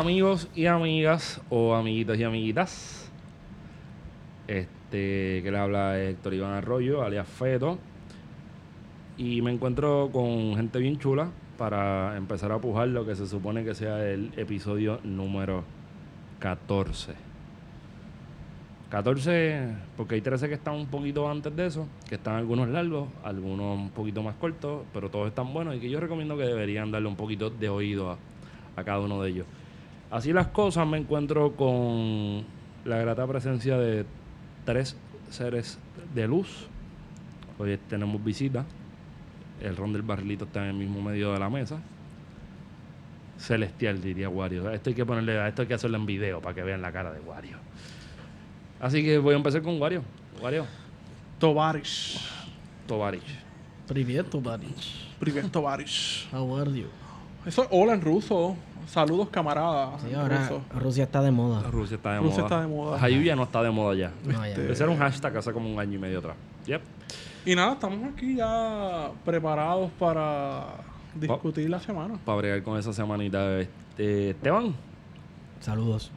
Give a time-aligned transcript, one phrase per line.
[0.00, 3.10] Amigos y amigas, o amiguitos y amiguitas,
[4.48, 7.78] este que le habla es Héctor Iván Arroyo, alias Feto,
[9.18, 11.28] y me encuentro con gente bien chula
[11.58, 15.64] para empezar a pujar lo que se supone que sea el episodio número
[16.38, 17.12] 14.
[18.88, 23.06] 14, porque hay 13 que están un poquito antes de eso, que están algunos largos,
[23.22, 26.90] algunos un poquito más cortos, pero todos están buenos y que yo recomiendo que deberían
[26.90, 28.16] darle un poquito de oído a,
[28.76, 29.46] a cada uno de ellos.
[30.11, 32.43] Así las cosas, me encuentro con
[32.85, 34.05] la grata presencia de
[34.65, 34.95] tres
[35.29, 35.79] seres
[36.13, 36.67] de luz.
[37.57, 38.65] Hoy tenemos visita.
[39.61, 41.79] El ron del barrilito está en el mismo medio de la mesa.
[43.37, 44.69] Celestial, diría Wario.
[44.71, 47.11] Esto hay que ponerle, esto hay que hacerlo en video para que vean la cara
[47.11, 47.57] de Wario.
[48.79, 50.03] Así que voy a empezar con Wario.
[50.41, 50.65] Wario,
[51.39, 52.19] Tovarish.
[52.87, 53.23] Tovarich.
[53.87, 55.05] Привет, товарищ.
[55.19, 56.27] Privet Tovarish.
[56.31, 56.87] How are you?
[57.45, 58.55] Eso es hola en ruso.
[58.90, 60.02] Saludos, camaradas.
[60.02, 60.50] Sí, ahora.
[60.74, 61.62] Rusia está de moda.
[61.70, 62.42] Rusia está de moda.
[62.42, 62.98] Está de.
[63.00, 64.10] Hayuya no está de moda ya.
[64.24, 64.48] No, ya.
[64.48, 66.34] Este, un hashtag hace como un año y medio atrás.
[66.66, 66.80] Yep.
[67.46, 70.64] Y nada, estamos aquí ya preparados para
[71.14, 72.18] discutir la semana.
[72.24, 73.60] Para bregar con esa semanita.
[73.60, 74.74] Este, Esteban.
[75.60, 76.10] Saludos.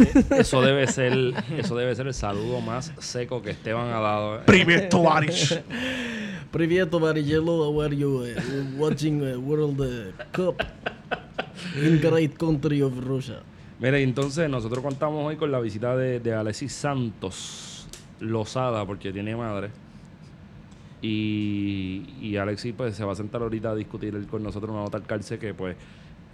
[0.00, 1.12] Eh, eso debe ser
[1.56, 4.40] eso debe ser el saludo más seco que Esteban ha dado.
[4.44, 5.62] Privet Tovarish.
[6.50, 7.28] Privet Tovarish.
[7.28, 8.24] Hello, how are you?
[8.24, 8.34] Eh,
[8.76, 9.80] watching uh, World
[10.32, 10.60] Cup
[11.76, 13.42] in great country of Russia.
[13.80, 17.86] Mire, entonces nosotros contamos hoy con la visita de, de Alexis Santos
[18.20, 19.70] Lozada, porque tiene madre.
[21.02, 24.96] Y, y Alexis pues se va a sentar ahorita a discutir con nosotros una nota
[24.96, 25.76] al calce que pues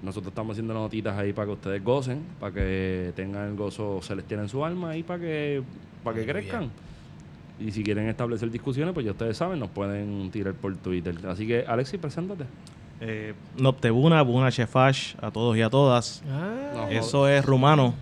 [0.03, 4.41] nosotros estamos haciendo notitas ahí para que ustedes gocen, para que tengan el gozo celestial
[4.41, 5.63] en su alma y para que,
[6.05, 6.71] para que crezcan.
[7.59, 11.15] Y si quieren establecer discusiones, pues ya ustedes saben, nos pueden tirar por Twitter.
[11.27, 12.45] Así que Alexis, preséntate.
[13.01, 16.23] Eh, Noptebuna, Buna Shefash, a todos y a todas.
[16.31, 17.95] Ah, No, Eso es rumano.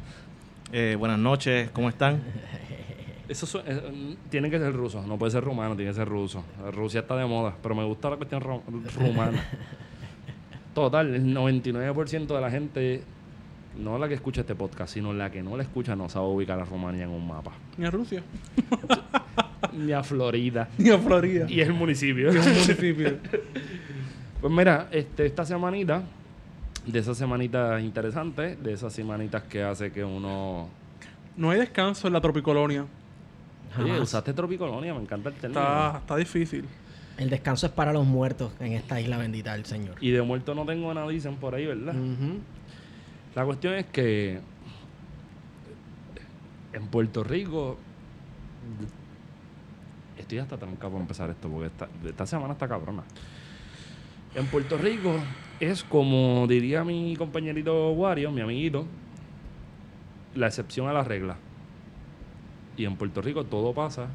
[0.72, 2.20] Eh, buenas noches, ¿cómo están?
[3.28, 6.42] Eso su- eh, tiene que ser ruso, no puede ser rumano, tiene que ser ruso.
[6.72, 8.62] Rusia está de moda, pero me gusta la cuestión ru-
[8.96, 9.44] rumana.
[10.74, 13.02] Total, el 99% de la gente,
[13.78, 16.58] no la que escucha este podcast, sino la que no la escucha, no sabe ubicar
[16.58, 17.52] a Rumania en un mapa.
[17.76, 18.22] Ni a Rusia.
[19.72, 20.68] Ni a Florida.
[20.78, 21.46] Ni a Florida.
[21.48, 22.30] Y es el municipio.
[22.30, 23.16] Es un municipio.
[24.40, 26.02] Pues mira, este, esta semanita,
[26.86, 30.68] de esas semanitas interesantes, de esas semanitas que hace que uno...
[31.36, 32.86] No hay descanso en la tropicolonia.
[33.76, 34.00] Oye, jamás.
[34.00, 35.60] usaste Tropicolonia, me encanta el término.
[35.60, 36.64] Está, está difícil.
[37.18, 39.96] El descanso es para los muertos en esta isla bendita del Señor.
[40.00, 41.94] Y de muerto no tengo nada, dicen por ahí, ¿verdad?
[41.94, 42.38] Ujú.
[43.34, 44.40] La cuestión es que
[46.72, 47.76] en Puerto Rico
[50.16, 53.02] estoy hasta trancado para empezar esto porque esta, esta semana está cabrona.
[54.34, 55.14] En Puerto Rico
[55.60, 58.86] es como diría mi compañerito Wario, mi amiguito,
[60.34, 61.36] la excepción a la regla.
[62.76, 64.06] Y en Puerto Rico todo pasa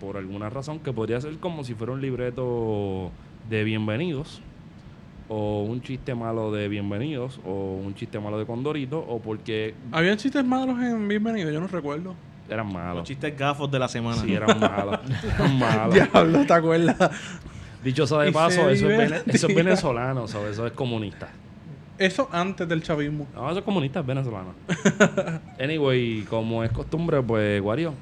[0.00, 3.10] por alguna razón que podría ser como si fuera un libreto
[3.48, 4.42] de bienvenidos
[5.28, 10.18] o un chiste malo de bienvenidos o un chiste malo de Condorito o porque Habían
[10.18, 12.14] chistes malos en Bienvenido, yo no recuerdo.
[12.50, 13.04] eran Los malos.
[13.08, 14.16] chistes gafos de la semana.
[14.20, 14.98] Sí, eran malos.
[15.34, 15.94] Eran malos.
[15.94, 16.96] Diablo, ¿te acuerdas?
[17.82, 20.52] Dicho sea de paso, eso es, eso venezolano, ¿sabes?
[20.52, 21.28] eso es comunista.
[21.98, 23.26] Eso antes del chavismo.
[23.34, 24.54] No, eso es comunista, es venezolano.
[25.60, 27.94] anyway, como es costumbre, pues, Wario,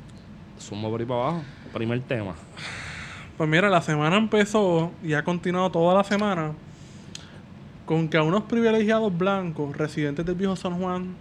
[0.58, 1.42] suma por ahí para abajo.
[1.72, 2.34] Primer tema.
[3.36, 6.52] Pues mira, la semana empezó y ha continuado toda la semana
[7.86, 11.16] con que a unos privilegiados blancos, residentes del Viejo San Juan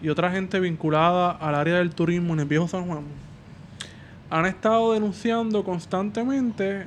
[0.00, 3.04] y otra gente vinculada al área del turismo en el Viejo San Juan,
[4.30, 6.86] han estado denunciando constantemente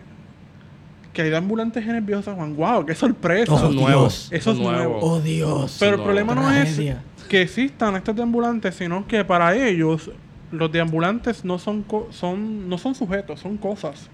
[1.13, 2.55] que hay ambulantes en el Viejo San Juan.
[2.55, 2.85] ¡Wow!
[2.85, 3.51] ¡Qué sorpresa!
[3.53, 3.99] Oh, Eso es nuevo.
[4.01, 4.29] Dios.
[4.31, 4.99] Eso es nuevo.
[5.01, 5.77] Oh, Dios.
[5.79, 6.79] Pero el problema no es
[7.27, 10.11] que existan estos deambulantes, sino que para ellos
[10.51, 14.09] los deambulantes no son, co- son, no son sujetos, son cosas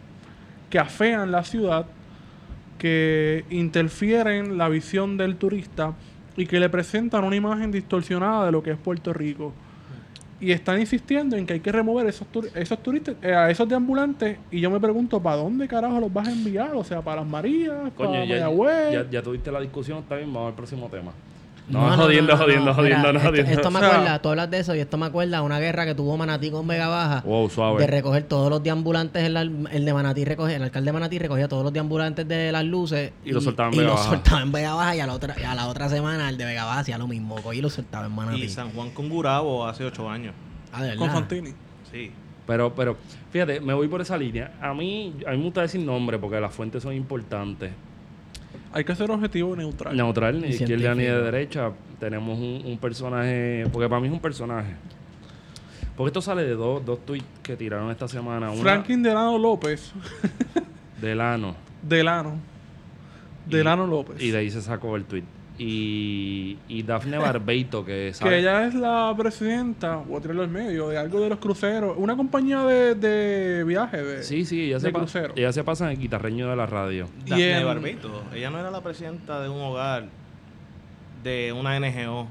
[0.69, 1.85] que afean la ciudad,
[2.77, 5.93] que interfieren la visión del turista
[6.35, 9.53] y que le presentan una imagen distorsionada de lo que es Puerto Rico.
[10.45, 13.67] Y están insistiendo en que hay que remover esos, tur- esos turistas, eh, a esos
[13.67, 14.37] deambulantes.
[14.51, 16.75] Y yo me pregunto, ¿para dónde carajo los vas a enviar?
[16.75, 18.93] O sea, para las Marías, Coño, para ya, Mayagüez.
[18.93, 21.11] ya, ya tuviste la discusión, está bien, vamos al próximo tema.
[21.67, 22.73] No, No, no, jodiendo, no, no, jodiendo, no.
[22.75, 23.51] jodiendo, Mira, no, esto, jodiendo.
[23.53, 25.95] esto me acuerda, tú hablas de eso y esto me acuerda a una guerra que
[25.95, 27.21] tuvo Manatí con Vega Baja.
[27.25, 27.79] Wow, suave.
[27.81, 31.17] De recoger todos los deambulantes, en la- el de Manatí recogía, el alcalde de Manatí
[31.17, 34.09] recogía todos los deambulantes de las luces Y los soltaba en y Vega los Baja.
[34.11, 36.45] soltaba en Vega Baja y a la otra, y a la otra semana el de
[36.45, 38.43] Vega Baja hacía lo mismo, cogía y los soltaba en Manatí.
[38.43, 40.35] Y San Juan con Gurabo hace ocho años.
[40.71, 41.09] Ah, de con.
[41.09, 41.49] Fantini.
[41.91, 42.11] Sí.
[42.45, 42.95] Pero, pero,
[43.31, 44.51] fíjate, me voy por esa línea.
[44.61, 47.71] A mí, a mí me gusta decir nombre porque las fuentes son importantes.
[48.75, 49.95] Hay que ser objetivo y neutral.
[49.95, 51.71] Neutral, ni izquierda ni de derecha.
[51.97, 54.73] Tenemos un, un personaje, porque para mí es un personaje.
[55.95, 58.51] Porque esto sale de dos, dos tweets que tiraron esta semana.
[58.51, 59.93] Una Franklin Delano López.
[61.01, 61.55] de Lano.
[61.81, 62.35] Delano.
[63.45, 64.21] Delano López.
[64.21, 65.23] Y de ahí se sacó el tweet.
[65.57, 70.49] Y, y Dafne Barbeito, que Que sabe- ella es la presidenta, voy a tirarlo al
[70.49, 71.95] medio, de algo de los cruceros.
[71.97, 74.03] Una compañía de, de viaje.
[74.03, 75.33] De, Sí, sí, ella se, de crucero.
[75.37, 77.07] ella se pasa en el guitarreño de la radio.
[77.25, 78.23] En- Barbeito.
[78.33, 80.07] Ella no era la presidenta de un hogar
[81.23, 82.27] de una NGO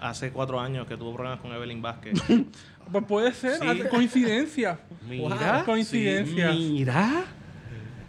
[0.00, 2.14] hace cuatro años que tuvo problemas con Evelyn Vázquez.
[2.90, 3.82] Pues puede ser, Sí.
[3.90, 4.78] coincidencia.
[5.06, 6.52] Mira, coincidencia.
[6.52, 7.24] Mira.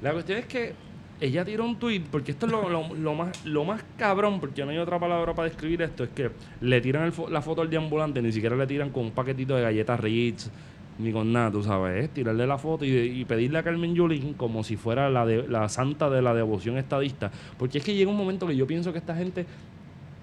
[0.01, 0.73] La cuestión es que
[1.21, 4.63] ella tiró un tweet, porque esto es lo, lo- lo más, lo más cabrón, porque
[4.63, 6.31] no hay otra palabra para describir esto, es que
[6.61, 9.55] le tiran el fo- la foto al deambulante, ni siquiera le tiran con un paquetito
[9.55, 10.49] de galletas Ritz,
[10.97, 14.33] ni con nada, tú sabes, es tirarle la foto y, y pedirle a Carmen Yulín
[14.33, 17.31] como si fuera la, de, la santa de la devoción estadista.
[17.57, 19.45] Porque es que llega un momento que yo pienso que esta gente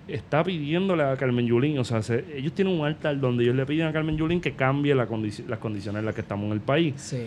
[0.07, 3.65] está pidiéndole a Carmen Yulín, o sea, se- ellos tienen un altar donde ellos le
[3.67, 6.53] piden a Carmen Yulín que cambie la condici- las condiciones en las que estamos en
[6.53, 6.95] el país.
[6.99, 7.27] Sí.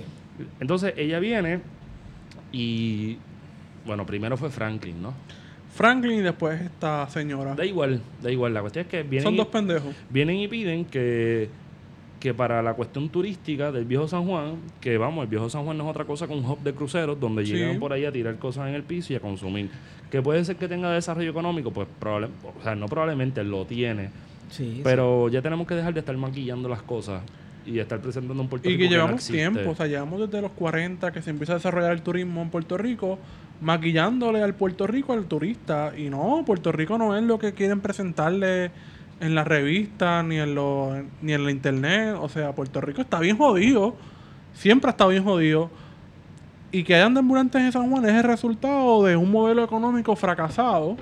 [0.60, 1.60] Entonces ella viene
[2.52, 3.18] y,
[3.86, 5.14] bueno, primero fue Franklin, ¿no?
[5.74, 7.56] Franklin y después esta señora.
[7.56, 8.54] Da igual, da igual.
[8.54, 9.96] La cuestión es que vienen, Son y, dos pendejos.
[10.10, 11.48] vienen y piden que,
[12.20, 15.78] que para la cuestión turística del viejo San Juan, que vamos, el viejo San Juan
[15.78, 17.54] no es otra cosa que un hub de cruceros donde Sí.
[17.54, 19.70] llegan por ahí a tirar cosas en el piso y a consumir.
[20.12, 22.28] Que puede ser que tenga desarrollo económico, pues probable,
[22.60, 24.10] o sea, no probablemente lo tiene,
[24.50, 27.22] Sí, pero ya tenemos que dejar de estar maquillando las cosas
[27.68, 30.20] y de estar presentando un Puerto Y Rico que no llevamos tiempo, o sea, llevamos
[30.22, 33.20] desde los 40 que se empieza a desarrollar el turismo en Puerto Rico,
[33.62, 35.94] maquillándole al Puerto Rico al turista.
[35.98, 38.72] Y no, Puerto Rico no es lo que quieren presentarle
[39.20, 42.16] en las revistas ni en, lo, ni en la internet.
[42.20, 43.96] O sea, Puerto Rico está bien jodido,
[44.54, 45.70] siempre ha estado bien jodido.
[46.72, 50.98] Y que hayan ambulantes en San Juan es el resultado de un modelo económico fracasado,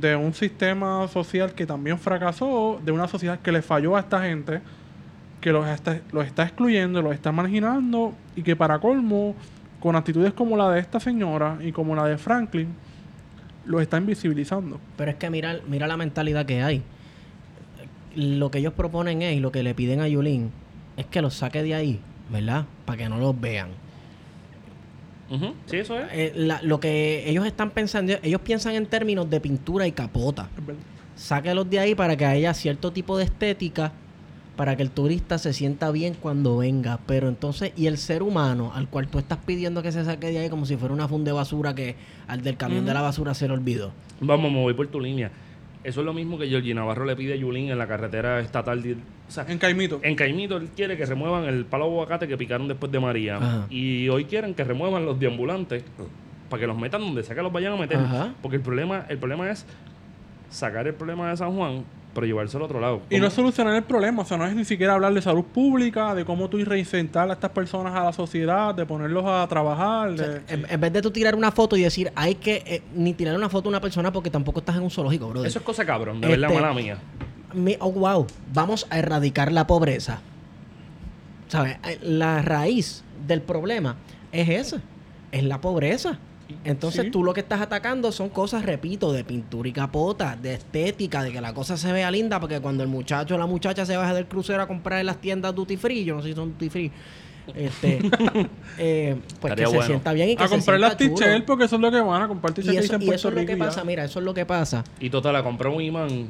[0.00, 4.20] de un sistema social que también fracasó, de una sociedad que le falló a esta
[4.22, 4.60] gente
[5.40, 9.34] que los está, los está excluyendo, los está marginando y que para colmo,
[9.80, 12.68] con actitudes como la de esta señora y como la de Franklin,
[13.64, 14.80] los está invisibilizando.
[14.96, 16.82] Pero es que mira, mira la mentalidad que hay.
[18.16, 20.50] Lo que ellos proponen es, y lo que le piden a Yulín,
[20.96, 22.64] es que los saque de ahí, ¿verdad?
[22.84, 23.68] Para que no los vean.
[25.30, 26.06] Ujú, Sí, eso es.
[26.12, 30.48] Eh, la- lo que ellos están pensando, ellos piensan en términos de pintura y capota.
[31.14, 33.92] Sáquelos de ahí para que haya cierto tipo de estética,
[34.58, 36.98] para que el turista se sienta bien cuando venga.
[37.06, 40.40] Pero entonces, y el ser humano al cual tú estás pidiendo que se saque de
[40.40, 41.94] ahí como si fuera una funda de basura que
[42.26, 43.92] al del camión de la basura se le olvidó.
[44.20, 45.30] Vamos, me voy por tu línea.
[45.84, 48.82] Eso es lo mismo que Georgie Navarro le pide a Yulín en la carretera estatal.
[48.82, 50.00] de- o sea, En Caimito.
[50.02, 53.36] en Caimito él quiere que remuevan el palo de aguacate que picaron después de María.
[53.36, 53.66] Ajá.
[53.70, 55.84] Y hoy quieren que remuevan los deambulantes
[56.50, 57.98] para que los metan donde sea que los vayan a meter.
[57.98, 58.34] Ajá.
[58.42, 59.64] Porque el problema, el problema es
[60.50, 61.84] sacar el problema de San Juan,
[62.14, 63.02] pero llevárselo al otro lado.
[63.10, 63.30] Y no ¿Cómo?
[63.30, 66.48] solucionar el problema, o sea, no es ni siquiera hablar de salud pública, de cómo
[66.48, 70.08] tú reinsertar a estas personas a la sociedad, de ponerlos a trabajar.
[70.08, 72.62] O sea, de- en, en vez de tú tirar una foto y decir, hay que
[72.66, 75.46] eh, ni tirar una foto a una persona porque tampoco estás en un zoológico, brother.
[75.48, 76.98] Eso es cosa cabrón, de verdad, Este- mala mía.
[77.54, 80.20] Mi- oh, wow, vamos a erradicar la pobreza.
[81.48, 81.76] ¿Sabes?
[81.86, 83.96] Eh, La raíz del problema
[84.32, 84.80] es esa,
[85.32, 86.18] es la pobreza.
[86.64, 87.10] Entonces Sí.
[87.10, 91.30] tú lo que estás atacando son cosas, repito, de pintura y capota, de estética, de
[91.32, 94.14] que la cosa se vea linda, porque cuando el muchacho o la muchacha se baja
[94.14, 96.68] del crucero a comprar en las tiendas duty free, yo no sé si son duty
[96.70, 96.90] free,
[97.54, 97.98] este,
[98.78, 101.64] eh, pues Estaría que se sienta bien y que a se comprar las t-shirts porque
[101.64, 103.84] eso es lo que van a comprar t-shirts Y eso, y es lo que pasa,
[103.84, 104.84] mira, eso es lo que pasa.
[105.00, 106.28] Y total, la compró un imán.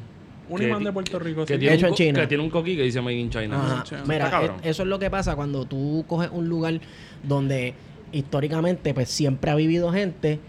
[0.50, 1.60] Un imán de Puerto Rico, Que sí.
[1.60, 2.20] tiene, Hecho un, en China.
[2.22, 3.82] que tiene un coquí que dice Made in China.
[3.84, 4.02] Ajá.
[4.06, 4.30] Mira,
[4.64, 6.80] e- eso es lo que pasa cuando tú coges un lugar
[7.22, 7.74] donde
[8.12, 10.40] históricamente pues siempre ha vivido gente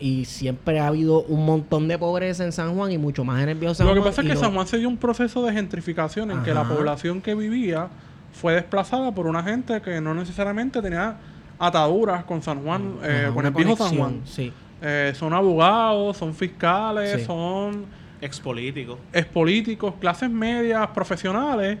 [0.00, 3.50] y siempre ha habido un montón de pobreza en San Juan y mucho más en
[3.50, 4.10] el viejo San Lo que Juan.
[4.10, 6.52] pasa es y que lo- San Juan se dio un proceso de gentrificación en que
[6.54, 7.88] la población que vivía
[8.32, 11.16] fue desplazada por una gente que no necesariamente tenía
[11.58, 14.20] ataduras con San Juan, eh, con el viejo San Juan.
[14.24, 14.52] Sí.
[14.80, 17.24] Eh, son abogados, son fiscales, Sí.
[17.26, 17.84] son
[18.20, 18.98] Expolítico.
[19.12, 21.78] expolíticos, clases medias, profesionales,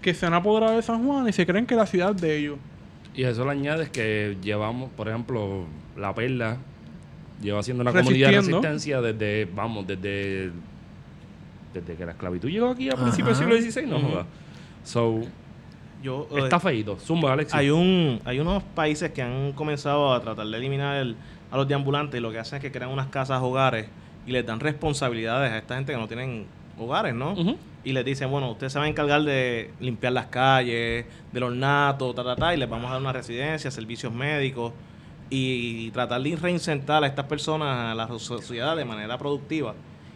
[0.00, 2.36] que se han apoderado de San Juan y se creen que la ciudad es de
[2.38, 2.56] ellos.
[3.14, 5.64] Y a eso le añades que llevamos, por ejemplo,
[5.96, 6.56] La Perla
[7.42, 10.50] lleva siendo una comunidad de resistencia desde, vamos, desde
[11.74, 14.08] desde que la esclavitud llegó aquí a principios del siglo XVI, no Ujú.
[14.10, 14.26] joda.
[14.84, 15.20] So,
[16.02, 16.98] Yo, eh, está feíto.
[16.98, 21.14] Zumba, hay un hay unos países que han comenzado a tratar de eliminar el-
[21.50, 23.86] a los deambulantes y lo que hacen es que crean unas casas hogares
[24.26, 26.46] y les dan responsabilidades a esta gente que no tienen
[26.78, 27.32] hogares, ¿no?
[27.32, 27.56] Ujú.
[27.84, 32.14] Y les dicen, bueno, usted se va a encargar de limpiar las calles, del ornato,
[32.14, 34.72] ta, ta, ta, y les vamos a dar una residencia, servicios médicos
[35.30, 39.74] y tratar de reinsertar a estas personas a la sociedad de manera productiva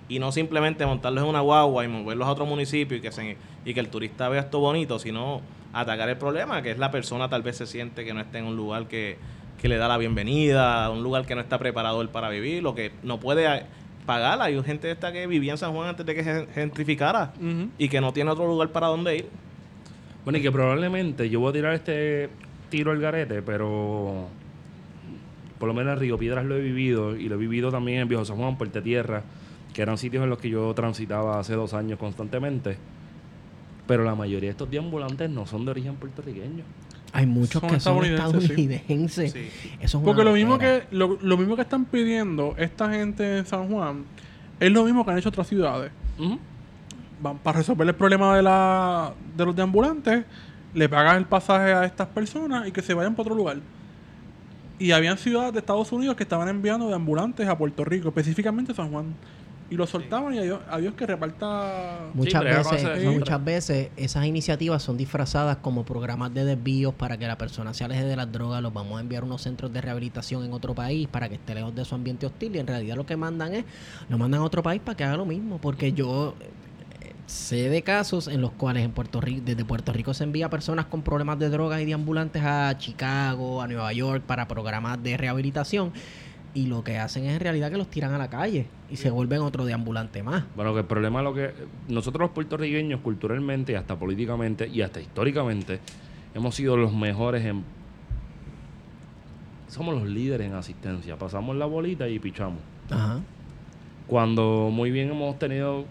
[0.09, 3.37] y no simplemente montarlos en una guagua y moverlos a otro municipio y que, se,
[3.65, 5.41] y que el turista vea esto bonito, sino
[5.73, 8.45] atacar el problema, que es la persona tal vez se siente que no está en
[8.45, 9.19] un lugar que,
[9.61, 12.75] que le da la bienvenida, un lugar que no está preparado él para vivir, lo
[12.75, 13.65] que no puede
[14.07, 14.41] eh, pagar.
[14.41, 17.33] Hay gente esta que vivía en San Juan antes de que se gentrificara
[17.79, 19.29] y que no tiene otro lugar para donde ir.
[20.25, 22.31] Bueno, y que probablemente yo voy a tirar este
[22.69, 24.29] tiro al garete, pero
[25.59, 28.09] por lo menos en Río Piedras lo he vivido y lo he vivido también en
[28.09, 29.23] Viejo San Juan, Puerto Tierra,
[29.73, 32.77] que eran sitios en los que yo transitaba hace dos años constantemente.
[33.87, 36.65] Pero la mayoría de estos deambulantes no son de origen puertorriqueño.
[37.17, 38.63] Hay muchos Son que son estadounidenses, sí.
[38.63, 39.33] estadounidenses.
[39.33, 39.49] Sí.
[39.81, 43.39] Eso es una Porque lo mismo, que, lo, lo mismo que están pidiendo esta gente
[43.39, 44.05] en San Juan
[44.61, 45.93] es lo mismo que han hecho otras ciudades.
[47.23, 50.27] Van para resolver el problema de, la, de los deambulantes,
[50.75, 53.61] le pagan el pasaje a estas personas y que se vayan para otro lugar.
[54.79, 58.91] Y habían ciudades de Estados Unidos que estaban enviando deambulantes a Puerto Rico, específicamente San
[58.91, 59.15] Juan.
[59.69, 61.99] Y lo soltaban y adiós, adiós que reparta...
[62.15, 67.37] Muchas veces, muchas veces esas iniciativas son disfrazadas como programas de desvíos para que la
[67.37, 68.63] persona se aleje de las drogas.
[68.63, 71.55] Los vamos a enviar a unos centros de rehabilitación en otro país para que esté
[71.55, 72.55] lejos de su ambiente hostil.
[72.55, 73.65] Y en realidad lo que mandan es,
[74.09, 75.59] lo mandan a otro país para que haga lo mismo.
[75.61, 76.37] Porque yo
[77.01, 80.49] eh, sé de casos en los cuales en Puerto Rico, desde Puerto Rico se envía
[80.49, 85.03] personas con problemas de drogas y de ambulantes a Chicago, a Nueva York para programas
[85.03, 85.93] de rehabilitación.
[86.57, 89.11] Y lo que hacen es en realidad que los tiran a la calle y se
[89.11, 90.45] vuelven otro deambulante más.
[90.57, 91.53] Bueno, que el problema es lo que
[91.89, 95.81] nosotros los puertorriqueños culturalmente y hasta políticamente y hasta históricamente
[96.35, 97.63] hemos sido los mejores en
[99.69, 102.61] somos los líderes en asistencia, pasamos la bolita y pichamos.
[102.91, 103.21] Ajá.
[104.07, 105.85] Cuando muy bien hemos tenido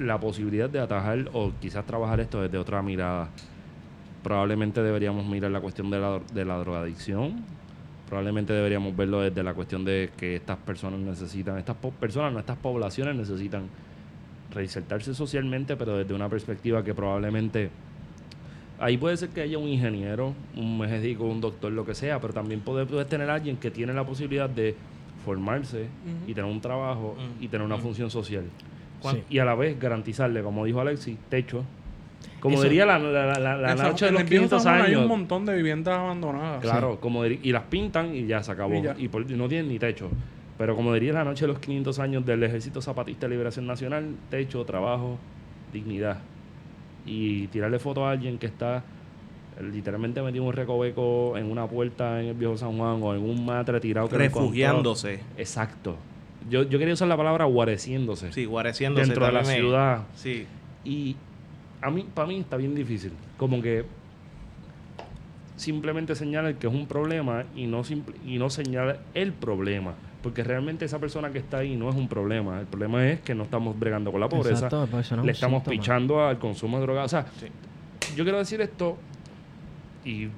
[0.00, 3.28] la posibilidad de atajar o quizás trabajar esto desde otra mirada.
[4.24, 7.44] Probablemente deberíamos mirar la cuestión de la, de la drogadicción.
[8.08, 12.38] Probablemente deberíamos verlo desde la cuestión de que estas personas necesitan, estas po- personas, no,
[12.38, 13.64] estas poblaciones necesitan
[14.52, 17.68] reinsertarse socialmente, pero desde una perspectiva que probablemente
[18.78, 22.32] ahí puede ser que haya un ingeniero, un médico, un doctor, lo que sea, pero
[22.32, 24.74] también puede- puedes tener alguien que tiene la posibilidad de
[25.24, 25.86] formarse
[26.30, 28.44] y tener un trabajo y tener una función social.
[29.16, 29.22] Sí.
[29.30, 31.64] Y a la vez garantizarle, como dijo Alexis, techo.
[32.40, 34.86] Como Eso- diría la, la, la- la- noche de los el viejo 500 San Juan
[34.86, 35.02] Hay años.
[35.02, 36.60] un montón de viviendas abandonadas.
[36.60, 38.74] Claro, como diri- y las pintan y ya se acabó.
[38.74, 38.94] Y ya.
[38.98, 40.10] Y, por- y no tienen ni techo.
[40.58, 44.14] Pero como diría la noche de los 500 años del Ejército Zapatista de Liberación Nacional,
[44.30, 45.18] techo, trabajo,
[45.72, 46.18] dignidad.
[47.04, 48.78] Y tirarle foto a alguien que está
[49.58, 53.14] eh, literalmente metido en un recoveco en una puerta en el viejo San Juan o
[53.14, 54.16] en un matre tirado que.
[54.18, 55.20] Refugiándose.
[55.36, 55.96] Exacto.
[56.48, 59.06] Yo, yo quería usar la palabra guareciéndose Sí, guareciéndose.
[59.06, 60.02] dentro de la me- ciudad.
[60.14, 60.46] Sí.
[60.84, 61.16] Y
[61.82, 63.12] a mí, para mí está bien difícil.
[63.36, 63.84] Como que
[65.56, 69.94] simplemente señalar que es un problema y no, simple- y no señalar el problema.
[70.22, 72.60] Porque realmente esa persona que está ahí no es un problema.
[72.60, 74.66] El problema es que no estamos bregando con la pobreza.
[74.66, 75.72] Exacto, pues, no le estamos síntoma.
[75.76, 77.04] pichando al consumo de drogas.
[77.06, 77.46] O sea, Sí.
[78.16, 78.96] yo quiero decir esto
[80.04, 80.28] y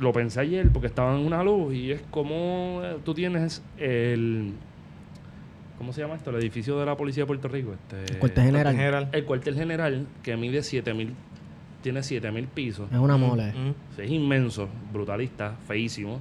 [0.00, 4.52] lo pensé ayer porque estaba en una luz y es como tú tienes el...
[5.78, 6.30] ¿Cómo se llama esto?
[6.30, 7.72] El edificio de la Policía de Puerto Rico.
[7.72, 8.74] Este, El cuartel general.
[8.76, 9.08] General.
[9.12, 11.12] el cuartel general, que mide 7000,
[11.82, 12.90] tiene 7000 pisos.
[12.92, 13.52] Es una mole.
[13.52, 14.00] Mm.
[14.00, 16.20] Es inmenso, brutalista, feísimo.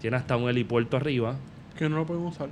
[0.00, 1.36] Tiene hasta un helipuerto arriba.
[1.76, 2.48] Que no lo podemos usar.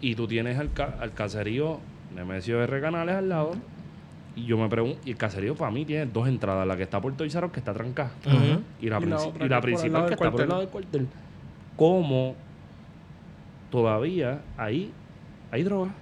[0.00, 1.78] Y tú tienes al, ca- al caserío
[2.14, 2.80] Nemesio R.
[2.80, 3.52] Canales al lado.
[4.34, 7.00] Y yo me pregunto, y el caserío para mí tiene dos entradas, la que está
[7.02, 7.18] por Us,
[7.52, 8.12] que está trancada.
[8.26, 8.62] Ujú.
[8.80, 11.06] Y la, Y la y la principal que está por el lado del cuartel.
[11.76, 12.34] ¿Cómo
[13.70, 14.90] todavía ahí
[15.52, 15.92] hay droga?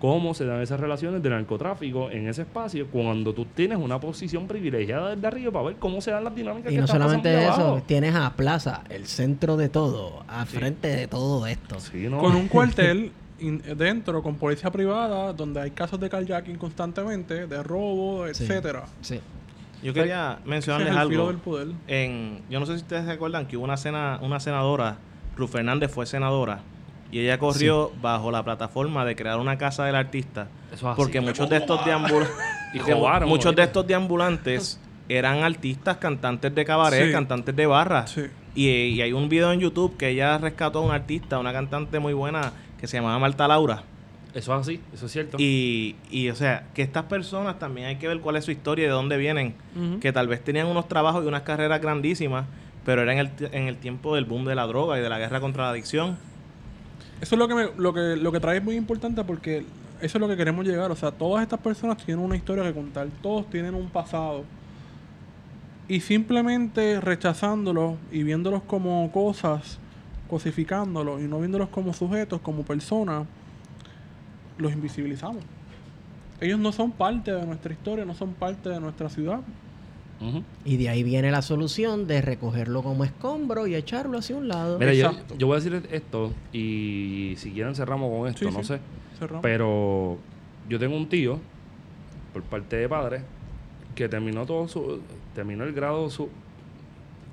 [0.00, 4.46] ¿Cómo se dan esas relaciones de narcotráfico en ese espacio cuando tú tienes una posición
[4.46, 7.32] privilegiada desde arriba para ver cómo se dan las dinámicas Y que no están solamente
[7.32, 7.84] pasando eso, abajo?
[7.86, 11.80] tienes a Plaza, el centro de todo, a frente de todo esto.
[11.80, 12.18] Sí, no.
[12.18, 17.62] Con un cuartel in- dentro, con policía privada, donde hay casos de carjacking constantemente, de
[17.62, 18.44] robo, Sí.
[18.44, 18.84] etcétera.
[19.00, 19.20] Sí.
[19.82, 21.28] Yo quería mencionarles algo.
[21.28, 21.68] del poder.
[21.86, 24.96] En, yo no sé si ustedes se acuerdan que hubo una, sena, una senadora,
[25.36, 26.60] Ruth Fernández fue senadora,
[27.12, 30.48] y ella corrió bajo la plataforma de crear una casa del artista.
[30.72, 30.96] Eso es así.
[30.96, 32.34] Porque muchos de estos deambulantes
[33.26, 37.12] muchos de estos deambulantes eran artistas, cantantes de cabaret, Sí.
[37.12, 38.06] cantantes de barra.
[38.06, 38.22] Sí.
[38.54, 41.98] Y, y hay un video en YouTube que ella rescató a una artista, una cantante
[41.98, 43.82] muy buena que se llamaba Marta Laura.
[44.34, 45.36] Eso es así, eso es cierto.
[45.38, 48.84] Y, y, o sea, que estas personas también hay que ver cuál es su historia
[48.84, 49.54] y de dónde vienen.
[50.00, 52.46] Que tal vez tenían unos trabajos y unas carreras grandísimas,
[52.84, 55.08] pero era en el, t- en el tiempo del boom de la droga y de
[55.08, 56.16] la guerra contra la adicción.
[57.24, 59.64] Eso es lo que, me- lo que lo que trae es muy importante porque
[60.02, 60.90] eso es lo que queremos llegar.
[60.90, 63.08] O sea, todas estas personas tienen una historia que contar.
[63.22, 64.44] Todos tienen un pasado.
[65.88, 69.78] Y simplemente rechazándolos y viéndolos como cosas,
[70.28, 73.26] cosificándolos y no viéndolos como sujetos, como personas,
[74.58, 75.42] los invisibilizamos.
[76.42, 79.40] Ellos no son parte de nuestra historia, no son parte de nuestra ciudad.
[80.64, 84.78] Y de ahí viene la solución de recogerlo como escombro y echarlo hacia un lado.
[84.78, 85.12] Mira, yo,
[85.46, 88.68] voy a decir esto y si quieren cerramos con esto, Sí, no sí.
[88.68, 88.80] sé.
[89.18, 89.42] Cerramos.
[89.42, 90.18] Pero
[90.68, 91.38] yo tengo un tío,
[92.32, 93.20] por parte de padre,
[93.94, 95.00] que terminó todo su.
[95.34, 96.28] terminó el grado su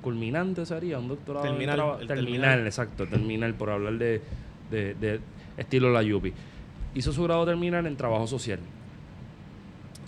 [0.02, 2.66] culminante sería un doctorado en Terminal, traba- el terminal, terminal.
[2.68, 4.22] exacto, terminal, por hablar de,
[4.72, 5.20] de, de
[5.58, 6.34] estilo la Yupi.
[6.96, 8.60] Hizo su grado terminal en trabajo social.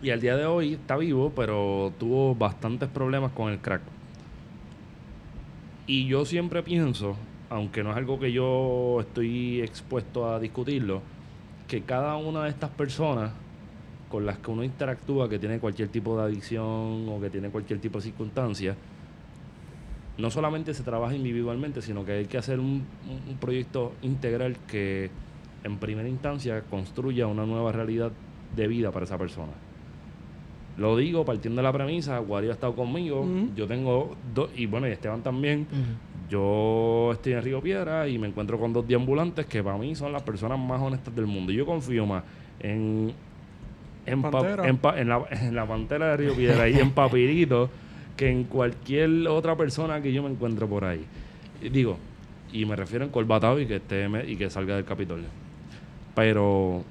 [0.03, 3.81] Y al día de hoy está vivo, pero tuvo bastantes problemas con el crack.
[5.87, 7.15] Y yo siempre pienso,
[7.49, 11.01] aunque no es algo que yo estoy expuesto a discutirlo,
[11.69, 13.31] que cada una de estas personas
[14.09, 17.79] con las que uno interactúa, que tiene cualquier tipo de adicción o que tiene cualquier
[17.79, 18.75] tipo de circunstancia,
[20.17, 22.85] no solamente se trabaja individualmente, sino que hay que hacer un,
[23.29, 25.09] un- proyecto integral que
[25.63, 28.11] en primera instancia construya una nueva realidad
[28.53, 29.53] de vida para esa persona.
[30.77, 33.25] Lo digo partiendo de la premisa, Wario ha estado conmigo,
[33.55, 35.67] yo tengo dos, y bueno, y Esteban también,
[36.29, 40.11] yo estoy en Río Piedra y me encuentro con dos deambulantes que para mí son
[40.11, 41.51] las personas más honestas del mundo.
[41.51, 42.23] Yo confío más
[42.59, 43.13] en,
[44.05, 44.31] en, pa-
[44.67, 47.69] en, pa- en la, en la pantera de Río Piedra y en Papirito
[48.17, 51.03] que en cualquier otra persona que yo me encuentro por ahí.
[51.61, 51.97] Y digo,
[52.51, 55.25] y me refiero en colbatado y que esté y que salga del Capitolio.
[56.15, 56.83] Pero,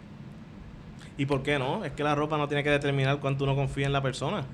[1.18, 1.84] ¿Y por qué no?
[1.84, 4.44] Es que la ropa no tiene que determinar cuánto uno confía en la persona.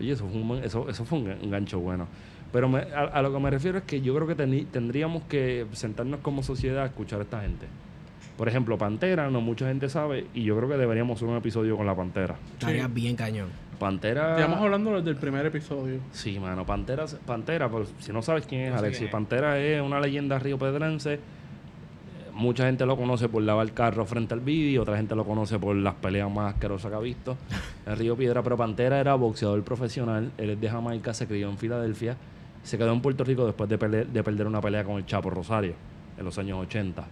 [0.00, 2.06] oye, eso fue un, eso, eso fue un, gan- un gancho bueno.
[2.52, 5.24] Pero me- a, a lo que me refiero es que yo creo que teni- tendríamos
[5.24, 7.66] que sentarnos como sociedad a escuchar a esta gente.
[8.36, 11.76] Por ejemplo, Pantera, no mucha gente sabe, y yo creo que deberíamos hacer un episodio
[11.76, 12.36] con la Pantera.
[12.58, 13.48] Estaría bien cañón.
[13.78, 14.36] Pantera.
[14.38, 16.00] Estamos hablando desde el primer episodio.
[16.12, 19.12] Sí, mano, Pantera, Pantera, por si no sabes quién es No sé Alexis, quién es.
[19.12, 21.14] Pantera es una leyenda riopedrense.
[21.14, 21.18] Eh,
[22.36, 25.74] Mucha gente lo conoce por lavar carro frente al vídeo, otra gente lo conoce por
[25.74, 27.36] las peleas más asquerosas que ha visto
[27.86, 31.56] en Río Piedra, pero Pantera era boxeador profesional, él es de Jamaica, se crió en
[31.56, 32.16] Filadelfia,
[32.62, 35.30] se quedó en Puerto Rico después de, pele- de perder una pelea con el Chapo
[35.30, 35.72] Rosario
[36.18, 37.06] en los años 80.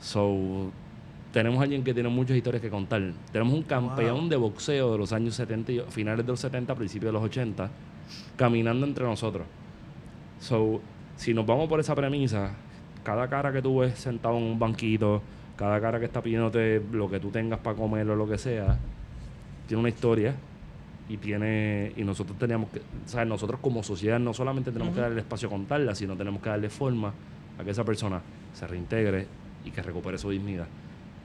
[0.00, 0.70] So,
[1.32, 3.02] tenemos alguien que tiene muchas historias que contar.
[3.32, 4.28] Tenemos un campeón Wow.
[4.28, 7.68] de boxeo de los años 70, y- finales de los 70, principios de los 80,
[8.36, 9.44] caminando entre nosotros.
[10.40, 10.80] So,
[11.16, 12.52] si nos vamos por esa premisa,
[13.06, 15.22] cada cara que tú ves sentado en un banquito,
[15.56, 18.76] cada cara que está pidiéndote lo que tú tengas para comer o lo que sea,
[19.68, 20.34] tiene una historia
[21.08, 25.02] y tiene y nosotros teníamos que, o sea, nosotros como sociedad no solamente tenemos que
[25.02, 27.14] darle espacio a contarla, sino tenemos que darle forma
[27.56, 28.20] a que esa persona
[28.52, 29.28] se reintegre
[29.64, 30.66] y que recupere su dignidad.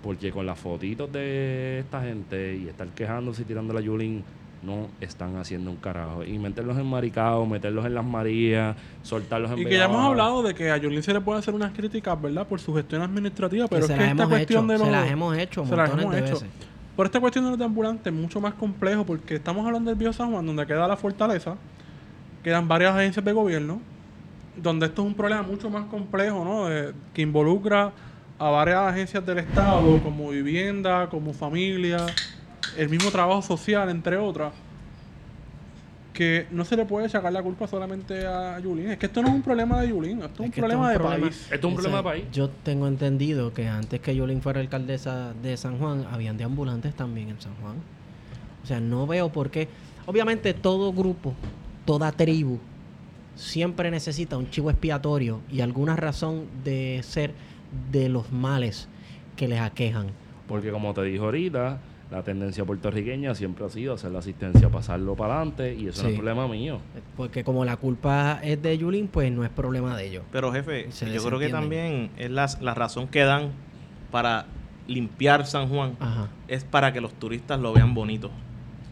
[0.03, 4.23] Porque con las fotitos de esta gente y estar quejándose y tirando la Yulín,
[4.63, 6.23] no están haciendo un carajo.
[6.23, 10.43] Y meterlos en maricados, meterlos en las Marías, soltarlos en Y que ya hemos hablado
[10.43, 12.47] de que a Yulín se le puede hacer unas críticas, ¿verdad?
[12.47, 14.87] Por su gestión administrativa, pero que es que esta cuestión hecho, de los...
[14.87, 16.33] se las hemos hecho se las montones hemos de hecho.
[16.33, 16.49] veces.
[16.95, 20.13] Por esta cuestión de los ambulantes es mucho más complejo porque estamos hablando del Viejo
[20.13, 21.55] San Juan, donde queda la fortaleza,
[22.43, 23.81] quedan varias agencias de gobierno,
[24.55, 26.65] donde esto es un problema mucho más complejo, ¿no?
[26.65, 27.91] De- que involucra
[28.37, 32.05] a varias agencias del Estado, como vivienda, como familia,
[32.77, 34.53] el mismo trabajo social, entre otras,
[36.13, 38.89] que no se le puede sacar la culpa solamente a Yulín.
[38.91, 40.93] Es que esto no es un problema de Yulín, esto es, un problema esto de
[40.93, 41.41] es un problema- país.
[41.51, 42.31] Esto es un O problema sea, de país.
[42.33, 46.93] Yo tengo entendido que antes que Yolín fuera alcaldesa de San Juan, habían de ambulantes
[46.95, 47.75] también en San Juan.
[48.63, 49.69] O sea, no veo por qué.
[50.05, 51.33] Obviamente todo grupo,
[51.85, 52.59] toda tribu,
[53.35, 57.33] siempre necesita un chivo expiatorio y alguna razón de ser
[57.91, 58.89] de los males
[59.37, 60.07] que les aquejan.
[60.47, 61.79] Porque como te dijo ahorita,
[62.11, 66.09] la tendencia puertorriqueña siempre ha sido hacer la asistencia, pasarlo para adelante y eso no
[66.09, 66.13] Sí.
[66.15, 66.79] es problema mío.
[67.15, 70.23] Porque como la culpa es de Yulín, pues no es problema de ellos.
[70.31, 73.51] Pero jefe, Se yo creo que también es la, la razón que dan
[74.11, 74.45] para
[74.87, 75.95] limpiar San Juan.
[76.01, 76.27] Ajá.
[76.49, 78.29] Es para que los turistas lo vean bonito.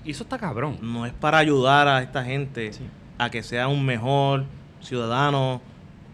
[0.06, 0.78] Y eso está cabrón.
[0.82, 2.84] No es para ayudar a esta gente Sí.
[3.18, 4.46] a que sea un mejor
[4.80, 5.62] ciudadano.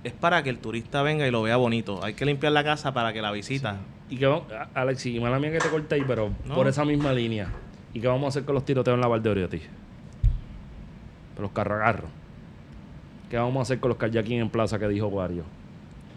[0.04, 2.04] Es para que el turista venga y lo vea bonito.
[2.04, 3.78] Hay que limpiar la casa para que la visita.
[4.10, 6.56] Y que vamos, a- Alexi, y mala mía que te corté pero No.
[6.56, 7.48] por esa misma línea.
[7.94, 9.62] ¿Y qué vamos a hacer con los tiroteos en la Valdeoriotti?
[11.34, 12.08] pero los carros agarro.
[13.30, 15.44] ¿Qué vamos a hacer con los kayaking en plaza que dijo Wario?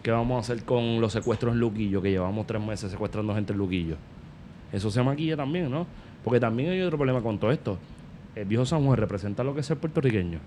[0.01, 3.51] ¿Qué vamos a hacer con los secuestros en Luquillo, que llevamos tres meses secuestrando gente
[3.51, 3.97] en Luquillo?
[4.71, 5.85] Eso se maquilla también, ¿no?
[6.23, 7.77] Porque también hay otro problema con todo esto.
[8.35, 10.39] El viejo San Juan representa lo que es el puertorriqueño.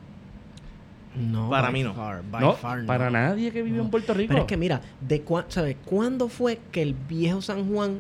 [1.15, 1.93] No, Para mí no.
[1.95, 2.87] far, no, far no.
[2.87, 3.85] para nadie que vive No.
[3.85, 4.29] en Puerto Rico.
[4.29, 5.77] Pero es que mira, de cua- ¿sabes?
[5.85, 7.99] ¿cuándo fue que el viejo San Juan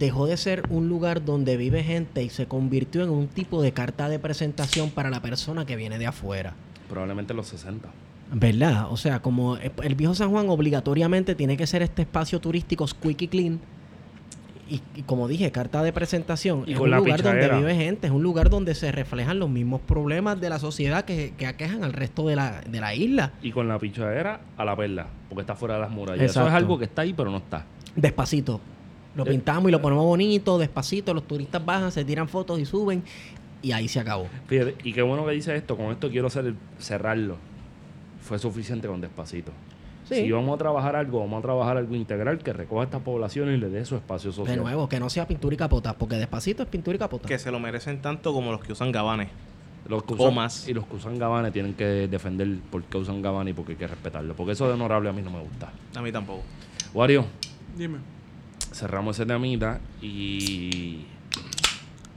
[0.00, 3.70] dejó de ser un lugar donde vive gente y se convirtió en un tipo de
[3.72, 6.54] carta de presentación para la persona que viene de afuera?
[6.88, 7.88] Probablemente en los 60.
[8.32, 8.88] ¿Verdad?
[8.90, 12.84] O sea, como el el viejo San Juan obligatoriamente tiene que ser este espacio turístico
[12.88, 13.60] squeaky clean.
[14.68, 16.64] Y, y como dije, carta de presentación.
[16.66, 19.38] Y es con un la lugar donde vive gente, es un lugar donde se reflejan
[19.38, 22.94] los mismos problemas de la sociedad que, que aquejan al resto de la, de la
[22.94, 23.32] isla.
[23.42, 26.30] Y con la pichadera a la perla, porque está fuera de las murallas.
[26.30, 27.64] Eso es algo que está ahí, pero no está.
[27.94, 28.60] Despacito.
[29.14, 29.30] Lo Eh.
[29.30, 31.14] pintamos y lo ponemos bonito, despacito.
[31.14, 33.04] Los turistas bajan, se tiran fotos y suben.
[33.62, 34.26] Y ahí se acabó.
[34.48, 35.76] Fíjate, y qué bueno que dice esto.
[35.76, 37.36] Con esto quiero hacer cerrarlo.
[38.20, 39.52] Fue suficiente con despacito.
[40.08, 40.14] Sí.
[40.22, 43.56] Si vamos a trabajar algo, vamos a trabajar algo integral que recoja a estas poblaciones
[43.56, 44.56] y le dé su espacio social.
[44.56, 47.26] De nuevo, que no sea pintura y capota, porque despacito es pintura y capota.
[47.26, 49.28] Que se lo merecen tanto como los que usan gabanes.
[49.88, 50.68] Los que O usan, más.
[50.68, 53.72] Y los que usan gabanes tienen que defender por qué usan gabanes y por qué
[53.72, 54.34] hay que respetarlo.
[54.34, 55.72] Porque eso de honorable a mí no me gusta.
[55.94, 56.42] A mí tampoco.
[56.94, 57.24] Wario,
[57.76, 57.98] Dime.
[58.72, 61.04] cerramos ese temita y...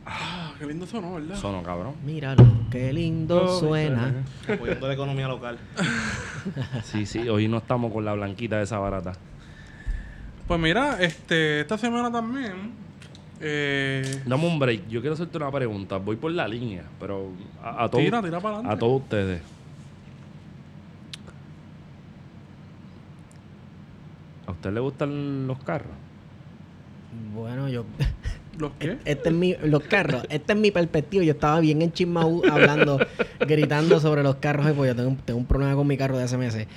[0.05, 1.35] Ah, qué lindo sonó, ¿verdad?
[1.37, 1.95] Sono, cabrón.
[2.05, 4.13] Míralo, qué lindo suena.
[4.47, 5.57] Apoyando la economía local.
[6.83, 9.13] Sí, sí, hoy no estamos con la blanquita de esa barata.
[10.47, 12.71] Pues mira, este, esta semana también.
[13.41, 14.87] Eh, Dame un break.
[14.87, 15.97] Yo quiero hacerte una pregunta.
[15.97, 17.29] Voy por la línea, pero
[17.61, 18.79] a, a todos, tira, tira para a adelante.
[18.79, 19.41] todos ustedes.
[24.47, 25.91] ¿A usted le gustan los carros?
[27.35, 27.83] Bueno, yo.
[28.59, 28.97] ¿Los qué?
[29.05, 31.23] Este es mi, los carros, esta es mi perspectiva.
[31.23, 32.99] Yo estaba bien en Chismaú hablando,
[33.39, 36.17] gritando sobre los carros, eh, porque yo tengo, un- tengo un problema con mi carro
[36.17, 36.67] de hace meses.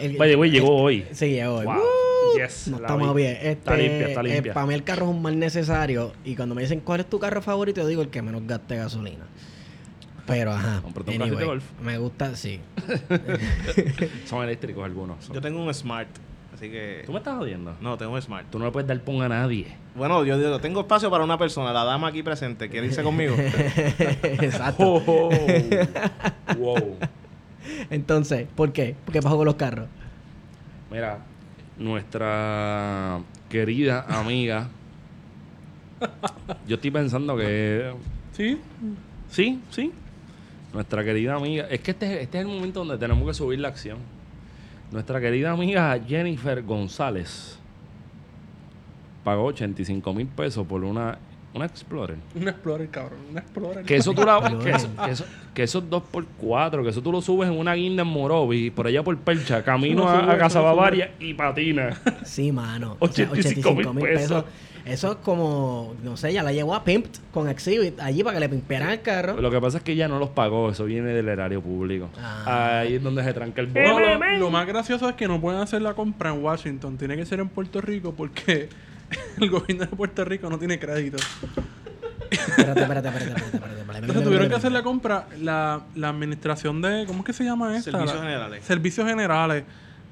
[0.00, 1.04] El- Vaya, güey, llegó hoy.
[1.12, 1.64] Sí, llegó hoy.
[1.66, 1.76] Wow.
[2.68, 3.22] No estamos vi.
[3.22, 3.32] bien.
[3.36, 4.54] Este, Está limpia, está limpia.
[4.54, 6.12] para mí el carro es un mal necesario.
[6.24, 8.76] Y cuando me dicen cuál es tu carro favorito, yo digo el que menos gaste
[8.76, 9.24] gasolina.
[10.26, 10.80] Pero ajá.
[10.82, 11.64] Cómprate un de golf.
[11.82, 12.60] Me gusta, sí.
[14.26, 15.24] Son eléctricos algunos.
[15.24, 16.08] son- Yo tengo un Smart.
[16.60, 17.04] Así que.
[17.06, 17.74] ¿Tú me estás jodiendo?
[17.80, 18.50] No, tengo un Smart.
[18.50, 19.66] Tú no le puedes dar pon a nadie.
[19.94, 22.68] Bueno, yo digo, tengo espacio para una persona, la dama aquí presente.
[22.68, 23.34] ¿Quiere irse conmigo?
[23.38, 25.02] Exacto.
[25.06, 25.30] Oh,
[26.58, 26.98] wow.
[27.88, 28.94] Entonces, ¿por qué?
[29.10, 29.88] ¿Qué pasó con los carros?
[30.90, 31.20] Mira,
[31.78, 34.68] nuestra querida amiga.
[36.68, 37.90] Yo estoy pensando que.
[38.32, 38.60] ¿Sí?
[39.30, 39.92] Sí, sí.
[40.74, 41.66] Nuestra querida amiga.
[41.70, 44.19] Es que este, este es el momento donde tenemos que subir la acción.
[44.90, 47.56] Nuestra querida amiga Jennifer González
[49.22, 51.16] pagó 85 mil pesos por una,
[51.54, 52.16] una Explorer.
[52.34, 53.18] Un Explorer, cabrón.
[53.30, 53.84] Un Explorer.
[53.84, 57.20] Que eso tú la, que, eso- que eso- que esos 2x4, que eso tú lo
[57.20, 60.60] subes en una guinda en Morovis, por allá por Percha, camino a, sube, a Casa.
[60.60, 62.00] Bavaria y patina.
[62.24, 62.96] Sí, mano.
[63.00, 64.44] O sea, 85 mil pesos.
[64.86, 68.40] Eso es como, no sé, ya la llevó a Pimp con Exhibit allí para que
[68.40, 69.38] le pimpearan el carro.
[69.38, 72.08] Lo que pasa es que ella no los pagó, eso viene del erario público.
[72.18, 72.78] Ah.
[72.80, 74.14] Ahí es donde se tranca el No, bono.
[74.18, 76.96] lo, lo más gracioso es que no pueden hacer la compra en Washington.
[76.96, 78.70] Tiene que ser en Puerto Rico porque
[79.40, 81.18] el gobierno de Puerto Rico no tiene crédito.
[82.30, 83.98] Espérate, espérate, espérate, espérate, espérate, espérate.
[83.98, 87.76] Entonces tuvieron que hacer la compra, la, la administración de, ¿cómo es que se llama
[87.76, 87.90] esta?
[87.90, 88.64] Servicios generales.
[88.64, 89.64] Servicios generales.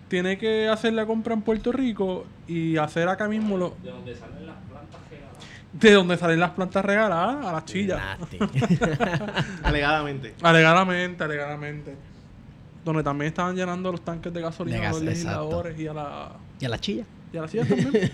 [0.08, 4.14] Tiene que hacer la compra en Puerto Rico y hacer acá mismo lo, De donde
[4.16, 5.44] salen las plantas regaladas.
[5.72, 8.00] de donde salen las plantas regaladas a las chillas.
[9.62, 10.34] Alegadamente.
[10.42, 11.94] Alegadamente, alegadamente.
[12.84, 16.32] Donde también estaban llenando los tanques de gasolina De a los legisladores y a la
[16.58, 17.04] y a la chilla.
[17.32, 18.10] Y a sillas también.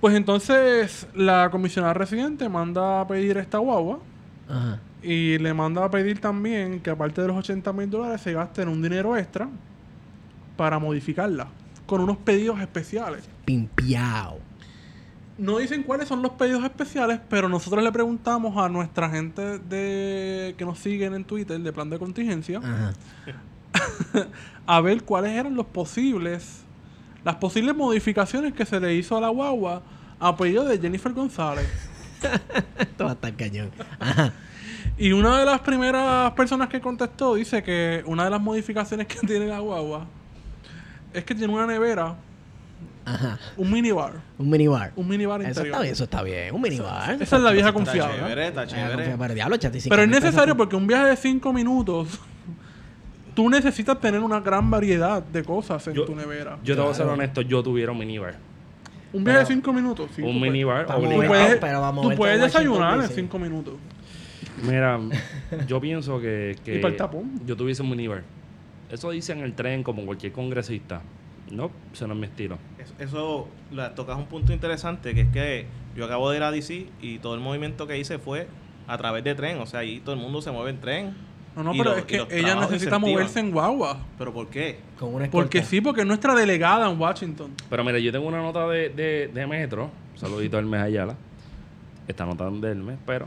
[0.00, 3.98] pues entonces la comisionada residente manda a pedir esta guagua
[4.48, 4.78] Ajá.
[5.02, 8.68] y le manda a pedir también que aparte de los 80 mil dólares se gasten
[8.68, 9.48] un dinero extra
[10.56, 11.48] para modificarla
[11.86, 13.28] con unos pedidos especiales.
[13.44, 14.38] Pimpiao.
[15.38, 20.54] No dicen cuáles son los pedidos especiales, pero nosotros le preguntamos a nuestra gente de
[20.56, 22.92] que nos siguen en Twitter de plan de contingencia Ajá.
[24.66, 26.62] a ver cuáles eran los posibles
[27.26, 29.82] las posibles modificaciones que se le hizo a la guagua
[30.20, 31.66] a pedido de Jennifer González.
[32.78, 33.72] Esto va a estar cañón.
[33.98, 34.32] Ajá.
[34.96, 39.18] Y una de las primeras personas que contestó dice que una de las modificaciones que
[39.26, 40.06] tiene la guagua
[41.12, 42.14] es que tiene una nevera,
[43.04, 43.38] Ajá.
[43.56, 44.92] un minibar, Un minibar.
[44.94, 45.72] un minibar Eso interior.
[45.74, 46.54] está bien, eso está bien.
[46.54, 47.20] Un minibar.
[47.20, 48.18] Esa es la vieja Está confiable.
[48.18, 48.94] chévere, está chévere.
[48.94, 52.20] confía- Pero diablo, 85 Pero es necesario por- porque un viaje de 5 minutos,
[53.36, 56.58] tú necesitas tener una gran variedad de cosas en Yo- tu nevera.
[56.64, 58.34] Yo te voy a ser honesto, yo tuviera un minibar.
[59.12, 60.10] Un viaje de 5 minutos.
[60.16, 61.28] sí, un minibar obligado.
[61.28, 63.08] puedes, pero vamos a tú puedes desayunar en.
[63.08, 63.74] 5 minutos.
[64.62, 64.98] Mira,
[65.68, 67.40] yo pienso que, que ¿Y para el tapón?
[67.46, 68.24] yo tuviese un miniver.
[68.90, 71.02] Eso dice en el tren como cualquier congresista.
[71.50, 72.58] No, eso no es mi estilo.
[72.78, 76.50] Eso, eso la, tocas un punto interesante, que es que yo acabo de ir a
[76.50, 78.48] DC y todo el movimiento que hice fue
[78.86, 79.60] a través de tren.
[79.60, 81.25] O sea, ahí todo el mundo se mueve en tren.
[81.56, 83.98] No, no, pero es que ella necesita moverse en guagua.
[84.18, 84.78] ¿Pero por qué?
[84.98, 87.52] Con una Porque sí, porque es nuestra delegada en Washington.
[87.70, 89.90] Pero mira, yo tengo una nota de, de, de Metro.
[90.16, 91.16] Saludito a Hermes Ayala.
[92.06, 93.26] Esta nota de Hermes, pero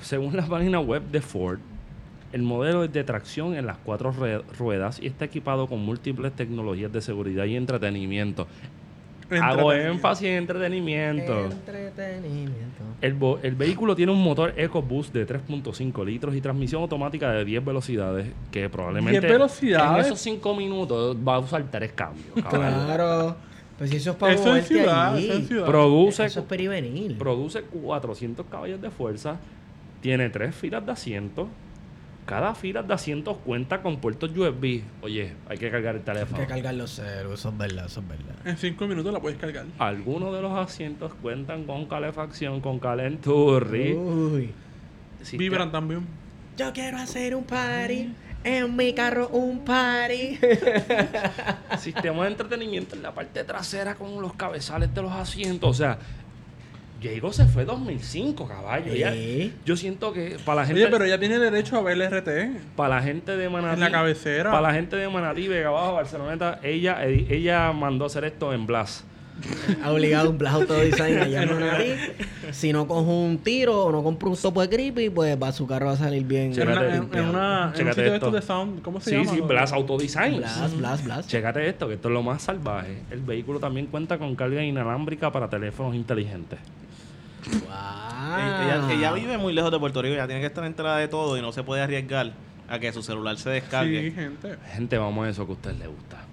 [0.00, 1.58] según la página web de Ford,
[2.32, 4.14] el modelo es de tracción en las cuatro
[4.58, 8.46] ruedas y está equipado con múltiples tecnologías de seguridad y entretenimiento.
[9.42, 11.46] Hago énfasis en entretenimiento.
[11.46, 12.82] Entretenimiento.
[13.00, 17.44] El, bo- el vehículo tiene un motor EcoBoost de 3.5 litros y transmisión automática de
[17.44, 20.00] 10 velocidades que probablemente 10 velocidades.
[20.06, 22.26] en esos 5 minutos va a usar tres cambios.
[22.48, 22.86] caballo.
[22.86, 23.36] Claro.
[23.78, 25.24] Pues si eso es para Eso es moverte ciudad, allí.
[25.28, 25.66] eso es ciudad.
[25.66, 27.14] Produce, Eso es perivenil.
[27.16, 29.36] produce 400 caballos de fuerza,
[30.00, 31.48] tiene tres filas de asientos.
[32.26, 34.80] Cada fila de asientos cuenta con puertos USB.
[35.00, 36.38] Oye, hay que cargar el Hay teléfono.
[36.40, 38.34] que cargar los ceros, eso es verdad, eso es verdad.
[38.44, 39.66] En 5 minutos la puedes cargar.
[39.78, 43.92] Algunos de los asientos cuentan con calefacción, con calenturri.
[43.94, 44.52] Uy.
[45.32, 46.04] Vibran también.
[46.56, 48.12] Yo quiero hacer un party.
[48.42, 50.38] En mi carro un party.
[51.78, 55.68] Sistema de entretenimiento en la parte trasera con los cabezales de los asientos.
[55.70, 55.98] O sea,
[57.00, 58.94] Diego se fue 2005, caballo.
[58.94, 59.52] Ya- Sí.
[59.64, 62.50] yo siento que para la gente, Oye, pero ella tiene derecho a ver el RT.
[62.74, 64.50] para la gente de Manatí, En la cabecera.
[64.50, 68.66] para la gente de Manatí, Vega Baja, Barceloneta, ella, ella mandó a hacer esto en
[68.66, 69.04] Blas.
[69.84, 71.84] Ha obligado un Blast Auto Design allá en Manatí.
[72.52, 75.66] Si no cojo un tiro o no compro un topo de creepy, pues va, su
[75.66, 76.44] carro va a salir bien.
[76.44, 77.30] En, Chécate, una, en, en limpiado.
[77.30, 78.30] una, en un Chécate sitio de esto.
[78.30, 78.82] de sound.
[78.82, 79.30] ¿Cómo se Sí, llama?
[79.32, 80.36] sí, Blas Auto Design.
[80.38, 81.28] Blast, blast, blast.
[81.28, 83.02] Chécate esto, que esto es lo más salvaje.
[83.10, 86.58] El vehículo también cuenta con carga inalámbrica para teléfonos inteligentes.
[87.52, 88.36] Wow.
[88.38, 91.38] Ella, ella vive muy lejos de Puerto Rico, ella tiene que estar enterada de todo
[91.38, 92.32] y no se puede arriesgar
[92.68, 94.02] a que su celular se descargue.
[94.02, 94.56] Sí, gente.
[94.72, 96.24] Gente, vamos a eso que a usted le gusta.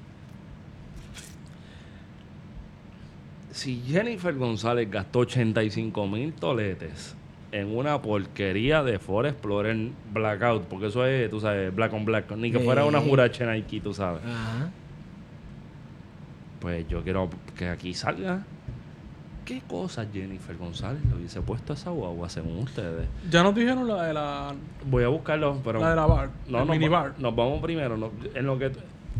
[3.52, 7.16] Si Jennifer González gastó 85 mil toletes
[7.52, 9.78] en una porquería de Ford Explorer
[10.12, 13.80] Blackout, porque eso es, tú sabes, black on black, ni que fuera una jurache Nike,
[13.80, 14.24] tú sabes.
[14.26, 14.72] Ajá.
[16.60, 18.44] Pues yo quiero que aquí salga.
[19.46, 23.08] ¿Qué cosas Jennifer González le hubiese puesto a esa guagua según ustedes?
[23.30, 24.54] Ya nos dijeron la de la,
[24.90, 25.80] Voy a buscarlo, pero...
[25.82, 26.30] la, de la bar.
[26.48, 27.14] no, el nos, mini va- bar.
[27.20, 27.98] nos vamos primero.
[27.98, 28.72] no- en lo que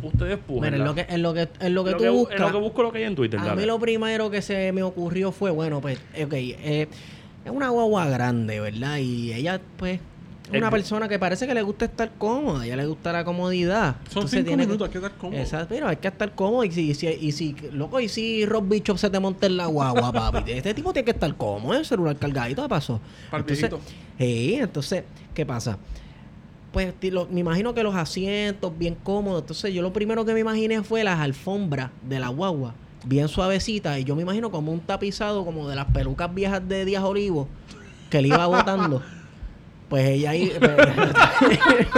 [0.02, 0.40] ustedes.
[0.48, 2.38] Mira, en lo que, en lo que, en lo que tú buscas.
[2.38, 3.62] En lo que busco lo que hay en Twitter, A dale.
[3.62, 6.88] mí lo primero que se me ocurrió fue, bueno, pues, ok, eh,
[7.46, 8.98] es una guagua grande, ¿verdad?
[8.98, 10.02] Y ella, pues, es
[10.50, 13.24] una El- persona que parece que le gusta estar cómoda, a ella le gusta la
[13.24, 13.96] comodidad.
[14.10, 15.40] Son Entonces 5 tiene que- minutos, hay que estar cómodo.
[15.40, 18.46] Exacto, pero hay que estar cómodo y si, y si, y si, loco, y si
[18.46, 21.74] Rob Bishop se te monta en la guagua, papi, este tipo tiene que estar cómodo,
[21.78, 23.00] el celular cargadito, ¿qué pasó?
[23.32, 23.72] Entonces,
[24.20, 25.04] entonces,
[25.34, 25.78] ¿qué pasa?
[26.72, 29.42] Pues lo- me imagino que los asientos bien cómodos.
[29.44, 32.74] Entonces, yo lo primero que me imaginé fue las alfombras de la guagua,
[33.06, 34.00] bien suavecitas.
[34.00, 37.48] Y yo me imagino como un tapizado, como de las pelucas viejas de Díaz Olivo,
[38.10, 39.02] que le iba botando.
[39.90, 40.72] Pues ella ahí pues,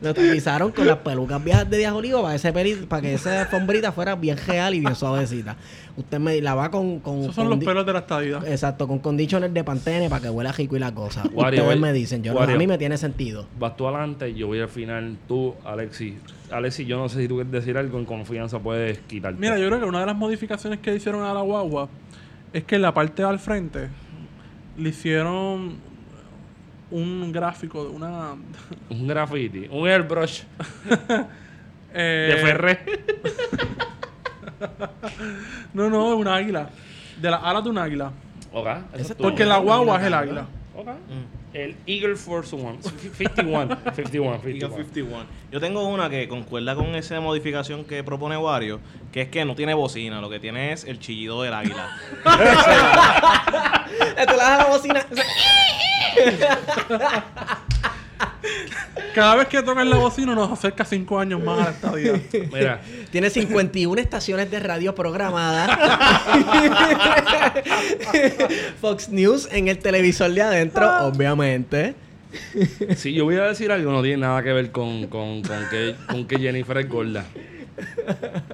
[0.00, 3.40] lo tapizaron con las pelucas viejas de Díaz Olivo para, ese peli- para que esa
[3.42, 5.56] alfombrita fuera bien real y bien suavecita.
[5.96, 7.00] Usted me la va con.
[7.00, 8.40] con Esos son con los pelos de la estadía.
[8.46, 11.22] Exacto, con conditioners de pantene para que huela rico y la cosa.
[11.32, 13.46] Wario, Ustedes voy- me dicen, yo no- a mí me tiene sentido.
[13.58, 15.16] Vas tú adelante, yo voy al final.
[15.26, 16.16] Tú, Alexi.
[16.50, 19.40] Alexi, yo no sé si tú quieres decir algo en confianza, puedes quitarte.
[19.40, 21.88] Mira, yo creo que una de las modificaciones que hicieron a la guagua
[22.52, 23.88] es que en la parte de al frente
[24.76, 25.76] le hicieron
[26.90, 28.34] un gráfico de una...
[28.90, 30.42] Un graffiti, un airbrush
[31.94, 32.78] eh, de Ferré.
[35.72, 36.68] No, no, de un águila.
[37.20, 38.12] De las alas de un águila.
[38.94, 40.46] Eso Porque la guagua es el águila.
[40.74, 40.88] Ok.
[41.52, 42.78] El Eagle Force One.
[42.82, 43.76] 51.
[43.94, 44.40] 51.
[44.42, 44.76] 51.
[44.76, 45.24] 51.
[45.50, 48.80] Yo tengo una que concuerda con esa modificación que propone Wario,
[49.12, 51.96] que es que no tiene bocina, lo que tiene es el chillido del águila.
[52.24, 55.06] Tú le das a la bocina.
[59.14, 62.20] Cada vez que tocan la bocina nos acerca cinco años más a la estadía.
[62.52, 65.70] Mira, Tiene 51 estaciones de radio programadas.
[68.80, 71.94] Fox News en el televisor de adentro, obviamente.
[72.96, 75.96] si yo voy a decir algo, no tiene nada que ver con, con, con, que,
[76.08, 77.24] con que Jennifer es gorda.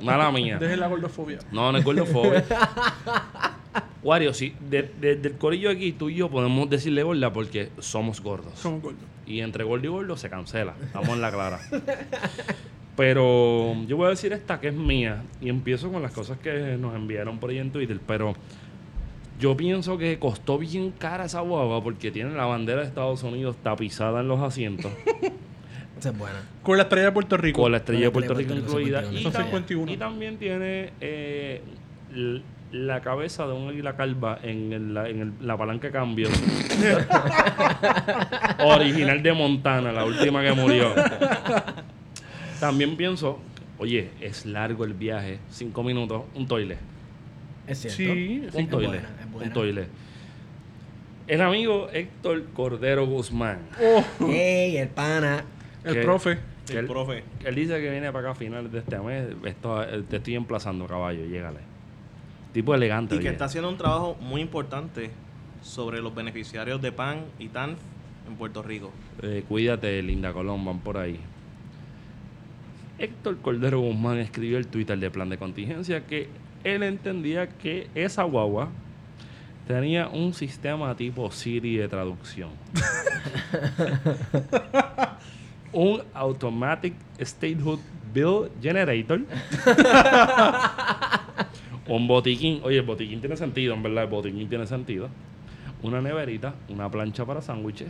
[0.03, 0.59] Mala mía.
[0.59, 1.39] Dejen la gordofobia.
[1.51, 2.45] No, no es gordofobia.
[4.03, 8.21] Wario, sí, de- desde el corillo aquí, tú y yo podemos decirle gorda porque somos
[8.21, 8.59] gordos.
[8.59, 9.01] Somos gordos.
[9.27, 10.75] Y entre gordo y gordo se cancela.
[10.85, 11.61] Estamos en la clara.
[12.97, 15.23] Pero yo voy a decir esta que es mía.
[15.41, 17.99] Y empiezo con las cosas que nos enviaron por ahí en Twitter.
[18.07, 18.35] Pero
[19.41, 23.57] Yo pienso que costó bien cara esa guagua porque tiene la bandera de Estados Unidos
[23.65, 24.93] tapizada en los asientos
[25.99, 26.41] Esa es buena.
[26.63, 27.63] Con la estrella de Puerto Rico.
[27.63, 29.33] con la estrella de Con la Puerto estrella Rico de Puerto incluida Rico, y, Son
[29.33, 29.93] tam- 51.
[29.93, 31.63] y también tiene eh,
[32.75, 36.31] la cabeza de un águila calva en, el- la, en el- la palanca de cambios
[38.59, 40.93] original de Montana, la última que murió.
[42.61, 43.39] También pienso,
[43.79, 46.79] oye, es largo el viaje, cinco minutos, un toile.
[47.67, 47.97] Es cierto.
[47.97, 48.99] Sí, un es toile.
[48.99, 49.47] es buena.
[49.49, 49.87] Un toile.
[51.27, 53.59] El amigo Héctor Cordero Guzmán.
[54.21, 55.43] Oh, Ey, el pana.
[55.85, 56.39] el profe.
[56.67, 57.25] que El él, profe.
[57.45, 59.29] él dice que viene para acá a finales de este mes.
[59.45, 61.61] Esto, eh, te estoy emplazando, caballo, llégale.
[62.55, 63.17] Tipo elegante.
[63.17, 63.33] Y que oye.
[63.33, 65.11] está haciendo un trabajo muy importante
[65.61, 67.79] sobre los beneficiarios de PAN y TANF
[68.29, 68.93] en Puerto Rico.
[69.23, 71.19] Eh, cuídate, Linda Colón, van por ahí.
[72.99, 76.29] Héctor Cordero Guzmán escribió el Twitter de plan de contingencia que
[76.63, 78.69] él entendía que esa guagua
[79.67, 82.51] tenía un sistema tipo Siri de traducción.
[85.73, 87.81] un Automatic Statehood
[88.13, 89.23] Bill Generator.
[91.89, 92.61] un botiquín.
[92.65, 95.09] Oye, el botiquín tiene sentido, en verdad, el botiquín tiene sentido.
[95.83, 97.89] Una neverita, una plancha para sándwiches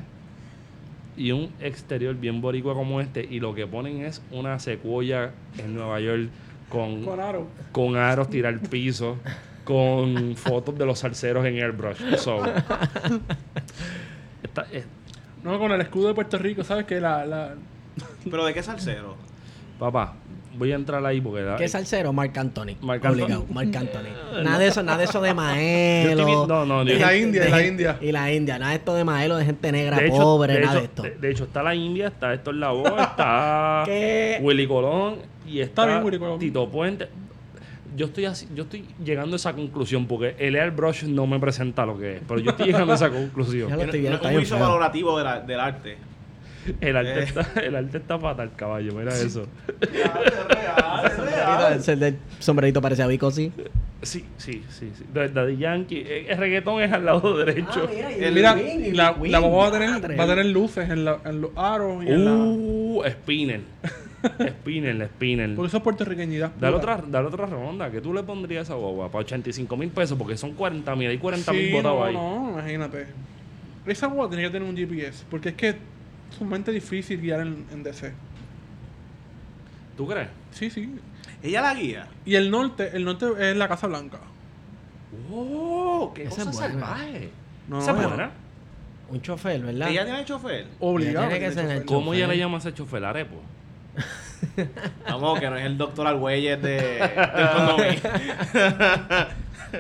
[1.17, 5.73] y un exterior bien boricua como este y lo que ponen es una secuoya en
[5.77, 6.29] Nueva York
[6.69, 7.47] con, Con aro.
[7.71, 9.17] con aros tirar piso
[9.63, 12.43] con fotos de los salseros en airbrush so,
[14.43, 14.85] esta- eh,
[15.45, 16.85] No, con el escudo de Puerto Rico, ¿sabes?
[16.87, 17.55] Que la, la...
[18.29, 19.15] ¿Pero de qué salsero?
[19.79, 20.15] papá
[20.57, 22.13] voy a entrar ahí porque ¿Qué salsero?
[22.13, 22.77] Marc Anthony.
[22.81, 23.45] Marc Anthony.
[23.51, 24.43] Marc Anthony.
[24.43, 26.47] Nada de eso, nada de eso de Maelo.
[26.47, 27.99] no, no, de yo- Y la India, de y la India.
[28.01, 28.59] Y la India.
[28.59, 30.85] Nada de esto de Maelo, de gente negra, de hecho, pobre, de nada hecho- de
[30.87, 31.03] esto.
[31.03, 34.39] de- de hecho, está la India, está Héctor Lavoe, está ¿Qué?
[34.43, 36.39] Willy Colón y está, bien, Willy Colón.
[36.39, 37.09] Tito Puente.
[37.97, 41.87] Yo estoy, así- yo estoy llegando a esa conclusión porque el airbrush no me presenta
[41.87, 43.69] lo que es, pero yo estoy llegando a esa conclusión.
[43.69, 45.97] Ya lo estoy viendo, un está bien juicio valorativo de la- del arte.
[46.81, 47.23] El arte, Eh.
[47.25, 48.93] está, el arte está fatal, caballo.
[48.95, 49.47] Mira eso.
[51.85, 53.53] Sombrerito, el sombrerito parece a Vico, sí.
[54.03, 54.91] Sí, sí, sí.
[54.97, 55.05] sí.
[55.13, 56.03] Da- Daddy Yankee.
[56.07, 57.89] eh, El reggaetón es al lado derecho.
[57.91, 60.17] El Mira, Wing, el la, Wing, la guagua va a tener, madre.
[60.17, 62.33] va a tener luces en, la- en los aros y en la...
[62.33, 63.61] uh, Spinner.
[64.49, 65.55] Spinner, Spinner.
[65.55, 66.53] Por eso es puertorriqueñidad.
[66.61, 67.91] Dale otra, dale otra ronda.
[67.91, 69.09] ¿Qué tú le pondrías a esa guagua?
[69.11, 71.09] Para 85 mil pesos, porque son 40 mil.
[71.09, 72.15] Hay 40 mil Sí, botados no, ahí.
[72.15, 73.07] no, imagínate.
[73.87, 75.75] Esa guagua tenía que tener un GPS, porque es que
[76.35, 78.13] sumamente difícil guiar en, en DC.
[79.97, 80.29] ¿Tú crees?
[80.51, 80.95] Sí, sí.
[81.43, 82.09] Ella la guía.
[82.25, 84.19] Y el norte, el norte es la Casa Blanca.
[85.31, 86.13] ¡Oh!
[86.15, 86.87] ¡Qué Esa cosa es buena.
[86.87, 87.31] salvaje!
[87.69, 88.31] No, Esa es.
[89.09, 89.89] Un chofer, ¿verdad?
[89.91, 90.67] Ella tiene chofer.
[90.81, 91.29] Obligado.
[91.29, 93.05] Tiene que de ser el ¿Cómo ella le llama a ese chofer?
[93.05, 93.41] Arepo.
[95.09, 97.11] Vamos, que no es el doctor Argüelles de,
[97.55, 98.01] condominio.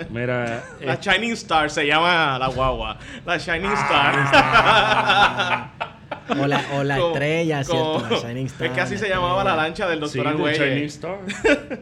[0.11, 2.99] Mira, La eh, Shining Star se llama la guagua.
[3.25, 5.89] La Shining Ah, Star.
[6.31, 8.15] O la, o la Como- estrella, como- ¿cierto?
[8.17, 8.67] La Shining Star.
[8.69, 10.85] Es que así se llamaba la lancha del sí, doctor The Shining.
[10.85, 11.19] Star.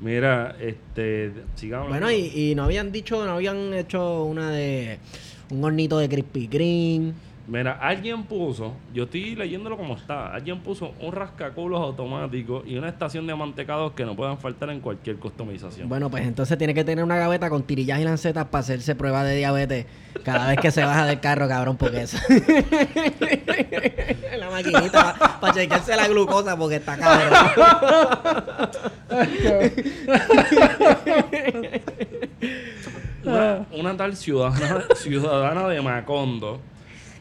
[0.00, 1.88] Mira, este, sigamos.
[1.88, 4.98] Bueno, y, y no habían dicho, no habían hecho una de
[5.50, 7.12] un hornito de Krispy Kreme.
[7.48, 12.90] Mira, alguien puso, yo estoy leyéndolo como está, alguien puso un rascaculos automático y una
[12.90, 15.88] estación de mantecados que no puedan faltar en cualquier customización.
[15.88, 19.24] Bueno, pues entonces tiene que tener una gaveta con tirillas y lancetas para hacerse prueba
[19.24, 19.86] de diabetes
[20.24, 22.18] cada vez que se baja del carro, cabrón, porque eso.
[24.38, 27.32] la maquinita para chequearse la glucosa porque está cabrón.
[33.24, 36.60] Una, una tal ciudadana, ciudadana de Macondo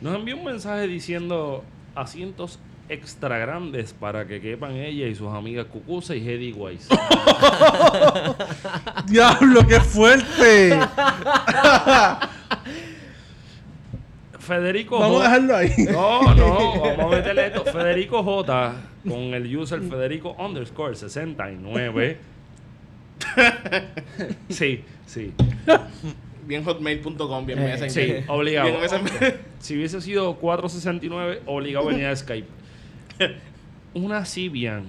[0.01, 1.63] nos envió un mensaje diciendo
[1.95, 6.87] asientos extra grandes para que quepan ella y sus amigas Cucusa y Hedy Weiss.
[9.07, 10.79] ¡Diablo, qué fuerte!
[14.39, 15.73] Federico Vamos a dejarlo ahí.
[15.91, 17.65] No, no, vamos a meterle esto.
[17.65, 18.75] Federico J
[19.07, 22.17] con el user Federico underscore 69.
[24.49, 25.33] Sí, sí.
[26.47, 28.19] Bien hotmail.com, bien Eh, Messenger.
[28.21, 28.69] Sí, obligado.
[28.79, 29.35] Bien.
[29.59, 32.47] Si hubiese sido 469, obligado a venir a Skype.
[33.93, 34.85] Una Sibian.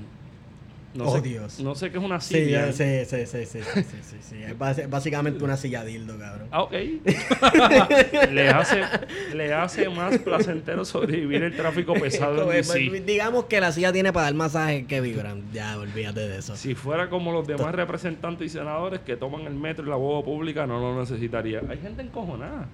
[0.95, 1.61] No Oh, sé, Dios.
[1.61, 2.73] No sé qué es una Sí, Sibian.
[2.73, 4.37] sí, sí, sí, sí, sí, sí, sí, sí.
[4.43, 4.59] Es
[4.89, 6.49] básicamente una silla dildo, cabrón.
[6.51, 6.73] Ah, ok.
[8.33, 8.83] le, hace,
[9.35, 13.01] le hace más placentero sobrevivir el tráfico pesado Como en es- DC.
[13.05, 15.43] Digamos que la silla tiene para dar masajes que vibran.
[15.53, 16.57] Ya, olvídate de eso.
[16.57, 20.25] Si fuera como los demás representantes y senadores que toman el metro y la boda
[20.25, 21.61] pública, no lo necesitaría.
[21.69, 22.67] Hay gente encojonada.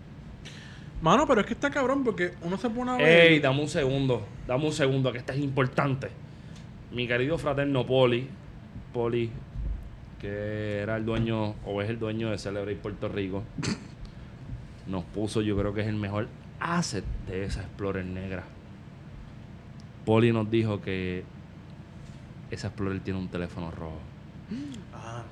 [1.02, 3.32] Mano, pero es que está cabrón porque uno se pone a ver.
[3.32, 4.24] Ey, dame un segundo.
[4.46, 6.08] Dame un segundo, que esto es importante.
[6.93, 8.28] Mi querido fraterno Poli,
[8.93, 9.30] Poli,
[10.20, 13.43] que era el dueño, o es el dueño de Celebrate Puerto Rico,
[14.87, 16.28] nos puso, yo creo que es el mejor
[16.61, 18.45] asset de esa Explorer negra.
[20.05, 21.24] Poli nos dijo que
[22.51, 23.99] esa Explorer tiene un teléfono rojo.
[24.93, 25.22] Ah.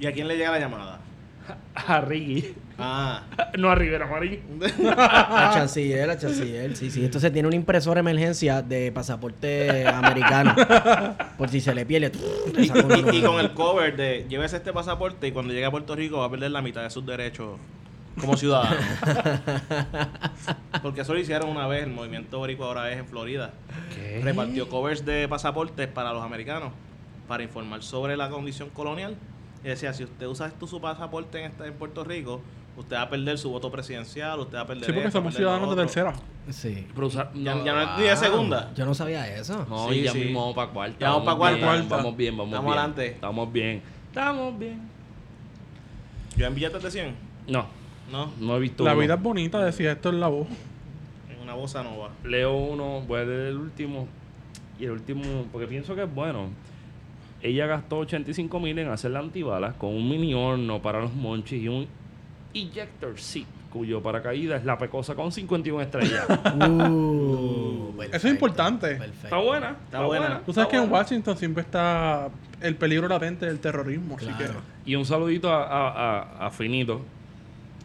[0.00, 1.00] ¿Y a quién le llega la llamada?
[1.74, 2.54] A Ricky.
[2.78, 3.22] Ah.
[3.58, 4.40] No a Rivera Marín.
[4.78, 6.76] La chanciller, la chanciller.
[6.76, 7.04] Sí, sí.
[7.04, 10.56] Entonces tiene una impresora de emergencia de pasaporte americano.
[11.38, 12.10] Por si se le pierde.
[12.56, 16.26] Y, con el cover de llévese este pasaporte y cuando llegue a Puerto Rico va
[16.26, 17.58] a perder la mitad de sus derechos
[18.20, 18.76] como ciudadano.
[20.82, 23.52] Porque eso lo hicieron una vez, el movimiento boricua ahora es en Florida.
[23.94, 24.20] ¿Qué?
[24.22, 26.72] Repartió covers de pasaportes para los americanos
[27.28, 29.16] para informar sobre la condición colonial.
[29.64, 32.42] Y decía, si usted usa esto, su pasaporte en, esta- en Puerto Rico,
[32.76, 35.34] usted va a perder su voto presidencial, usted va a perder Sí, porque esto, somos
[35.34, 35.84] ciudadanos de otro".
[35.84, 36.12] tercera.
[36.50, 36.86] Sí.
[36.94, 38.72] Pero usa- Ya, no, ya no es ni de segunda.
[38.74, 39.64] Yo no sabía eso.
[39.68, 40.18] No, Sí, y ya sí.
[40.18, 40.96] mismo vamos para cuarta.
[41.00, 41.56] Ya vamos pa' cuarta.
[41.56, 41.96] bien, Cuarta.
[41.96, 42.78] Vamos bien, vamos Estamos bien.
[42.78, 43.06] adelante.
[43.06, 43.82] Estamos bien.
[44.08, 44.80] Estamos bien.
[46.36, 47.14] Yo en billetes de 100,
[47.48, 47.66] No,
[48.10, 48.32] ¿no?
[48.40, 49.00] no he visto La uno.
[49.00, 50.48] vida es bonita, decía esto en la voz.
[51.30, 52.10] En una bossa nova.
[52.24, 54.08] Leo uno, voy a leer el último.
[54.78, 56.48] Y el último, porque pienso que es bueno.
[57.44, 61.62] Ella gastó 85 mil en hacer la antibalas con un mini horno para los monchis
[61.62, 61.86] y un
[62.54, 66.26] ejector seat, cuyo paracaídas es la pecosa con 51 estrellas.
[66.56, 68.86] Uh, perfecto, Eso es importante.
[68.96, 69.24] Perfecto.
[69.26, 70.26] está buena, está, buena.
[70.26, 70.40] buena.
[70.44, 70.90] Tú sabes que en.
[70.90, 72.28] Washington siempre está
[72.60, 74.16] el peligro latente del terrorismo.
[74.16, 74.60] Así Claro.
[74.86, 75.90] Y un saludito a, a-
[76.42, 77.02] a- a Finito,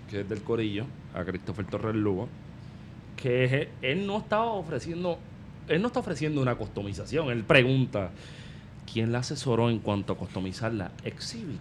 [0.09, 2.27] que es del Corillo, a Christopher Torres Lugo,
[3.17, 5.19] que es- él no estaba ofreciendo,
[5.67, 8.09] él no está ofreciendo una customización, él pregunta,
[8.91, 11.59] ¿quién la asesoró en cuanto a customizar la Exhibit?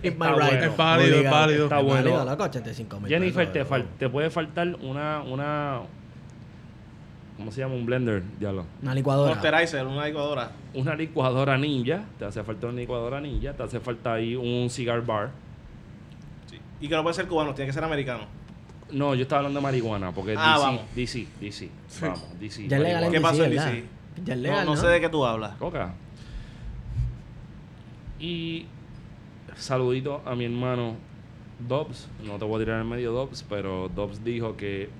[0.00, 0.46] Pick my Está bueno.
[0.62, 1.64] Es válido, es válido.
[1.64, 2.10] Está Es bueno.
[2.12, 3.70] válido, loco, 85 mil Jennifer, pesos, te, loco.
[3.74, 5.80] fal- te puede faltar una, una,
[7.36, 7.74] ¿cómo se llama?
[7.74, 8.64] Un blender, ya lo.
[8.82, 9.34] Una Un licuadora.
[9.34, 10.50] Posterizer, una licuadora.
[10.74, 15.04] Una licuadora ninja, te hace falta una licuadora ninja, te hace falta ahí un cigar
[15.04, 15.30] bar.
[16.50, 16.58] Sí.
[16.80, 18.24] Y que no puede ser cubano, tiene que ser americano.
[18.90, 20.82] No, yo estaba hablando de marihuana, porque es Ah, DC, vamos.
[20.94, 22.00] DC, DC, Sí.
[22.00, 22.68] vamos, DC.
[22.68, 23.66] Ya legal en ¿Qué pasó en ¿verdad?
[23.72, 23.84] DC?
[24.24, 24.80] Ya es No, legal, no ¿no?
[24.80, 25.56] sé de qué tú hablas.
[25.56, 25.92] Coca.
[28.20, 28.66] Y
[29.56, 30.96] saludito a mi hermano
[31.68, 32.08] Dobbs.
[32.24, 34.90] No te voy a tirar en medio Dobbs, pero Dobbs dijo que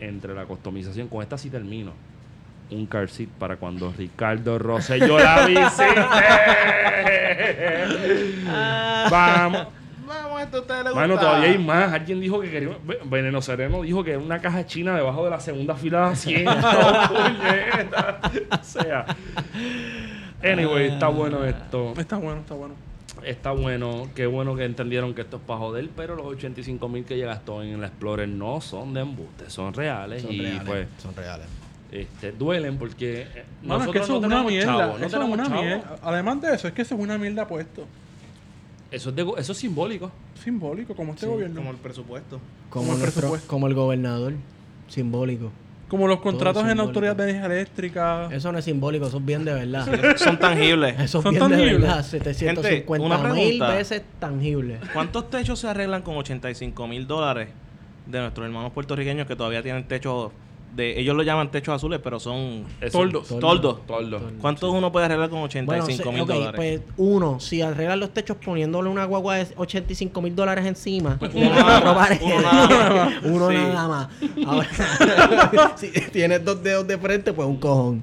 [0.00, 1.92] entre la customización, con esta sí termino.
[2.70, 6.00] Un car seat para cuando Ricardo Rosselló la visite.
[9.10, 9.66] Vamos.
[10.06, 11.00] Vamos, esto a ustedes les gusta.
[11.00, 11.92] Mano, todavía hay más.
[11.92, 12.70] Alguien dijo que quería.
[12.84, 16.12] Ve- Veneno Sereno dijo que era una caja china debajo de la segunda fila de
[16.12, 16.50] asiento.
[18.60, 19.06] o sea.
[20.42, 21.94] Anyway, está bueno esto.
[21.96, 22.74] Está bueno, está bueno.
[23.24, 24.08] Está bueno.
[24.14, 25.88] Qué bueno que entendieron que esto es para joder.
[25.96, 29.72] Pero los 85 mil que ella gastó en la Explorer no son de embuste, son
[29.72, 30.22] reales.
[30.22, 30.62] Son y reales.
[30.66, 31.46] pues Son reales.
[31.90, 33.22] este, duelen porque.
[33.34, 34.66] eh, Mano, es que nosotros eso no es una mierda.
[34.78, 35.96] chavo, no eso es una mierda.
[36.02, 37.86] Además de eso, es que eso es una mierda puesto.
[38.94, 40.10] Eso es, de eso es simbólico.
[40.42, 41.56] Simbólico, como este Sí, gobierno.
[41.56, 42.40] Como Como, el presupuesto.
[42.70, 43.48] Como, el nuestro- presupuesto.
[43.48, 44.32] como el gobernador.
[44.88, 45.50] Simbólico.
[45.90, 48.28] los contratos en la autoridad de energía eléctrica.
[48.32, 50.16] Eso no es simbólico, eso es bien de verdad.
[50.16, 50.94] Son tangibles.
[51.00, 51.80] Eso es Son bien de tangibles.
[51.82, 52.04] verdad.
[52.04, 54.78] 750 una mil veces tangible.
[54.92, 57.48] ¿Cuántos techos se arreglan con 85 mil dólares
[58.06, 60.32] de nuestros hermanos puertorriqueños que todavía tienen techos
[60.74, 60.98] de...
[61.00, 63.28] Ellos lo llaman techos azules, pero son Toldos.
[63.28, 63.86] toldos.
[63.86, 64.22] Toldos.
[64.40, 66.52] ¿Cuántos uno puede arreglar con Bueno, 85 mil dólares?
[66.56, 71.50] pues uno, si arreglan los techos poniéndole una guagua de 85 mil dólares encima, Uno
[71.50, 73.14] nada paredes, uno nada más.
[73.24, 73.54] uno Sí.
[73.56, 74.08] nada más.
[74.46, 78.02] Ahora, si tienes dos dedos de frente, pues un cojón.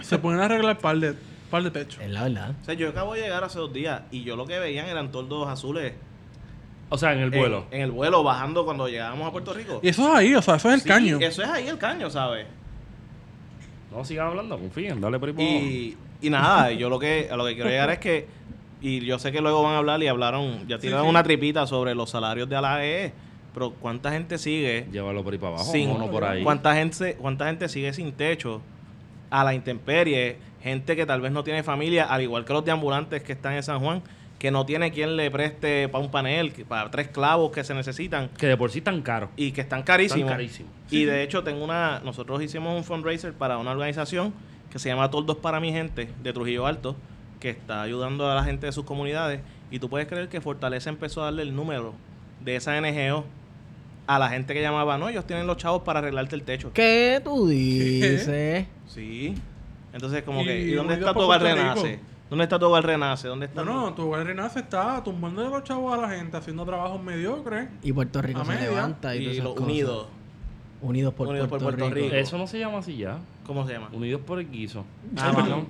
[0.00, 1.14] Se pueden arreglar par de,
[1.50, 2.00] par de techos.
[2.02, 2.54] Es la verdad.
[2.60, 5.10] O sea, yo acabo de llegar hace dos días y yo lo que veían eran
[5.12, 5.92] toldos azules
[6.92, 7.64] O sea, en el vuelo.
[7.70, 9.80] En, el vuelo, bajando cuando llegábamos a Puerto Rico.
[9.82, 11.18] Y eso es ahí, o sea, eso es el Sí, caño.
[11.20, 12.46] Eso es ahí el caño, ¿sabes?
[13.90, 15.42] No sigan hablando, confíen, dale por ahí por.
[15.42, 18.26] Y, y nada, yo lo que a lo que quiero llegar es que,
[18.82, 21.10] y yo sé que luego van a hablar y hablaron, ya tiraron sí.
[21.10, 23.14] una tripita sobre los salarios de la AE,
[23.54, 26.42] pero ¿cuánta gente sigue Llévalo por ahí para abajo, sin, por ahí.
[26.42, 28.60] ¿cuánta gente, cuánta gente sigue sin techo
[29.30, 30.36] a la intemperie?
[30.62, 33.62] Gente que tal vez no tiene familia, al igual que los deambulantes que están en
[33.62, 34.02] San Juan,
[34.42, 37.74] que no tiene quien le preste para un panel, que- para tres clavos que se
[37.74, 39.30] necesitan Que de por sí tan caro.
[39.36, 40.26] y que están carísimos.
[40.26, 40.72] Tan carísimos.
[40.90, 44.34] Y de hecho tengo una, nosotros hicimos un fundraiser para una organización
[44.68, 46.96] que se llama Toldos para mi gente de Trujillo Alto,
[47.38, 49.38] que está ayudando a la gente de sus comunidades.
[49.70, 51.94] Y tú puedes creer que Fortaleza empezó a darle el número
[52.44, 53.24] de esa NGO
[54.08, 56.72] a la gente que llamaba, no, ellos tienen los chavos para arreglarte el techo.
[56.74, 58.66] ¿Qué tú dices?
[58.88, 59.36] Sí.
[59.92, 62.00] Entonces como Y que, ¿y dónde está hogar Puerto renace?
[62.32, 63.28] ¿Dónde está tu hogar renace?
[63.28, 66.34] ¿Dónde está No, no, tu hogar Renace está tumbando de los chavos a la gente,
[66.34, 67.68] haciendo trabajos mediocres.
[67.82, 68.70] Y Puerto Rico A se media.
[68.70, 70.06] levanta y, y los unidos?
[70.80, 72.06] Unidos por, Unidos por Puerto, Puerto Rico.
[72.06, 72.16] Rico.
[72.16, 73.18] Eso no se llama así ya.
[73.44, 73.90] ¿Cómo se llama?
[73.92, 74.86] Unidos por el guiso.
[75.18, 75.68] Ah, perdón.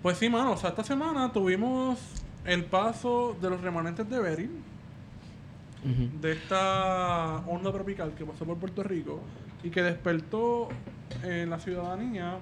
[0.00, 1.98] Pues sí, mano, o sea, esta semana tuvimos
[2.46, 4.50] el paso de los remanentes de Beryl,
[6.22, 9.20] de esta onda tropical que pasó por Puerto Rico
[9.62, 10.70] y que despertó
[11.22, 12.38] en la ciudadanía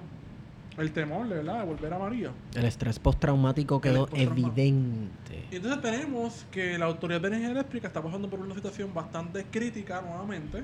[0.77, 2.31] el temor, de ¿verdad?, de volver a María.
[2.55, 5.45] El estrés postraumático quedó evidente.
[5.51, 9.45] Y entonces tenemos que la Autoridad de Energía Eléctrica está pasando por una situación bastante
[9.51, 10.63] crítica nuevamente,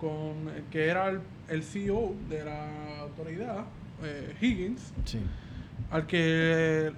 [0.00, 3.64] con el que era el, el CEO de la autoridad,
[4.02, 5.20] eh, Higgins, Sí.
[5.90, 6.92] al que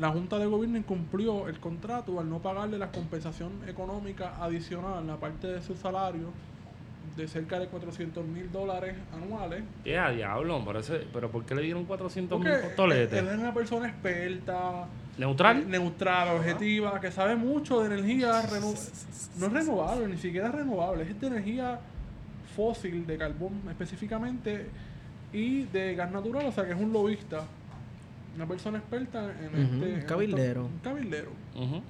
[0.00, 5.46] la Junta de Gobierno incumplió el contrato al no pagarle la compensación económica adicional, aparte
[5.48, 6.30] de su salario,
[7.18, 9.64] de cerca de 400 mil dólares anuales.
[9.82, 10.64] ¿Qué a diablo?
[10.64, 13.24] Parece, pero ¿por qué le dieron 400 Porque mil él cotoletes?
[13.24, 14.86] es una persona experta,
[15.18, 15.58] ¿Neutral?
[15.62, 18.72] eh, neutral, objetiva, que sabe mucho de energía reno-
[19.38, 21.80] no es renovable, ni siquiera es renovable, es de energía
[22.54, 24.66] fósil, de carbón específicamente,
[25.32, 27.42] y de gas natural, o sea que es un lobista,
[28.36, 29.94] una persona experta en este...
[29.94, 30.66] un cabildero.
[30.66, 31.30] un cabildero.
[31.56, 31.82] Ujú.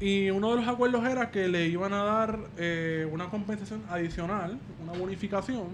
[0.00, 4.58] Y uno de los acuerdos era que le iban a dar eh, una compensación adicional,
[4.82, 5.66] una bonificación,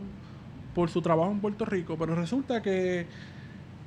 [0.74, 1.96] por su trabajo en Puerto Rico.
[1.96, 3.06] Pero resulta que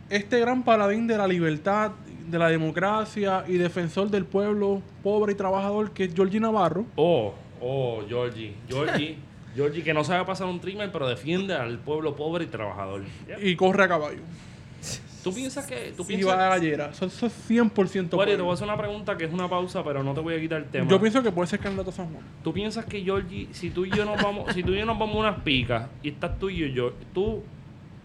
[0.10, 1.92] este gran paladín de la libertad,
[2.30, 7.34] de la democracia y defensor del pueblo pobre y trabajador, que es Georgie Navarro, Oh,
[7.62, 8.56] oh, Georgie.
[8.68, 9.18] Georgie.
[9.56, 13.04] Georgie que no sabe pasar un trimmer, pero defiende al pueblo pobre y trabajador.
[13.28, 13.44] Yep.
[13.44, 14.20] y corre a caballo.
[15.24, 15.94] ¿Tú piensas que.?
[15.96, 16.90] ¿Tú Y va a piensas gallera.
[16.92, 19.84] Eso, eso es 100% Wario, te voy a hacer una pregunta que es una pausa,
[19.84, 20.90] pero no te voy a quitar el tema.
[20.90, 22.24] Yo pienso que puede ser candidato a San Juan.
[22.44, 24.98] ¿Tú piensas que Georgie, si tú y yo nos vamos, si tú y yo nos
[24.98, 27.44] vamos a unas picas y estás tú y yo, yo tú,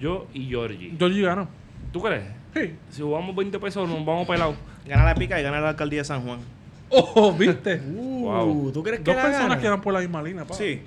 [0.01, 1.49] yo y Georgie, Georgie gana.
[1.93, 2.25] ¿tú crees?
[2.55, 2.75] Sí.
[2.91, 4.57] Si jugamos 20 pesos nos vamos pelados.
[4.87, 6.41] Gana la pica y gana la alcaldía de San Juan.
[6.91, 7.81] ¡Oh, viste!
[7.87, 8.73] Uh, Wow.
[8.73, 9.61] ¿Tú crees que Dos la personas gana?
[9.61, 10.55] que van por la misma línea, pa.
[10.55, 10.81] Sí,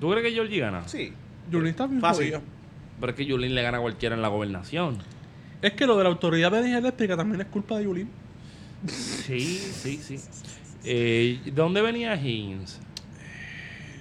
[0.00, 0.82] ¿Tú crees que Georgie gana?
[0.88, 1.12] sí.
[1.50, 2.24] Yulín está bien Fácil.
[2.32, 2.40] jodida.
[3.00, 4.98] Pero es que Yulín le gana a cualquiera en la gobernación.
[5.62, 8.08] Es que lo de la autoridad de energía eléctrica también es culpa de Yulín.
[8.86, 10.18] Sí, sí, sí.
[10.84, 12.80] Eh, ¿De dónde venía Higgins?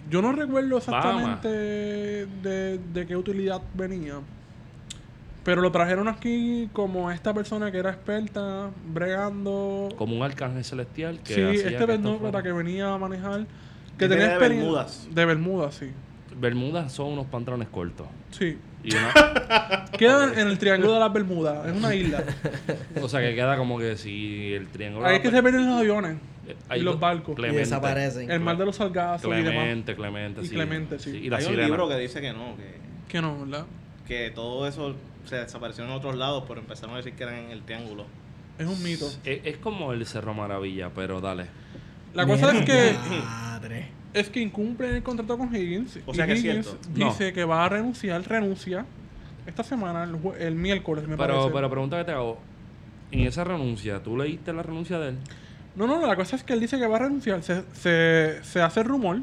[0.10, 4.16] Yo no recuerdo exactamente de, de qué utilidad venía.
[5.44, 9.90] Pero lo trajeron aquí como esta persona que era experta, bregando.
[9.98, 11.86] Como un arcángel celestial que Sí, este
[12.20, 13.46] fuera- que venía a manejar.
[13.98, 14.38] Que tenía de.
[14.38, 15.08] Bermudas.
[15.12, 15.92] De Bermudas, sí.
[16.40, 18.08] Bermudas son unos pantalones cortos.
[18.32, 18.58] Sí.
[18.84, 22.24] Y una, Queda en el Triángulo de las Bermudas, es una isla.
[23.02, 25.06] o sea que queda como que si el triángulo...
[25.06, 26.18] Ahí es que se ven los aviones
[26.48, 27.34] Eh, y los lo- barcos.
[27.34, 27.60] Y Clemente.
[27.60, 28.32] desaparecen.
[28.32, 29.52] El mar de los salgazos y demás.
[29.52, 30.54] Clemente, Clemente, Y sí.
[30.56, 31.10] Clemente, sí.
[31.12, 32.78] Y la Hay un libro que dice que no, que,
[33.08, 33.66] Que no, ¿verdad?
[34.08, 37.52] que todo eso se desapareció en otros lados, pero empezaron a decir que eran en
[37.52, 38.06] el triángulo.
[38.58, 39.06] Es un mito.
[39.24, 41.46] Es, es como el Cerro Maravilla, pero dale.
[42.14, 43.90] La cosa es que Madre.
[44.14, 46.00] Es que incumple el contrato con Higgins.
[46.06, 46.88] O y sea que es Higgins cierto.
[46.94, 48.86] dice que va a renunciar, renuncia
[49.48, 51.54] esta semana, el, el miércoles, me Pero, parece.
[51.54, 52.38] pero pregunta que te hago.
[53.12, 55.18] En esa renuncia, ¿tú leíste la renuncia de él?
[55.76, 57.42] No, no, la cosa es que él dice que va a renunciar.
[57.44, 59.20] Se, se, se hace rumor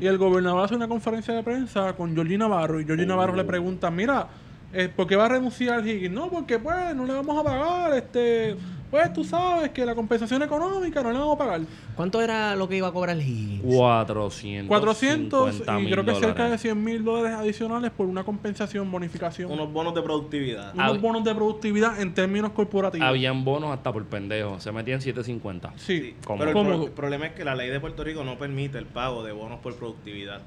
[0.00, 3.36] y el gobernador hace una conferencia de prensa con Georgie Navarro y Georgie Navarro Oh.
[3.36, 4.28] le pregunta, mira,
[4.72, 6.14] eh, ¿por qué va a renunciar Higgins?
[6.14, 8.54] No, porque pues no le vamos a pagar, este,
[8.90, 11.60] pues tú sabes que la compensación económica no le vamos a pagar.
[11.96, 13.62] ¿Cuánto era lo que iba a cobrar Higgins?
[13.64, 14.68] 400.
[14.68, 19.50] 400 y creo que cerca de de 100 mil dólares adicionales por una compensación, bonificación.
[19.50, 20.74] Unos bonos de productividad.
[20.74, 23.06] unos Hab- bonos de productividad en términos corporativos.
[23.08, 24.60] Habían bonos hasta por pendejo.
[24.60, 25.72] Se metían 750.
[25.76, 26.00] Sí.
[26.00, 26.38] Sí, ¿Cómo?
[26.38, 28.86] Pero el, pro- el problema es que la ley de Puerto Rico no permite el
[28.86, 30.40] pago de bonos por productividad.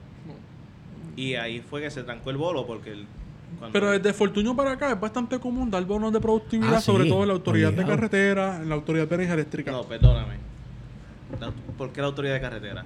[1.15, 3.07] Y ahí fue que se trancó el bolo porque el,
[3.59, 6.85] cuando- Pero desde Fortunio para acá es bastante común dar bonos de productividad, Ah, sí,
[6.85, 7.89] sobre todo en la autoridad obligado.
[7.89, 9.71] de carretera, en la autoridad de energía eléctrica.
[9.71, 10.35] No, perdóname.
[11.77, 12.85] ¿Por qué la autoridad de carretera?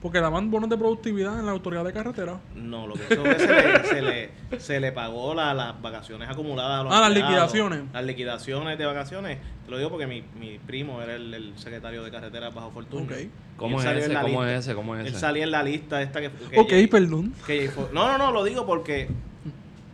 [0.00, 2.38] Porque daban bonos de productividad en la autoridad de carretera.
[2.54, 6.28] No, lo que hizo fue se le, se le, se le pagó la- las vacaciones
[6.28, 7.80] acumuladas a los Ah, las liquidaciones.
[7.92, 9.38] Las liquidaciones de vacaciones.
[9.64, 12.72] Te lo digo porque mi, mi primo era el, el secretario de carretera bajo.
[12.80, 14.14] Y ¿Cómo él es ese?
[14.20, 14.74] ¿Cómo es ese?
[14.76, 15.18] ¿Cómo es Él ese?
[15.18, 16.30] salía en la lista esta que...
[16.30, 17.34] que Ok, perdón.
[17.44, 19.08] que no, no, no, lo digo porque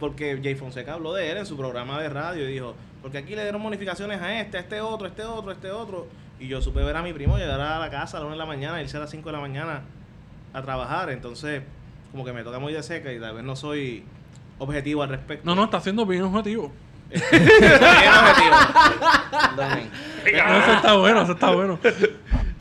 [0.01, 3.35] porque Jay Fonseca habló de él en su programa de radio y dijo, porque aquí
[3.35, 6.07] le dieron bonificaciones a este, a este otro, a este otro, a este otro.
[6.41, 8.39] Y yo supe ver a mi primo llegar a la casa a las 1 de
[8.39, 9.83] la mañana, irse a las 5 de la mañana
[10.53, 11.11] a trabajar.
[11.11, 11.63] Entonces,
[12.11, 14.05] como que me toca muy de cerca y tal vez no soy
[14.59, 15.45] objetivo al respecto.
[15.45, 16.73] No, no, está siendo bien objetivo.
[17.11, 17.23] Bien
[18.11, 18.57] objetivo.
[20.47, 21.79] No, eso está bueno, eso está bueno.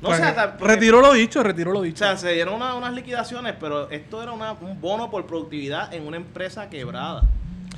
[0.04, 1.98] No, o sea, porque- retiró lo dicho, retiró lo O dicho.
[2.04, 6.06] sea, se dieron una- unas liquidaciones, pero esto era una- un bono por productividad en
[6.06, 7.24] una empresa quebrada.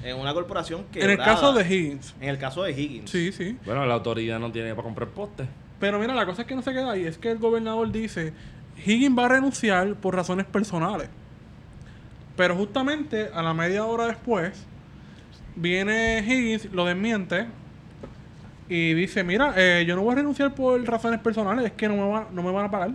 [0.03, 1.13] En una corporación en quebrada.
[1.13, 2.15] el caso de Higgins.
[2.19, 3.09] En el caso de Higgins.
[3.09, 3.57] Sí, sí.
[3.65, 5.47] Bueno, la autoridad no tiene para comprar postes.
[5.80, 7.05] Pero mira, la cosa es que no se queda ahí.
[7.05, 8.34] Es que el gobernador dice,
[8.86, 11.09] Higgins va a renunciar por razones personales.
[12.36, 14.65] Pero justamente a la media hora después,
[15.55, 17.47] viene Higgins, lo desmiente
[18.68, 21.95] Y dice, mira, eh, yo no voy a renunciar por razones personales, es que no
[21.95, 22.91] me, va- no me van a pagar.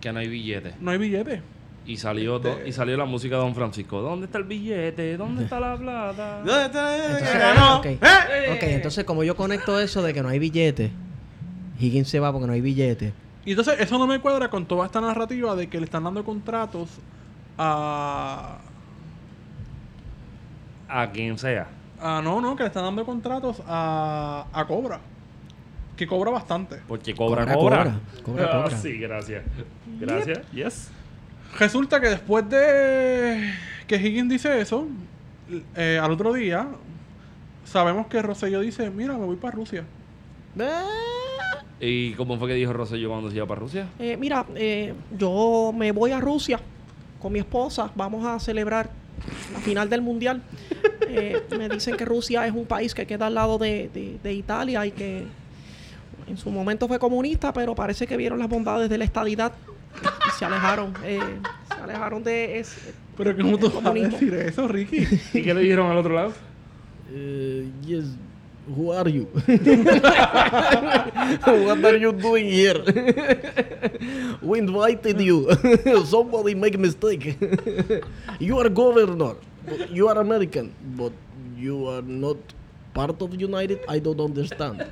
[0.00, 0.74] Que no hay billete.
[0.80, 1.42] No hay billete.
[1.86, 4.00] Y salió, do- y salió la música de Don Francisco.
[4.00, 5.16] ¿Dónde está el billete?
[5.16, 6.42] ¿Dónde está la plata?
[6.44, 7.86] ¿Dónde está el Entonces, ok.
[7.86, 8.52] ¿Eh?
[8.54, 10.92] Ok, entonces como yo conecto eso de que no hay billete,
[11.80, 13.12] Higgins se va porque no hay billete.
[13.44, 16.22] Y entonces eso no me cuadra con toda esta narrativa de que le están dando
[16.24, 16.88] contratos
[17.58, 18.58] a...
[20.88, 21.66] A quien sea.
[22.00, 25.00] A no, no, que le están dando contratos a, a Cobra.
[25.96, 26.76] Que cobra bastante.
[26.88, 28.00] Porque cobra, Cobra, cobra.
[28.24, 28.46] cobra.
[28.46, 29.44] Cobra, Ah, sí, gracias.
[30.00, 30.50] Gracias.
[30.52, 30.90] Yes.
[31.58, 33.52] Resulta que después de
[33.86, 34.86] que Higgins dice eso,
[35.76, 36.68] eh, al otro día,
[37.64, 39.84] sabemos que Rosselló dice, mira, me voy para Rusia.
[41.80, 43.88] ¿Y cómo fue que dijo Rosselló cuando se iba para Rusia?
[43.98, 46.60] Eh, mira, eh, yo me voy a Rusia
[47.20, 47.90] con mi esposa.
[47.94, 48.90] Vamos a celebrar
[49.52, 50.42] la final del mundial.
[51.12, 54.32] Eh, me dicen que Rusia es un país que queda al lado de, de- de
[54.32, 55.24] Italia y que
[56.28, 59.52] en su momento fue comunista, pero parece que vieron las bondades de la estadidad
[60.28, 60.94] y se alejaron.
[61.04, 61.18] eh,
[61.74, 62.92] se alejaron de ese.
[63.16, 64.12] Pero ¿cómo tú vas a Comunismo.
[64.12, 65.06] decir eso, Ricky?
[65.34, 66.32] ¿Y qué le dijeron al otro lado?
[67.12, 68.04] Uh, yes.
[68.68, 69.26] Who are you?
[71.46, 72.80] What are you doing here?
[74.42, 75.48] We invited you.
[76.06, 77.36] Somebody make mistake.
[78.38, 79.36] you are governor.
[79.70, 81.12] But You are American, but
[81.56, 82.36] you are not
[82.92, 83.80] part of United.
[83.88, 84.84] I don't understand.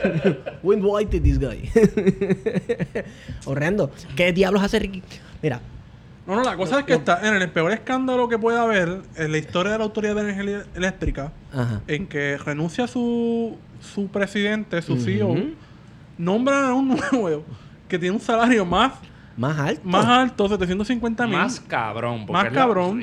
[0.62, 1.70] We invited this guy.
[3.46, 3.90] Horrendo.
[4.16, 5.02] ¿Qué diablos hace Ricky?
[5.42, 5.60] Mira,
[6.26, 9.30] No, no, la cosa es que está en el peor escándalo que puede haber en
[9.30, 11.82] la historia de la Autoridad de Energía Eléctrica, ajá.
[11.86, 15.36] en que renuncia su, su presidente, su CEO,
[16.18, 17.44] nombran a un nuevo
[17.88, 18.94] que tiene un salario más,
[19.36, 19.80] Más alto.
[19.84, 21.36] más alto, 750 mil.
[21.36, 22.26] Más cabrón.
[22.26, 23.02] porque Más cabrón.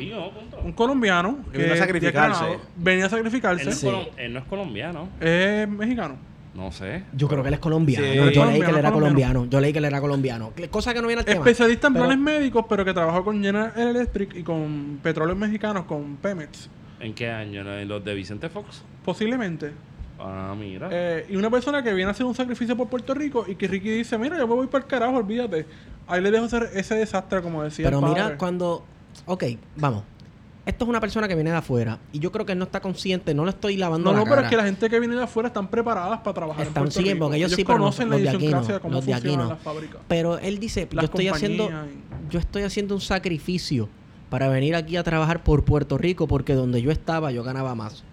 [0.63, 2.43] Un colombiano Que vino a sacrificarse.
[2.77, 3.71] venía a Él no, sacrificarse.
[3.71, 3.87] Sí.
[4.17, 5.09] él no es colombiano.
[5.19, 6.15] Es mexicano.
[6.55, 7.03] No sé.
[7.13, 8.05] Yo creo que él es colombiano.
[8.05, 8.13] Sí.
[8.33, 8.93] Yo leí que él era colombiano.
[8.93, 9.45] colombiano.
[9.45, 10.51] Yo leí que él era colombiano.
[10.69, 11.39] Cosa que no viene al tema.
[11.39, 15.85] Especialista en Pero- planes médicos, pero que trabajó con General Electric y con petróleos mexicanos,
[15.85, 16.69] con Pemex.
[16.99, 17.61] ¿En qué año?
[17.77, 18.83] ¿En los de Vicente Fox?
[19.03, 19.71] Posiblemente.
[20.19, 20.87] Ah, mira.
[20.91, 23.67] Eh, y una persona que viene a hacer un sacrificio por Puerto Rico y que
[23.67, 25.65] Ricky dice, mira, yo me voy para el carajo, olvídate.
[26.07, 28.83] Ahí le dejo hacer ese desastre, como decía Pero el mira, cuando.
[29.25, 29.43] Ok,
[29.77, 30.03] vamos.
[30.65, 31.99] Esto es una persona que viene de afuera.
[32.13, 33.33] Y yo creo que él no está consciente.
[33.33, 35.23] No le estoy lavando No, la no, pero es que la gente que viene de
[35.23, 37.19] afuera están preparadas para trabajar Están- en Puerto sí, Rico.
[37.25, 39.13] porque ellos sí, pero no- conocen la los de aquí no, idiosincrasia, cómo los de
[39.13, 39.53] aquí funcionan no.
[39.55, 40.01] las fábricas.
[40.07, 41.69] Pero él dice, yo estoy haciendo.
[42.29, 43.89] Yo estoy haciendo un sacrificio
[44.29, 48.03] para venir aquí a trabajar por Puerto Rico porque donde yo estaba yo ganaba más.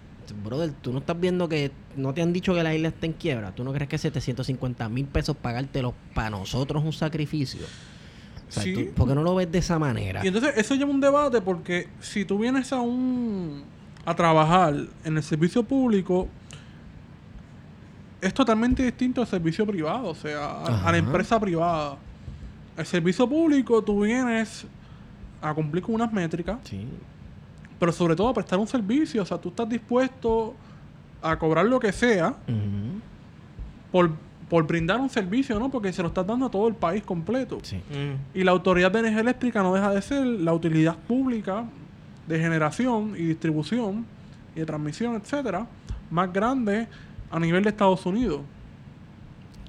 [0.43, 3.13] Brother, tú no estás viendo que no te han dicho que la isla está en
[3.13, 3.55] quiebra.
[3.55, 7.63] ¿Tú no crees que 750 mil pesos pagártelo para nosotros es un sacrificio?
[8.49, 8.73] O sea, Sí.
[8.75, 10.25] tú- ¿Por qué no lo ves de esa manera?
[10.25, 13.63] Y entonces eso lleva un debate porque si tú vienes a un
[14.05, 14.75] a trabajar
[15.05, 16.27] en el servicio público
[18.21, 21.97] es totalmente distinto al servicio privado, o sea, a, la empresa privada.
[22.77, 24.67] El servicio público tú vienes
[25.41, 26.87] a cumplir con unas métricas, Sí.
[27.81, 30.55] Pero sobre todo a prestar un servicio, o sea, tú estás dispuesto
[31.23, 32.35] a cobrar lo que sea
[33.91, 34.11] por,
[34.51, 35.71] por brindar un servicio, ¿no?
[35.71, 37.59] Porque se lo estás dando a todo el país completo.
[37.63, 37.77] Sí.
[37.77, 38.39] Mm.
[38.39, 41.65] Y la Autoridad de Energía Eléctrica no deja de ser la utilidad pública
[42.27, 44.05] de generación y distribución
[44.55, 45.67] y de transmisión, etcétera,
[46.11, 46.87] más grande
[47.31, 48.43] a nivel de Estados Unidos.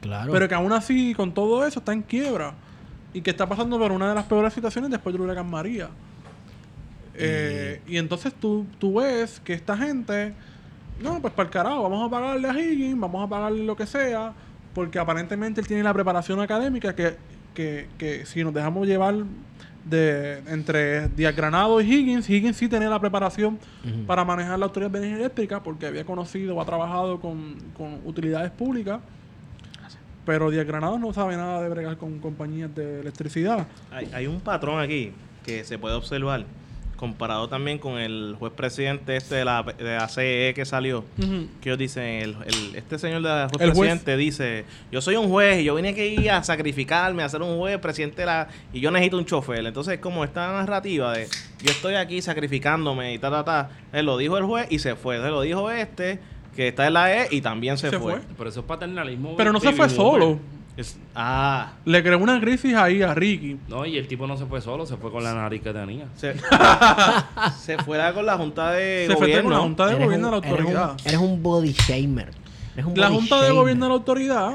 [0.02, 0.34] Claro.
[0.34, 2.54] Pero que aún así, con todo eso, está en quiebra.
[3.14, 5.90] Y que está pasando por una de las peores situaciones después del huracán María.
[7.16, 10.34] Eh, y entonces tú, tú ves que esta gente,
[11.02, 13.86] no, pues para el carajo, vamos a pagarle a Higgins, vamos a pagarle lo que
[13.86, 14.34] sea,
[14.74, 17.16] porque aparentemente él tiene la preparación académica que,
[17.54, 19.16] que, que si nos dejamos llevar
[19.84, 23.60] de entre Díaz Granado y Higgins, Higgins sí tenía la preparación
[24.06, 28.00] para manejar la autoridad de energía eléctrica porque había conocido o ha trabajado con, con
[28.06, 29.00] utilidades públicas.
[30.24, 33.66] Pero Díaz Granados no sabe nada de bregar con compañías de electricidad.
[33.92, 36.46] Hay, hay un patrón aquí que se puede observar,
[37.02, 41.04] comparado también con el juez presidente este de la, de la CE que salió.
[41.60, 43.80] Que ellos dicen, el, el- este señor de la juez El juez.
[43.80, 47.58] presidente dice, yo soy un juez y yo vine aquí a sacrificarme, a ser un
[47.58, 48.48] juez, presidente de la...
[48.72, 49.66] Y yo necesito un chofer.
[49.66, 51.28] Entonces, como esta narrativa de,
[51.62, 54.96] yo estoy aquí sacrificándome y ta, ta, ta, él lo dijo el juez y se
[54.96, 55.16] fue.
[55.16, 56.20] Entonces lo dijo este,
[56.56, 58.14] que está en la E y también se, Se fue.
[58.14, 58.22] fue.
[58.38, 59.36] Pero eso es paternalismo.
[59.36, 60.40] Pero no se fue solo.
[60.78, 63.58] Es- ah, Le creó una crisis ahí a Ricky.
[63.68, 66.06] No, y el tipo no se fue solo, se fue con la nariz que tenía.
[66.16, 66.34] se,
[67.60, 69.44] se fuera con la Junta de Se fue Gobierno.
[69.44, 70.98] con la Junta de Eres Gobierno de la un- eres un- autoridad.
[71.06, 72.30] Eres un, body shamer.
[72.74, 73.52] Eres un La body Junta de.
[73.52, 74.54] Gobierno de la autoridad,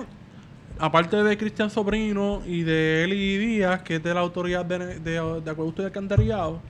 [0.79, 5.41] aparte de Cristian Sobrino y de Eli Díaz, que es de la autoridad de, de,
[5.43, 6.61] de acueducto y alcantarillado,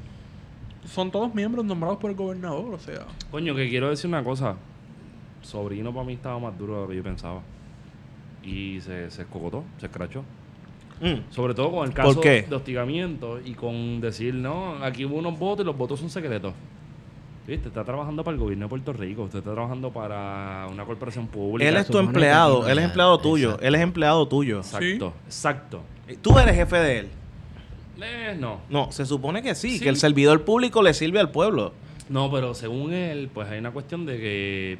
[0.93, 3.07] son todos miembros nombrados por el gobernador, o sea.
[3.31, 4.57] Coño, que quiero decir una cosa.
[5.43, 7.41] sobrino para mí estaba más duro de lo que yo pensaba.
[8.47, 10.23] Y se, se escogotó, se escrachó.
[11.01, 11.31] Mm.
[11.31, 12.43] Sobre todo con el ¿Por caso qué?
[12.49, 16.55] de hostigamiento y con decir, no, aquí hubo unos votos y los votos son secretos.
[17.47, 17.69] ¿Viste?
[17.69, 21.69] Está trabajando para el gobierno de Puerto Rico, usted está trabajando para una corporación pública.
[21.69, 23.67] Él es tu empleado, él es empleado tuyo, Exacto.
[23.67, 24.59] él es empleado tuyo.
[24.59, 25.81] Exacto, exacto.
[26.23, 27.09] Tú eres jefe de él.
[28.03, 28.61] Eh, no.
[28.69, 29.81] No, se supone que sí, Sí.
[29.85, 31.73] que el servidor público le sirve al pueblo.
[32.09, 34.79] No, pero según él, pues hay una cuestión de que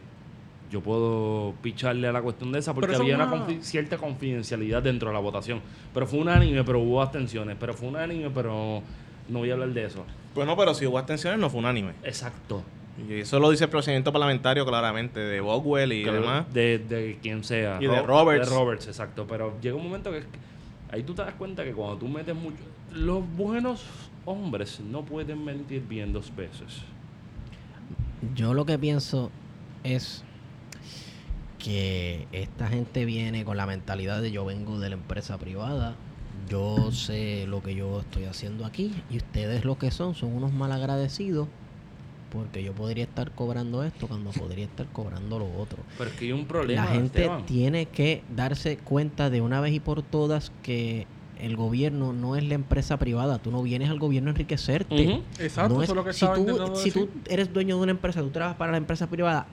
[0.71, 4.83] yo puedo picharle a la cuestión de esa porque había una una- confi- cierta confidencialidad
[4.83, 5.61] dentro de la votación.
[5.95, 7.57] Pero fue unánime, pero hubo abstenciones.
[7.59, 8.83] Pero fue unánime, pero
[9.29, 10.05] no voy a hablar de eso.
[10.35, 11.93] Bueno, pero si hubo abstenciones no fue unánime.
[12.03, 12.63] Exacto.
[13.09, 16.53] Y eso lo dice el procedimiento parlamentario claramente, de Bogwell y demás.
[16.53, 17.77] De, de quien sea.
[17.81, 18.49] Y de Ro- Roberts.
[18.49, 19.27] De Roberts, exacto.
[19.29, 20.39] Pero llega un momento que es que
[20.91, 22.57] ahí tú te das cuenta que cuando tú metes mucho...
[22.95, 23.85] Los buenos
[24.25, 26.83] hombres no pueden mentir bien dos veces.
[28.35, 29.31] Yo lo que pienso
[29.85, 30.25] es
[31.67, 35.97] que esta gente viene con la mentalidad de yo vengo de la empresa privada,
[36.49, 40.53] yo sé lo que yo estoy haciendo aquí y ustedes lo que son son unos
[40.53, 41.49] malagradecidos
[42.31, 45.79] porque yo podría estar cobrando esto cuando podría estar cobrando lo otro.
[45.99, 47.47] Pero es que hay un problema, La gente Esteban.
[47.47, 51.09] tiene que darse cuenta de una vez y por todas que
[51.41, 53.39] el gobierno no es la empresa privada.
[53.39, 55.23] Tú no vienes al gobierno a enriquecerte.
[55.41, 58.21] Exacto, No eso es lo que si tú, si tú eres dueño de una empresa,
[58.21, 59.47] tú trabajas para la empresa privada,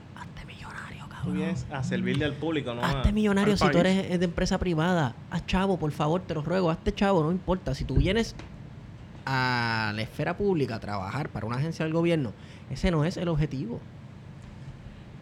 [1.24, 2.82] Tú vienes a servirle al público, ¿no?
[2.82, 5.14] a- Hazte millonario al si tú eres eh, de empresa privada.
[5.30, 6.70] Haz chavo, por favor, te lo ruego.
[6.70, 7.74] Hazte chavo, no importa.
[7.74, 8.34] Si tú vienes
[9.26, 12.32] a la esfera pública a trabajar para una agencia del gobierno,
[12.70, 13.80] ese no es el objetivo.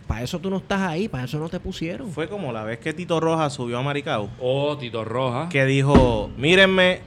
[0.08, 2.10] Para eso tú no estás ahí, para eso no te pusieron.
[2.10, 5.48] Fue como la vez que Tito Rojas subió a Maricao, Oh, Tito Roja.
[5.48, 7.00] que dijo, mírenme,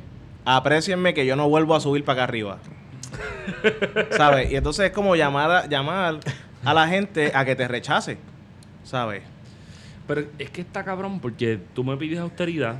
[0.45, 2.57] aprecienme que yo no vuelvo a subir para acá arriba.
[4.11, 4.51] ¿Sabes?
[4.51, 6.19] Y entonces es como llamar a, llamar
[6.63, 8.17] a la gente a que te rechace.
[8.85, 9.23] ¿Sabes?
[10.07, 12.77] Pero es que está cabrón porque tú me pides austeridad,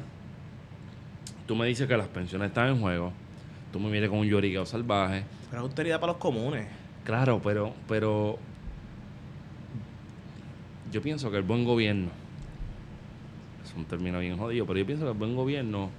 [1.47, 3.12] tú me dices que las pensiones están en juego,
[3.74, 5.24] tú me vienes con un lloriqueo salvaje.
[5.49, 6.68] Pero es austeridad para los comunes.
[7.03, 8.38] Claro, pero, pero
[10.91, 12.10] yo pienso que el buen gobierno,
[13.64, 15.89] es un término bien jodido, pero yo pienso que el buen gobierno,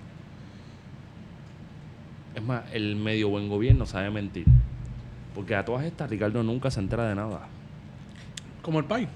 [2.36, 4.46] es más, el medio buen gobierno sabe mentir.
[5.34, 7.48] Porque a todas estas Ricardo nunca se entera de nada.
[8.62, 9.08] Como el país.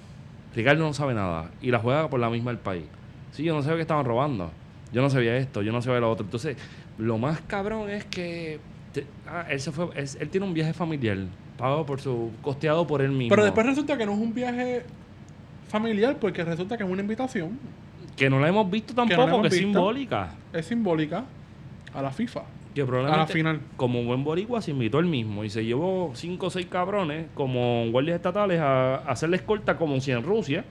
[0.55, 2.85] Ricardo no sabe nada y la juega por la misma el país.
[3.33, 4.51] Sí, yo no sabía que estaban robando.
[4.93, 6.25] Yo no sabía esto, yo no sabía lo otro.
[6.25, 6.57] Entonces,
[6.99, 8.59] lo más cabrón es que
[8.93, 11.17] te- ah, él se fue, él tiene un viaje familiar
[11.57, 13.31] pagado por su costeado por él mismo.
[13.31, 14.83] Pero después resulta que no es un viaje
[15.69, 17.59] familiar porque resulta que es una invitación.
[18.17, 19.67] que no la hemos visto tampoco, que, hemos es visto.
[19.67, 20.35] simbólica.
[20.53, 21.25] Es simbólica
[21.95, 22.43] a la FIFA.
[22.75, 23.61] Que probablemente A la final.
[23.77, 27.91] como buen boricua se invitó él mismo y se llevó cinco o seis cabrones como
[27.91, 30.65] guardias estatales a, a hacerle escolta como si en Rusia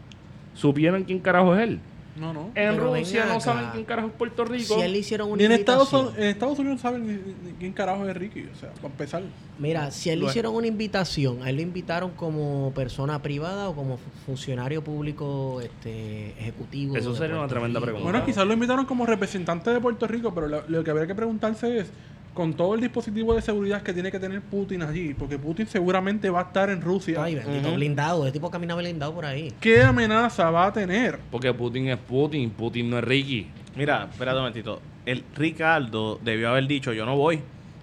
[0.54, 1.80] supieran quién carajo es él.
[2.16, 2.48] No, no.
[2.56, 3.40] En Pero Rusia no acá.
[3.42, 4.76] saben quién carajo es Puerto Rico.
[4.76, 7.14] Si a él le hicieron una Ni en Estados, en Estados Unidos saben ni,
[7.50, 8.50] ni quién carajo es Ricky.
[8.54, 9.24] O sea, para empezar.
[9.58, 10.32] Mira, si a él le es.
[10.32, 15.62] hicieron una invitación, a él lo invitaron como persona privada o como fu- funcionario público
[15.62, 16.98] este, ejecutivo.
[16.98, 17.86] Eso sería una tremenda Rico.
[17.92, 18.12] pregunta.
[18.12, 21.16] Bueno, quizás lo invitaron como representante de Puerto Rico, pero lo, lo que habría que
[21.16, 21.92] preguntarse es,
[22.34, 26.30] con todo el dispositivo de seguridad que tiene que tener Putin allí, porque Putin seguramente
[26.30, 28.26] va a estar en Rusia, Ay, bendito, blindado.
[28.26, 29.54] El tipo camina blindado por ahí.
[29.60, 31.20] ¿qué amenaza va a tener?
[31.32, 33.48] Porque Putin es Putin, Putin no es Ricky.
[33.76, 34.82] Mira, espérate un momentito.
[35.06, 37.42] El Ricardo debió haber dicho, yo no voy.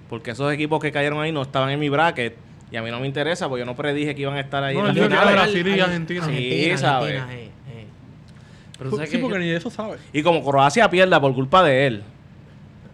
[0.09, 2.37] Porque esos equipos que cayeron ahí no estaban en mi bracket.
[2.71, 4.77] Y a mí no me interesa, porque yo no predije que iban a estar ahí
[4.77, 6.27] No, en era Brasil y Argentina.
[6.27, 7.19] Sí, sabe.
[7.19, 7.87] Argentina, eh, eh.
[8.79, 9.97] Pero ¿sabes sí, porque Yo- ni eso sabe.
[10.13, 12.03] Y como Croacia pierda por culpa de él,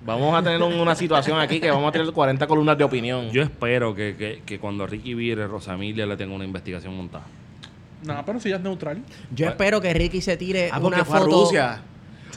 [0.04, 3.30] vamos a tener un- una situación aquí que vamos a tener 40 columnas de opinión.
[3.30, 7.24] Yo espero que, que, que cuando Ricky vire, Rosamilia le tenga una investigación montada.
[8.04, 9.00] Nada, pero si ya es neutral.
[9.30, 11.44] Yo espero que Ricky se tire ah, una fue a foto.
[11.44, 11.80] Rusia.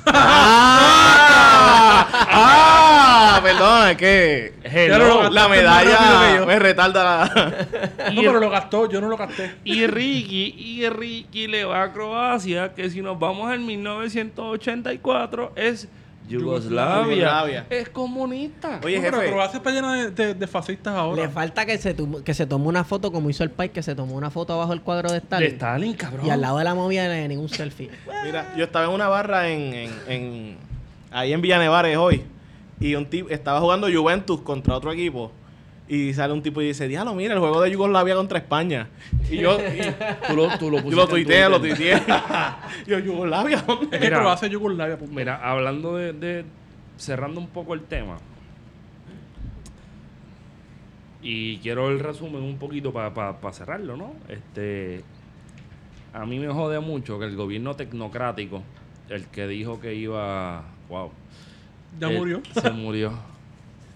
[1.18, 2.08] ¡Ah!
[2.30, 3.40] ¡Ah!
[3.44, 5.30] Perdón, es que Hello.
[5.30, 7.26] la medalla me retarda la...
[8.14, 9.56] No, pero lo gastó, yo no lo gasté.
[9.64, 15.88] Y Ricky, y Ricky le va a Croacia, que si nos vamos al 1984 es
[16.28, 17.16] Yugoslavia.
[17.16, 17.66] Yugoslavia.
[17.70, 18.80] Es comunista.
[18.84, 19.32] Oye, No, pero jefe.
[19.32, 21.24] Croacia está llena de, de- de fascistas ahora.
[21.24, 23.84] Le falta que se, tumo- que se tome una foto como hizo el país, que
[23.84, 25.52] se tomó una foto abajo del cuadro de de Stalin.
[25.52, 26.26] Stalin, cabrón.
[26.26, 27.90] Y al lado de la movida de ningún selfie.
[28.24, 30.58] Mira, yo estaba en una barra en, en, en-
[31.12, 32.24] ahí en Villanevares hoy
[32.80, 35.32] y un tipo estaba jugando Juventus contra otro equipo
[35.88, 38.88] y sale un tipo y dice, diablo, mira, el juego de Yugoslavia contra España.
[39.30, 42.02] Y yo, y- Tú lo, tú lo yo pusiste lo en tuiteé, lo tuiteé.
[42.88, 43.86] yo, ¿Yugoslavia dónde?
[43.96, 44.20] Es que Mira.
[44.20, 44.98] Croacia es Yugoslavia.
[44.98, 45.14] punto.
[45.14, 46.46] Mira, hablando de, de-
[46.98, 48.18] cerrando un poco el tema.
[51.22, 53.12] Y quiero el resumen un poquito para
[53.54, 54.14] cerrarlo, ¿no?
[54.30, 55.04] Este
[56.14, 58.62] a mí me jode mucho que el gobierno tecnocrático,
[59.10, 60.64] el que dijo que iba.
[60.88, 61.12] Wow.
[62.00, 62.42] Ya eh, murió.
[62.54, 63.14] Se murió.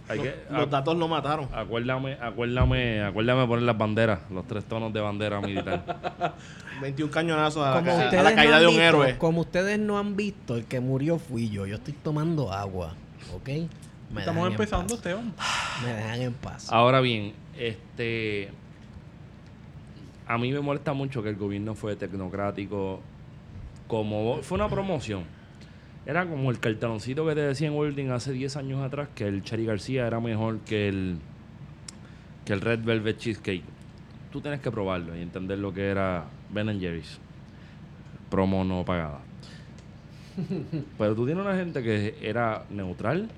[0.09, 1.47] Hay Los, que, los datos lo mataron.
[1.53, 6.33] acuérdame, acuérdame, acuérdame poner las banderas, los tres tonos de bandera militar.
[6.81, 9.17] 21 cañonazos a la, a caída de un visto- héroe.
[9.19, 11.65] Como ustedes no han visto, el que murió fui yo.
[11.67, 12.93] Yo estoy tomando agua,
[13.35, 13.49] ¿ok?
[14.11, 14.95] Me Estamos empezando.
[14.95, 15.31] Esteban.
[15.85, 16.71] Me dejan en paz.
[16.71, 18.49] Ahora bien, este.
[20.27, 23.01] A mí me molesta mucho que el gobierno fue tecnocrático.
[23.87, 25.23] Como fue una promoción.
[26.09, 29.43] Era como el cartaloncito que te decía en Welding hace 10 años atrás que el
[29.43, 31.19] Cherry García era mejor que el
[32.45, 33.61] que el Red Velvet Cheesecake.
[34.31, 37.19] Tú tienes que probarlo y entender lo que era Ben Jerry's.
[38.31, 39.19] Promo no pagada.
[40.97, 43.29] Pero tú tienes una gente que era neutral,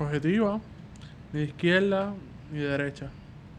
[0.00, 0.60] Objetiva.
[1.32, 2.14] Ni de izquierda
[2.50, 3.10] ni de derecha.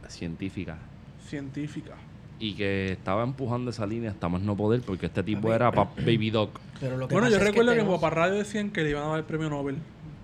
[0.10, 0.78] científica,
[1.26, 1.94] Científica.
[2.40, 5.90] Y que estaba empujando esa línea hasta más no poder porque este tipo era pa-
[5.98, 6.60] Baby Doc.
[6.80, 8.84] Pero lo que Bueno, pasa yo es recuerdo que, en tenemos, Guapa Radio decían que
[8.84, 9.78] le iban a dar el premio Nobel.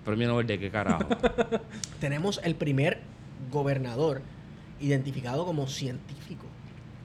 [0.04, 1.04] Premio Nobel de qué carajo.
[2.00, 3.00] tenemos el primer
[3.50, 4.22] gobernador
[4.80, 6.44] identificado como científico.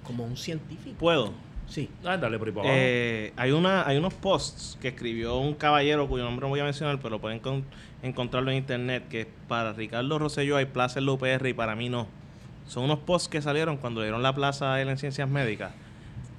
[0.03, 0.95] Como un científico.
[0.99, 1.33] ¿Puedo?
[1.67, 1.89] Sí.
[2.05, 2.79] Ah, dale por ahí para abajo.
[2.81, 6.63] Eh, hay, una, hay unos posts que escribió un caballero cuyo nombre no voy a
[6.63, 7.65] mencionar, pero pueden con-
[8.03, 12.07] encontrarlo en internet, que para Ricardo Rosselló hay la UPR y para mí no.
[12.67, 15.71] Son unos posts que salieron cuando le dieron la plaza a él en Ciencias Médicas.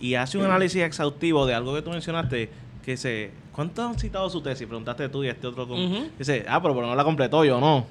[0.01, 2.51] Y hace un análisis exhaustivo de algo que tú mencionaste,
[2.85, 3.31] que se...
[3.53, 4.67] ¿Cuánto han citado su tesis?
[4.67, 5.67] Preguntaste tú y este otro...
[5.67, 6.09] con- Ujú.
[6.19, 7.87] Dice, ah, pero, pero no la completó yo, no.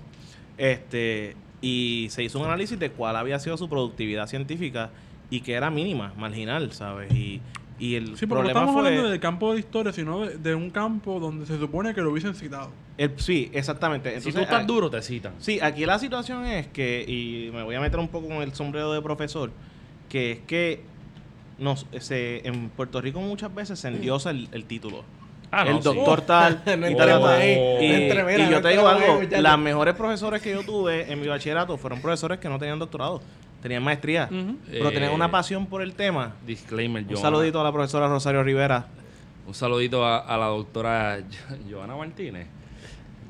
[0.57, 4.89] Este, y se hizo un análisis de cuál había sido su productividad científica
[5.29, 7.13] y que era mínima, marginal, ¿sabes?
[7.13, 7.41] Y,
[7.79, 8.87] y el Sí, pero no estamos fue...
[8.87, 12.11] hablando del campo de historia, sino de, de un campo donde se supone que lo
[12.11, 12.71] hubiesen citado.
[12.97, 14.09] el- sí, exactamente.
[14.09, 15.33] si Entonces, tú estás duro, te citan.
[15.39, 18.53] Sí, aquí la situación es que, y me voy a meter un poco con el
[18.53, 19.51] sombrero de profesor,
[20.09, 20.81] que es que
[21.59, 25.03] nos, se, en Puerto Rico muchas veces se endiosa el, el título.
[25.49, 25.83] Ah, no, el sí.
[25.83, 27.41] doctor tal, No y entremos tal, y tal.
[27.41, 30.51] ahí, Y, no entremos, mira, y yo te digo ahí, algo, las mejores profesores que
[30.51, 33.21] yo tuve en mi bachillerato fueron profesores que no tenían doctorado,
[33.61, 36.33] tenían maestría, pero Eh, tenían una pasión por el tema.
[36.45, 38.87] Disclaimer, Un saludito a la profesora Rosario Rivera.
[39.47, 41.19] Un saludito a, a la doctora
[41.69, 42.47] Joana Martínez.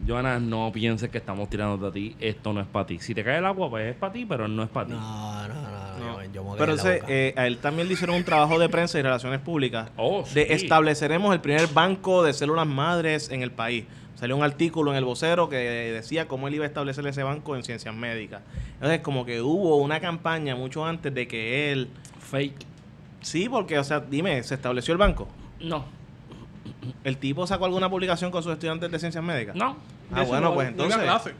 [0.07, 2.15] Joana, no pienses que estamos tirando a ti.
[2.19, 2.99] Esto no es para ti.
[2.99, 4.93] Si te cae el agua, pues es para ti, pero no es para ti.
[4.93, 5.61] No, no, no.
[5.97, 6.23] No.
[6.23, 8.59] Yo, yo me voy a Pero entonces, eh, a él también le hicieron un trabajo
[8.59, 10.51] de prensa y relaciones públicas Oh, de sí.
[10.53, 13.85] estableceremos el primer banco de células madres en el país.
[14.17, 17.55] Salió un artículo en el vocero que decía cómo él iba a establecer ese banco
[17.55, 18.41] en ciencias médicas.
[18.73, 21.87] Entonces, como que hubo una campaña mucho antes de que él...
[22.19, 22.55] Fake.
[23.21, 25.27] Sí, porque, o sea, dime, ¿se estableció el banco?
[25.59, 25.85] No.
[27.03, 29.55] ¿El tipo sacó alguna publicación con sus estudiantes de ciencias médicas?
[29.55, 29.77] No.
[30.11, 30.99] Ah, bueno, pues No entonces...
[31.03, 31.33] clase.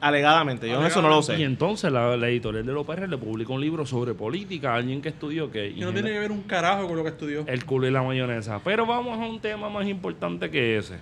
[0.00, 1.42] Alegadamente, yo eso no lo Y sé.
[1.42, 5.08] entonces la, la editorial de López le publicó un libro sobre política a alguien que
[5.08, 5.70] estudió que...
[5.70, 7.44] Y no tiene que ver un carajo con lo que estudió.
[7.48, 8.60] El culo y la mayonesa.
[8.62, 10.98] Pero vamos a un tema más importante que ese.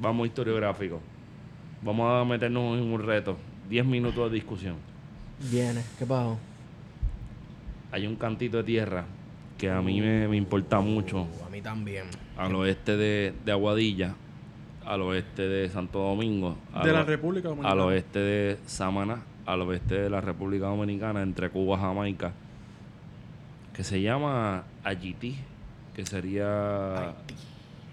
[0.00, 1.00] Vamos historiográfico.
[1.82, 3.36] Vamos a meternos en un reto.
[3.68, 4.76] 10 minutos de discusión.
[5.50, 6.38] Viene, ¿qué pasó?
[7.92, 9.04] Hay un cantito de tierra
[9.58, 12.04] que a mí me, me importa mucho Uh, a mí también.
[12.36, 14.14] al oeste de, de Aguadilla,
[14.84, 17.84] al oeste de Santo Domingo, al, De la República al Dominicana.
[17.84, 22.32] oeste de Samaná, al oeste de la República Dominicana, entre Cuba y Jamaica,
[23.72, 25.36] que se llama Haití,
[25.94, 27.08] que sería...
[27.08, 27.34] Haití.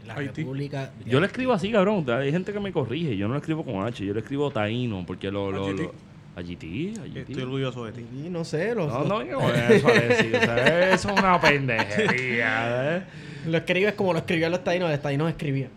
[0.05, 0.41] La Haití.
[0.41, 0.91] República.
[1.03, 2.05] de Yo le escribo así, cabrón.
[2.09, 3.15] Hay gente que me corrige.
[3.17, 5.51] Yo no lo escribo con H, yo le escribo taíno, porque lo...
[5.51, 5.93] lo, lo
[6.35, 6.93] Haití.
[7.15, 8.05] Estoy orgulloso de ti.
[8.29, 10.33] No sé, lo, No, no con eso, Alexis.
[10.35, 13.03] O sea, eso es una pendejería, ¿eh?
[13.47, 15.69] lo escribes como lo escribían los taínos, los taínos escribían.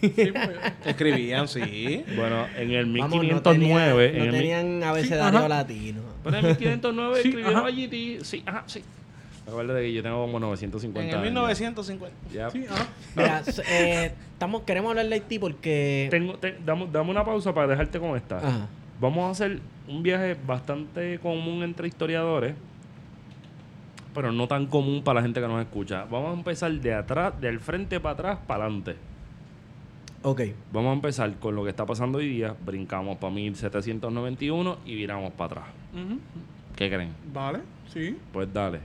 [0.00, 0.50] Sí, pues,
[0.86, 2.04] Escribían, sí.
[2.16, 4.12] Bueno, en el Vamos, 1509...
[4.12, 5.48] no en tenían, el no mi- tenían abecedario ajá.
[5.48, 6.02] latino.
[6.22, 7.66] Pero en 1509 Sí, escribieron ajá.
[7.66, 8.18] Haití.
[8.22, 8.82] Sí, ajá, sí.
[9.46, 11.24] Acuérdate que yo tengo como 950 En el años.
[11.24, 12.16] 1950.
[12.32, 12.50] Ya.
[12.50, 12.86] sí, ajá.
[13.14, 16.08] Mira, eh, estamos, queremos hablar de Haití porque...
[16.10, 18.38] Tengo, te- dame, dame una pausa para dejarte con esta.
[18.38, 18.68] Ajá.
[19.00, 22.54] Vamos a hacer un viaje bastante común entre historiadores,
[24.14, 26.04] pero no tan común para la gente que nos escucha.
[26.04, 28.96] Vamos a empezar de atrás, del frente para atrás, para adelante.
[30.22, 30.40] Ok.
[30.72, 35.32] Vamos a empezar con lo que está pasando hoy día, brincamos para 1791 y viramos
[35.34, 35.64] para atrás.
[36.76, 37.10] ¿Qué creen?
[37.32, 37.58] Vale,
[37.92, 38.16] sí.
[38.32, 38.78] Pues dale.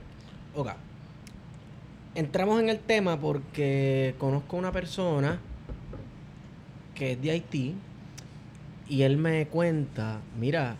[0.54, 0.68] Ok.
[2.16, 5.38] Entramos en el tema porque conozco una persona
[6.94, 7.74] que es de Haití
[8.88, 10.74] y él me cuenta, mira,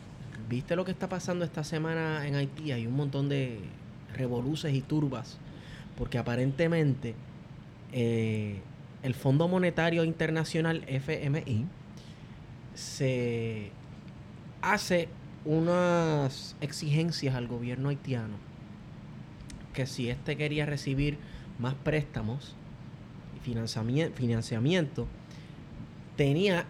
[0.48, 2.72] ¿viste lo que está pasando esta semana en Haití?
[2.72, 3.60] Hay un montón de
[4.14, 5.38] revoluces y turbas
[5.96, 7.14] porque aparentemente
[7.92, 8.60] eh,
[9.04, 11.66] el Fondo Monetario Internacional FMI
[12.74, 13.70] se
[14.62, 15.08] hace
[15.44, 18.49] unas exigencias al gobierno haitiano
[19.80, 21.16] que si este quería recibir
[21.58, 22.54] más préstamos
[23.34, 25.06] y financiamiento, financiamiento
[26.16, 26.66] tenía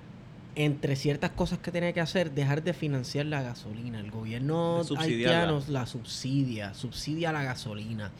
[0.54, 3.98] entre ciertas cosas que tenía que hacer, dejar de financiar la gasolina.
[3.98, 8.12] El gobierno haitiano la subsidia, subsidia la gasolina.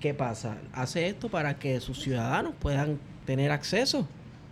[0.00, 0.58] ¿Qué pasa?
[0.74, 4.06] Hace esto para que sus ciudadanos puedan tener acceso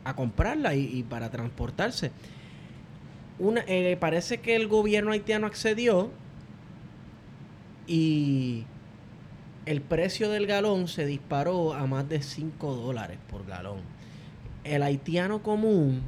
[0.05, 2.11] a comprarla y, y para transportarse.
[3.38, 6.11] Una, eh, parece que el gobierno haitiano accedió
[7.86, 8.64] y
[9.66, 13.78] el precio del galón se disparó a más de 5 dólares por galón.
[14.64, 16.02] El haitiano común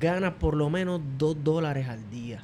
[0.00, 2.42] gana por lo menos 2 dólares al día.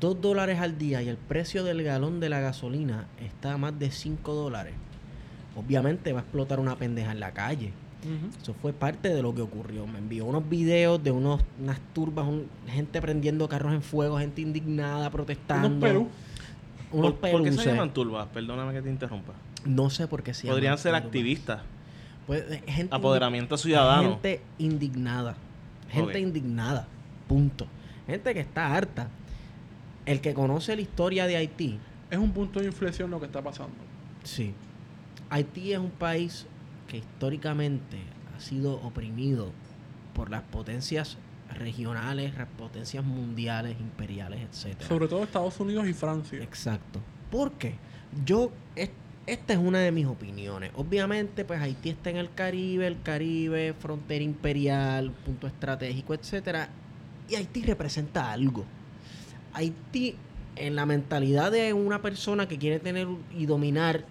[0.00, 3.78] 2 dólares al día y el precio del galón de la gasolina está a más
[3.78, 4.74] de 5 dólares.
[5.56, 7.72] Obviamente va a explotar una pendeja en la calle.
[8.40, 9.86] Eso fue parte de lo que ocurrió.
[9.88, 14.40] Me envió unos videos de unos, unas turbas, un- gente prendiendo carros en fuego, gente
[14.40, 15.66] indignada, protestando.
[15.68, 16.08] Unos Perú.
[16.92, 18.26] Unos ¿Por, por qué se llaman turbas?
[18.28, 19.32] Perdóname que te interrumpa.
[19.64, 21.04] No sé por qué se Podrían llaman ser turbas.
[21.06, 21.62] activistas.
[22.26, 24.10] Pues, eh, gente Apoderamiento ciudadano.
[24.10, 25.36] Gente indignada.
[25.90, 26.86] Gente indignada.
[27.26, 27.66] Punto.
[28.06, 29.08] Gente que está harta.
[30.06, 31.78] El que conoce la historia de Haití,
[32.10, 33.74] Es un punto de inflexión lo que está pasando.
[34.24, 34.54] sí.
[35.30, 36.46] Haití es un país
[36.86, 37.98] que históricamente
[38.34, 39.50] ha sido oprimido
[40.14, 41.18] por las potencias
[41.58, 44.88] regionales, potencias mundiales, imperiales, etcétera.
[44.88, 46.38] Sobre todo Estados Unidos y Francia.
[46.42, 47.00] Exacto.
[47.30, 47.74] ¿Por qué?
[48.24, 48.90] Yo, es-
[49.26, 50.70] esta es una de mis opiniones.
[50.76, 56.70] Obviamente, pues Haití está en el Caribe, el Caribe, frontera imperial, punto estratégico, etcétera.
[57.28, 58.64] Y Haití representa algo.
[59.52, 60.16] Haití,
[60.56, 63.06] en la mentalidad de una persona que quiere tener
[63.36, 64.04] y dominar,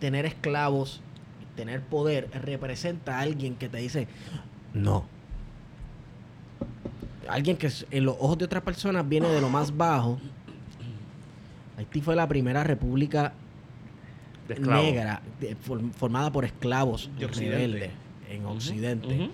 [0.00, 1.00] tener esclavos,
[1.42, 4.08] y tener poder, representa a alguien que te dice,
[4.72, 5.06] no.
[7.28, 10.18] Alguien que en los ojos de otras personas viene de lo más bajo.
[11.78, 13.32] Haití fue la primera república
[14.48, 17.40] De negra de- formada por esclavos Occidente.
[17.56, 17.90] rebeldes
[18.30, 19.30] en Occidente.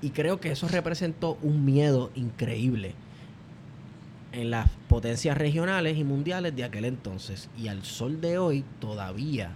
[0.00, 2.94] Y creo que eso representó un miedo increíble
[4.32, 7.48] en las potencias regionales y mundiales de aquel entonces.
[7.58, 9.52] Y al sol de hoy todavía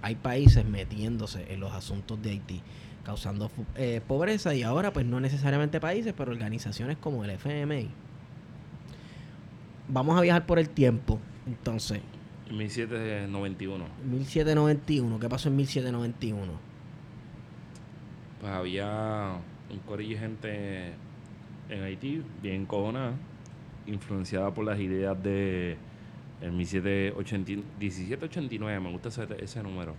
[0.00, 2.60] hay países metiéndose en los asuntos de Haití,
[3.04, 7.90] causando eh, pobreza y ahora pues no necesariamente países, pero organizaciones como el FMI.
[9.88, 11.18] Vamos a viajar por el tiempo.
[11.46, 12.00] Entonces,
[12.48, 13.84] En 1791.
[14.04, 16.52] 1791, ¿qué pasó en 1791?
[18.40, 19.36] Pues había
[19.70, 20.92] un corillo de gente
[21.68, 23.14] en Haití, bien cojonada,
[23.86, 25.76] influenciada por las ideas de
[26.40, 29.94] el 1780 1789, me gusta ese, ese número.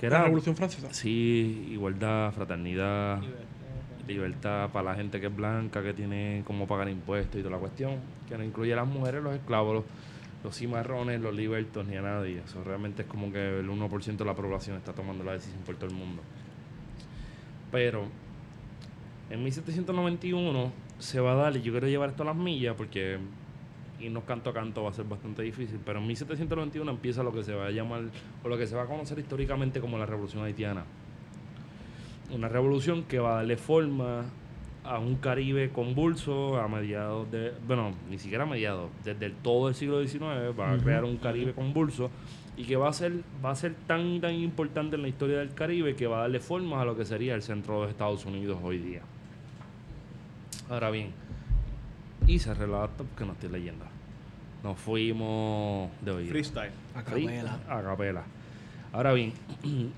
[0.00, 0.88] Que La era, Revolución Francesa.
[0.94, 3.20] sí, igualdad, fraternidad,
[4.08, 7.60] libertad para la gente que es blanca, que tiene cómo pagar impuestos y toda la
[7.60, 7.96] cuestión,
[8.26, 9.84] que no incluye a las mujeres, los esclavos, los,
[10.42, 12.40] los cimarrones, los libertos, ni a nadie.
[12.44, 15.76] Eso realmente es como que el 1% de la población está tomando la decisión por
[15.76, 16.22] todo el mundo.
[17.70, 18.06] Pero
[19.28, 23.18] en 1791 se va a dar, y yo quiero llevar esto a las millas porque
[24.00, 27.42] irnos canto a canto va a ser bastante difícil, pero en 1791 empieza lo que
[27.42, 28.02] se va a llamar,
[28.42, 30.84] o lo que se va a conocer históricamente como la Revolución Haitiana.
[32.32, 34.24] Una revolución que va a darle forma
[34.84, 39.68] a un Caribe convulso a mediados de, bueno, ni siquiera a mediados, desde el todo
[39.68, 40.22] el siglo XIX
[40.58, 42.10] va a crear un Caribe convulso
[42.56, 43.12] y que va a ser
[43.44, 46.40] va a ser tan tan importante en la historia del Caribe que va a darle
[46.40, 49.02] forma a lo que sería el centro de Estados Unidos hoy día.
[50.68, 51.12] Ahora bien,
[52.26, 53.89] y se relata porque no estoy leyendo.
[54.62, 56.30] Nos fuimos de oído.
[56.30, 56.70] Freestyle.
[56.94, 57.58] A capela.
[57.68, 58.22] a capela.
[58.92, 59.32] Ahora bien,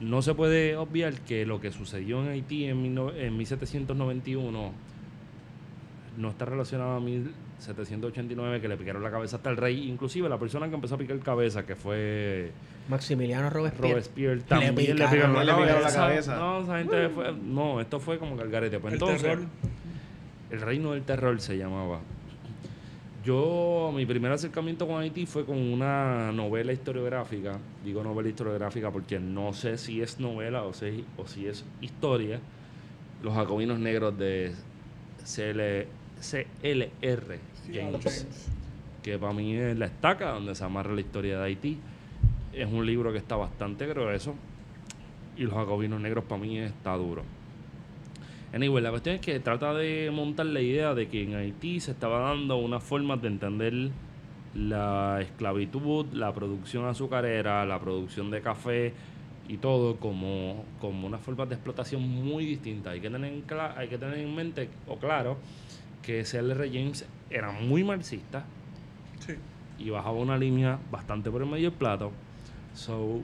[0.00, 4.72] no se puede obviar que lo que sucedió en Haití en, mil no- en 1791
[6.16, 9.88] no está relacionado a 1789 que le picaron la cabeza hasta el rey.
[9.88, 12.52] Inclusive la persona que empezó a picar cabeza, que fue
[12.88, 13.90] Maximiliano Robespierre.
[13.94, 15.72] Robespierre, también le picaron picaron, la la, cabeza.
[15.72, 16.00] cabeza.
[16.00, 16.36] la cabeza.
[16.36, 17.32] No, esa gente fue...
[17.32, 18.78] No, esto fue como que garete.
[18.78, 19.44] Pues El entonces, terror.
[20.50, 22.00] el reino del terror se llamaba.
[23.24, 27.58] Yo, mi primer acercamiento con Haití fue con una novela historiográfica.
[27.82, 32.38] Digo novela historiográfica porque no sé si es novela o si, o si es historia.
[33.22, 34.52] Los jacobinos negros de
[35.24, 35.88] CL,
[36.20, 37.38] CLR
[37.72, 38.46] James.
[39.02, 41.78] Que para mí es la estaca donde se amarra la historia de Haití.
[42.52, 44.34] Es un libro que está bastante grueso.
[45.38, 47.22] Y los jacobinos negros para mí está duro.
[48.54, 51.90] Anyway, la cuestión es que trata de montar la idea de que en Haití se
[51.90, 53.90] estaba dando una forma de entender
[54.54, 58.94] la esclavitud, la producción azucarera, la producción de café
[59.48, 62.90] y todo como, como una forma de explotación muy distinta.
[62.90, 63.44] Hay que tener en,
[63.76, 65.36] hay que tener en mente o claro
[66.02, 66.68] que C.L.R.
[66.72, 68.44] James era muy marxista
[69.18, 69.34] Sí.
[69.78, 72.12] y bajaba una línea bastante por el medio del plato.
[72.74, 73.22] So,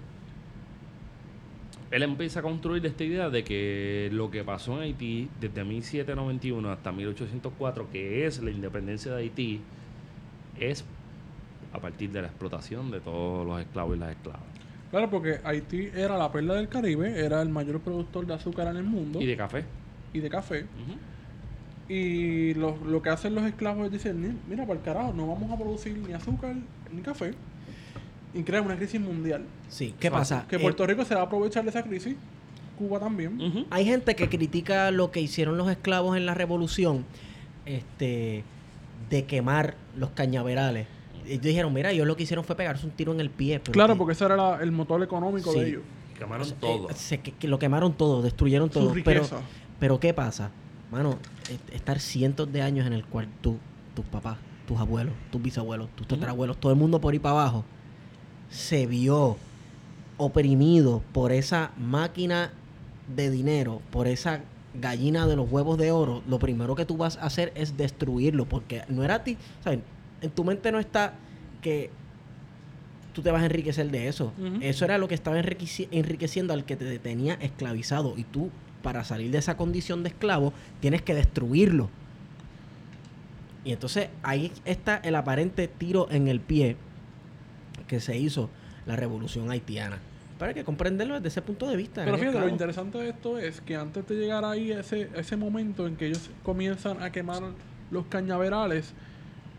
[1.90, 6.70] él empieza a construir esta idea de que lo que pasó en Haití desde 1791
[6.70, 9.60] hasta 1804, que es la independencia de Haití,
[10.58, 10.84] es
[11.72, 14.40] a partir de la explotación de todos los esclavos y las esclavas.
[14.90, 18.76] Claro, porque Haití era la perla del Caribe, era el mayor productor de azúcar en
[18.76, 19.64] el mundo Y de café.
[20.12, 20.66] y de café.
[21.88, 25.26] Y lo, lo que hacen los esclavos es decir, "Ni- mira, para el carajo, no
[25.26, 26.54] vamos a producir ni azúcar
[26.92, 27.32] ni café.
[28.34, 29.44] Y crean una crisis mundial.
[29.68, 30.46] Sí, ¿qué pasa?
[30.48, 32.14] Que Eh, Puerto Rico se va a aprovechar de esa crisis.
[32.78, 33.66] Cuba también.
[33.70, 37.04] Hay gente que critica lo que hicieron los esclavos en la revolución,
[37.66, 38.44] este,
[39.10, 40.86] de quemar los cañaverales.
[41.26, 43.60] Ellos dijeron, mira, ellos lo que hicieron fue pegarse un tiro en el pie.
[43.60, 45.60] Claro, que- porque ese era la- el motor económico Sí.
[45.60, 45.82] de ellos.
[46.18, 46.88] Quemaron eh, todo.
[46.94, 48.88] se- que, que lo quemaron todo, destruyeron todo.
[48.94, 49.40] Su Pero, riqueza.
[49.78, 50.50] pero ¿qué pasa?
[50.90, 51.18] Mano,
[51.50, 53.58] est- estar cientos de años en el cual tú,
[53.94, 57.64] tus papás, tus abuelos, tus bisabuelos, tus tatarabuelos, todo el mundo por ahí para abajo,
[58.50, 59.36] se vio
[60.16, 62.52] oprimido por esa máquina
[63.14, 64.40] de dinero, por esa
[64.74, 68.44] gallina de los huevos de oro, lo primero que tú vas a hacer es destruirlo,
[68.44, 69.36] porque no era a ti.
[70.20, 71.14] En tu mente no está
[71.62, 71.90] que
[73.12, 74.32] tú te vas a enriquecer de eso.
[74.62, 78.14] Eso era lo que estaba enriqueci- enriqueciendo al que te tenía esclavizado.
[78.16, 78.50] Y tú,
[78.82, 81.88] para salir de esa condición de esclavo, tienes que destruirlo.
[83.64, 86.76] Y entonces ahí está el aparente tiro en el pie
[87.90, 88.48] que se hizo
[88.86, 89.98] la revolución haitiana.
[90.38, 92.04] Hay que comprenderlo desde ese punto de vista.
[92.04, 95.88] Pero fíjate, lo interesante de esto es que antes de llegar ahí, ese, ese momento
[95.88, 97.42] en que ellos comienzan a quemar
[97.90, 98.94] los cañaverales,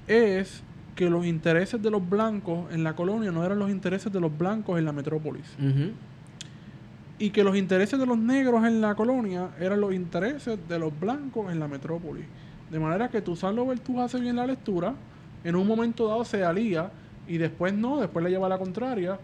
[0.07, 0.63] es
[0.95, 4.35] que los intereses de los blancos en la colonia no eran los intereses de los
[4.35, 5.45] blancos en la metrópolis.
[7.19, 10.97] Y que los intereses de los negros en la colonia eran los intereses de los
[10.97, 12.23] blancos en la metrópolis.
[12.71, 14.95] De manera que tu San tú hace bien la lectura,
[15.43, 16.91] en un momento dado se alía
[17.27, 19.17] y después no, después le lleva a la contraria,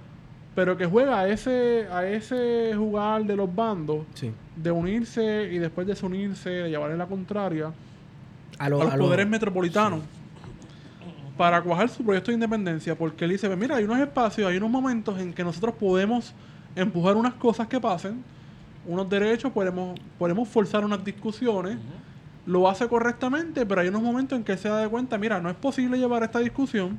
[0.56, 4.32] pero que juega a ese, a ese jugar de los bandos, Sí.
[4.56, 7.72] de unirse y después desunirse, de llevarle la contraria
[8.58, 10.02] A, lo- a los a lo- poderes metropolitanos
[11.38, 14.72] para cuajar su proyecto de independencia, porque él dice, mira, hay unos espacios, hay unos
[14.72, 16.34] momentos en que nosotros podemos
[16.76, 18.24] empujar unas cosas que pasen,
[18.88, 21.78] unos derechos, podemos, podemos forzar unas discusiones,
[22.48, 25.40] lo hace correctamente, pero hay unos momentos en que él se da de cuenta, mira,
[25.40, 26.98] no es posible llevar esta discusión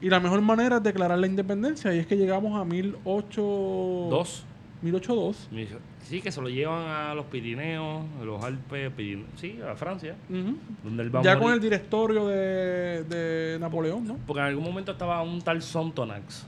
[0.00, 4.10] y la mejor manera es declarar la independencia y es que llegamos a 1802.
[4.10, 4.44] Dos.
[4.82, 5.48] 1802.
[5.52, 9.58] Me dice, Sí, que se lo llevan a los Pirineos, a los Alpes, Pirin- sí,
[9.68, 10.14] a Francia,
[10.84, 14.16] donde él va Ya con el directorio de, de Napoleón, ¿no?
[14.24, 16.46] Porque en algún momento estaba un tal Sontonax.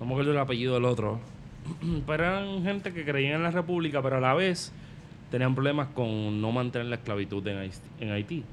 [0.00, 1.20] No me acuerdo el apellido del otro.
[2.06, 4.72] Pero eran gente que creían en la República, pero a la vez
[5.30, 7.78] tenían problemas con no mantener la esclavitud en Haití.
[8.00, 8.44] En Haití.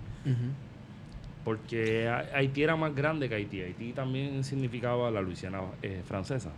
[1.44, 3.62] Porque Ha- Haití era más grande que Haití.
[3.62, 6.52] Haití también significaba la Luisiana eh, francesa.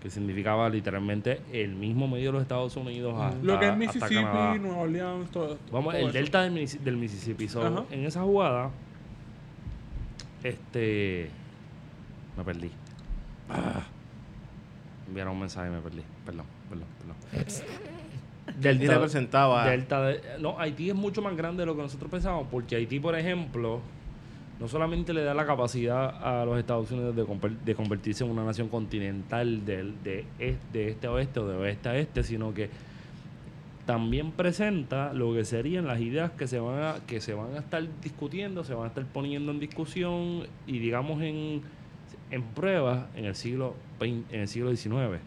[0.00, 4.14] Que significaba literalmente el mismo medio de los Estados Unidos hasta, Lo que es Mississippi.
[4.60, 5.72] Nueva Orleans, todo esto.
[5.72, 6.12] Vamos, todo el eso.
[6.18, 6.54] delta del,
[6.84, 7.48] del Mississippi.
[7.48, 8.70] So, en esa jugada,
[10.44, 11.28] este.
[12.36, 12.70] Me perdí.
[13.48, 13.82] Ah.
[15.08, 16.02] enviaron un mensaje y me perdí.
[16.24, 17.56] Perdón, perdón, perdón.
[18.82, 19.64] Y representaba.
[19.68, 22.98] Delta de- no, Haití es mucho más grande de lo que nosotros pensamos, porque Haití,
[23.00, 23.80] por ejemplo,
[24.60, 28.30] no solamente le da la capacidad a los Estados Unidos de, conver- de convertirse en
[28.30, 32.68] una nación continental de, de este a oeste o de oeste a este, sino que
[33.86, 37.58] también presenta lo que serían las ideas que se van a, que se van a
[37.58, 41.62] estar discutiendo, se van a estar poniendo en discusión y digamos en,
[42.30, 45.20] en prueba en el siglo en el siglo XIX.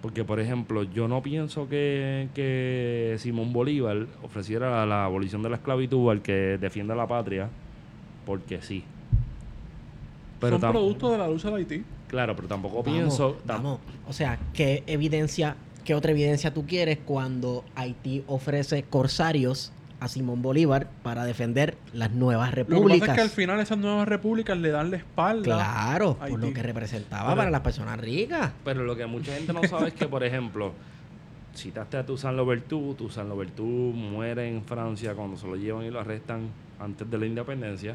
[0.00, 5.56] Porque, por ejemplo, yo no pienso que, que Simón Bolívar ofreciera la abolición de la
[5.56, 7.48] esclavitud al que defienda la patria,
[8.24, 8.84] porque sí.
[10.40, 11.84] Pero Son productos de la lucha de Haití.
[12.08, 13.36] Claro, pero tampoco Vamos, pienso.
[13.46, 13.78] tam- vamos.
[14.06, 20.42] O sea, ¿qué evidencia, qué otra evidencia tú quieres cuando Haití ofrece corsarios a Simón
[20.42, 23.08] Bolívar para defender las nuevas Lo que pasa repúblicas?
[23.08, 25.54] es que al final esas nuevas repúblicas le dan la espalda.
[25.56, 26.36] Claro, por Haití.
[26.46, 28.52] lo que representaba Pero- para las personas ricas.
[28.64, 30.72] Pero lo que mucha gente no sabe es que, por ejemplo,
[31.54, 36.00] citaste a Toussaint Louverture, Toussaint Louverture muere en Francia cuando se lo llevan y lo
[36.00, 36.48] arrestan
[36.78, 37.94] antes de la independencia.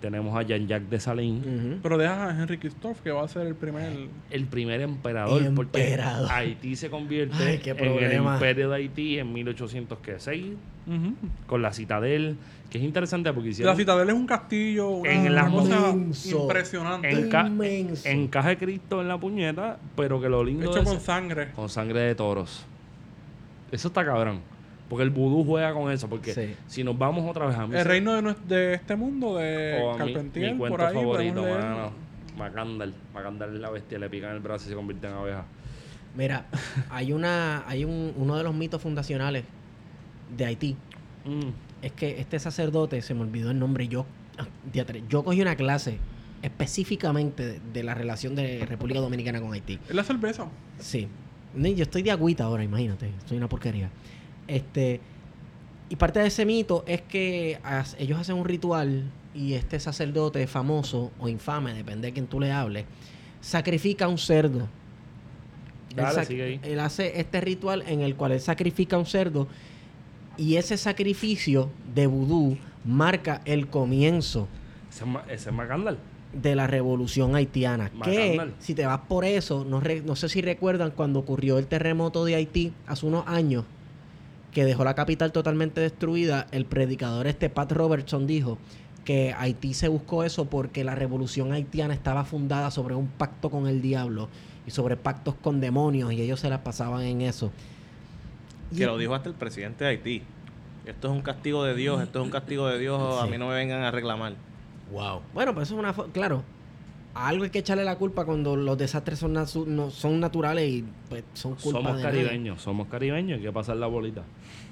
[0.00, 1.78] Tenemos a Jean-Jacques Dessalines, Ujú.
[1.82, 3.90] Pero dejas a Henry Christophe, que va a ser el primer.
[4.30, 6.28] el primer emperador, porque Emperador.
[6.30, 10.44] Haití se convierte Ay, en el imperio de Haití en 1806
[10.86, 11.14] Ujú.
[11.46, 12.36] con la citadel,
[12.68, 15.90] que es interesante porque hicieron La Citadel es un castillo, una, En una la- cosa
[15.92, 16.42] Inmenso.
[16.42, 17.10] impresionante.
[17.10, 18.06] en ca- Inmenso.
[18.08, 21.52] encaje Cristo en la puñeta, pero que lo lindo hecho de con sangre.
[21.52, 22.66] con sangre de toros.
[23.74, 24.40] Eso está cabrón.
[24.88, 26.08] Porque el vudú juega con eso.
[26.08, 26.54] Porque Sí.
[26.66, 27.74] si nos vamos otra vez a mí.
[27.74, 30.68] El se- reino de, nues- de este mundo de o a mí- Carpentier, mi por
[30.68, 30.94] cuento ahí.
[30.94, 31.70] favorito, podemos leer.
[31.74, 31.92] mano.
[32.36, 32.94] Macandal.
[33.14, 33.98] Macandal es la bestia.
[33.98, 35.44] Le pican el brazo y se convierte en abeja.
[36.16, 36.46] Mira,
[36.90, 39.44] hay una, hay un, uno de los mitos fundacionales
[40.36, 40.76] de Haití.
[41.24, 41.48] Mm.
[41.82, 44.06] Es que este sacerdote, se me olvidó el nombre, yo,
[44.38, 45.98] ah, diatre, yo cogí una clase
[46.42, 49.78] específicamente de, de la relación de República Dominicana con Haití.
[49.88, 50.46] Es la cerveza.
[50.78, 51.08] Sí.
[51.56, 53.10] Yo estoy de agüita ahora, imagínate.
[53.26, 53.90] Soy una porquería.
[54.48, 55.00] Este.
[55.88, 59.04] Y parte de ese mito es que as- ellos hacen un ritual
[59.34, 62.84] y este sacerdote famoso o infame, depende de quién tú le hables,
[63.40, 64.68] sacrifica un cerdo.
[65.90, 66.60] Él, Dale, sac- sigue ahí.
[66.62, 69.46] él hace este ritual en el cual él sacrifica un cerdo
[70.36, 74.48] y ese sacrificio de vudú marca el comienzo
[74.90, 75.54] Ese es, ese es.
[76.34, 77.90] De la revolución haitiana.
[78.04, 81.66] Que si te vas por eso, no, re- no sé si recuerdan cuando ocurrió el
[81.66, 83.64] terremoto de Haití hace unos años,
[84.52, 88.58] que dejó la capital totalmente destruida, el predicador este Pat Robertson dijo
[89.04, 93.66] que Haití se buscó eso porque la revolución haitiana estaba fundada sobre un pacto con
[93.66, 94.28] el diablo
[94.66, 97.50] y sobre pactos con demonios y ellos se las pasaban en eso.
[98.72, 100.22] Y- Que lo dijo hasta el presidente de Haití.
[100.86, 103.48] Esto es un castigo de Dios, esto es un castigo de Dios, a mí no
[103.48, 104.34] me vengan a reclamar.
[104.94, 105.20] Wow.
[105.34, 105.92] Bueno, pues eso es una...
[106.12, 106.42] Claro,
[107.14, 110.68] a algo hay que echarle la culpa cuando los desastres son, nasu- no, son naturales
[110.70, 112.24] y pues son culpa Somos de nadie.
[112.24, 112.62] caribeños.
[112.62, 113.38] Somos caribeños.
[113.38, 114.22] Hay que pasar la bolita.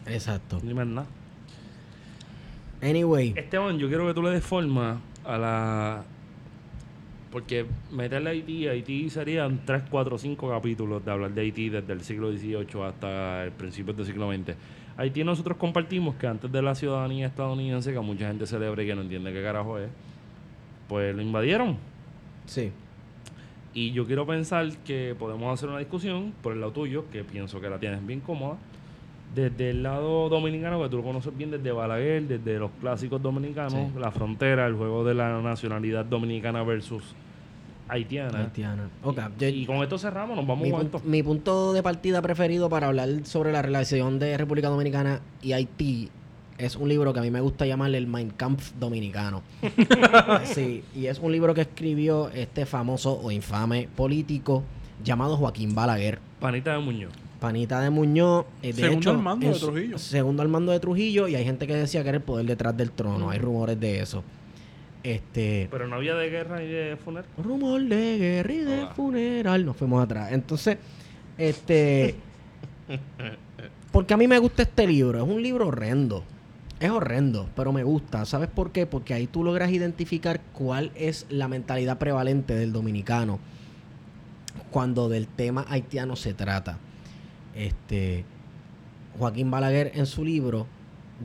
[0.07, 0.59] Exacto.
[0.63, 1.07] Ni más nada.
[2.83, 6.05] Anyway, Esteban, yo quiero que tú le des forma a la.
[7.31, 11.93] Porque meterle a Haití, Haití serían 3, 4, 5 capítulos de hablar de Haití desde
[11.93, 14.55] el siglo XVIII hasta el principio del siglo XX.
[14.99, 18.95] Haití nosotros compartimos que antes de la ciudadanía estadounidense, que mucha gente celebra y que
[18.95, 19.89] no entiende qué carajo es,
[20.93, 21.79] pues lo invadieron.
[22.47, 22.71] sí.
[23.75, 27.59] Y yo quiero pensar que podemos hacer una discusión por el lado tuyo, que pienso
[27.59, 28.59] que la tienes bien cómoda,
[29.35, 33.73] desde el lado dominicano, que tú lo conoces bien desde Balaguer, desde los clásicos dominicanos,
[33.73, 33.99] Sí.
[33.99, 37.03] la frontera, el juego de la nacionalidad dominicana versus
[37.89, 38.41] haitiana.
[38.41, 38.91] Haitiana.
[39.03, 42.89] Ok, yo- Y con esto cerramos, nos vamos mi, mi punto de partida preferido para
[42.89, 46.11] hablar sobre la relación de República Dominicana y Haití
[46.67, 49.43] es un libro que a mí me gusta llamarle el Mein Kampf dominicano.
[50.45, 54.63] sí, y es un libro que escribió este famoso o infame político
[55.05, 56.19] llamado Joaquín Balaguer.
[56.41, 57.13] Panita de Muñoz.
[57.41, 59.99] Panita de Muñoz, eh, de Segundo hecho, al mando de Trujillo.
[59.99, 62.77] Segundo al mando de Trujillo y hay gente que decía que era el poder detrás
[62.77, 63.31] del trono.
[63.31, 64.23] Hay rumores de eso.
[65.03, 67.29] Este, Pero no había de guerra y de funeral.
[67.43, 68.93] rumor de guerra y de Ah.
[68.95, 69.67] funeral.
[69.67, 70.31] Nos fuimos atrás.
[70.31, 70.79] Entonces,
[71.37, 72.15] este,
[73.91, 75.23] porque a mí me gusta este libro.
[75.23, 76.23] Es un libro horrendo.
[76.83, 78.25] Es horrendo, pero me gusta.
[78.25, 78.87] ¿Sabes por qué?
[78.87, 83.39] Porque ahí tú logras identificar cuál es la mentalidad prevalente del dominicano
[84.73, 86.79] cuando del tema haitiano se trata.
[87.55, 88.25] Este
[89.17, 90.67] Joaquín Balaguer en su libro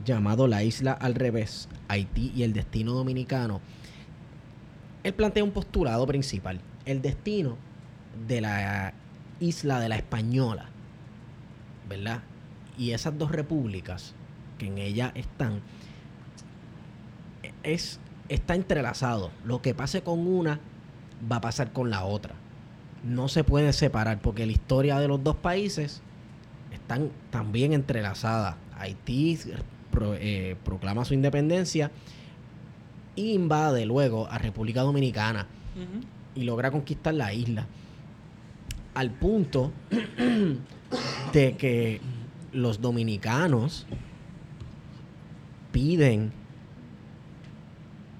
[0.04, 3.60] llamado La isla al revés, Haití y el destino dominicano,
[5.02, 6.60] él plantea un postulado principal.
[6.84, 7.56] El destino
[8.28, 8.94] de la
[9.40, 10.66] isla de la Española,
[11.88, 12.22] ¿verdad?
[12.78, 14.14] Y esas dos repúblicas
[14.58, 15.60] que en ella están,
[17.62, 19.30] es, está entrelazado.
[19.44, 20.60] Lo que pase con una
[21.30, 22.34] va a pasar con la otra.
[23.04, 26.02] No se puede separar porque la historia de los dos países
[26.72, 28.56] están también entrelazadas.
[28.78, 29.38] Haití
[29.90, 31.90] pro- eh, proclama su independencia
[33.16, 35.46] e invade luego a República Dominicana
[36.34, 37.66] y logra conquistar la isla.
[38.94, 39.72] Al punto
[41.32, 42.00] de que
[42.52, 43.86] los dominicanos
[45.72, 46.32] piden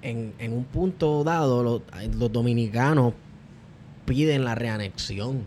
[0.01, 1.81] en, en un punto dado, los,
[2.17, 3.13] los dominicanos
[4.05, 5.43] piden la reanexión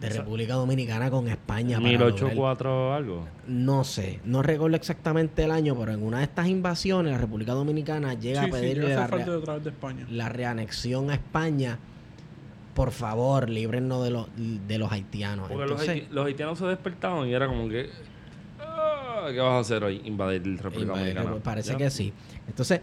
[0.00, 1.78] de República Dominicana con España.
[1.78, 3.24] para lograr- 1804 algo.
[3.46, 7.52] no sé, no recuerdo exactamente el año, pero en una de estas invasiones la República
[7.52, 9.72] Dominicana llega Sí, a sí, pedirle hace la, rea- de
[10.10, 11.78] la reanexión a España.
[12.74, 15.48] Por favor, líbrennos de los, de los haitianos.
[15.48, 17.88] Porque los, Entonces, los haitianos se despertaban y era como que.
[19.24, 20.02] "Ah, ¿Qué vas a hacer hoy?
[20.04, 21.42] Invadir República invadir, Dominicana.
[21.42, 21.78] parece ¿Ya?
[21.78, 22.12] que sí.
[22.46, 22.80] Entonces,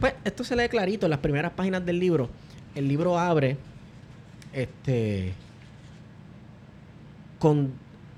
[0.00, 2.30] pues esto se lee clarito en las primeras páginas del libro.
[2.74, 3.56] El libro abre
[4.52, 5.34] este
[7.38, 7.72] con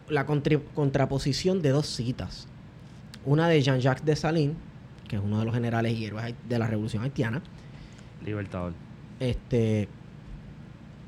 [0.09, 2.47] la contraposición de dos citas.
[3.25, 4.55] Una de Jean-Jacques Dessalines,
[5.09, 7.43] que es uno de los generales y héroes de la Revolución Haitiana.
[8.25, 8.75] Libertador.
[9.19, 9.89] Este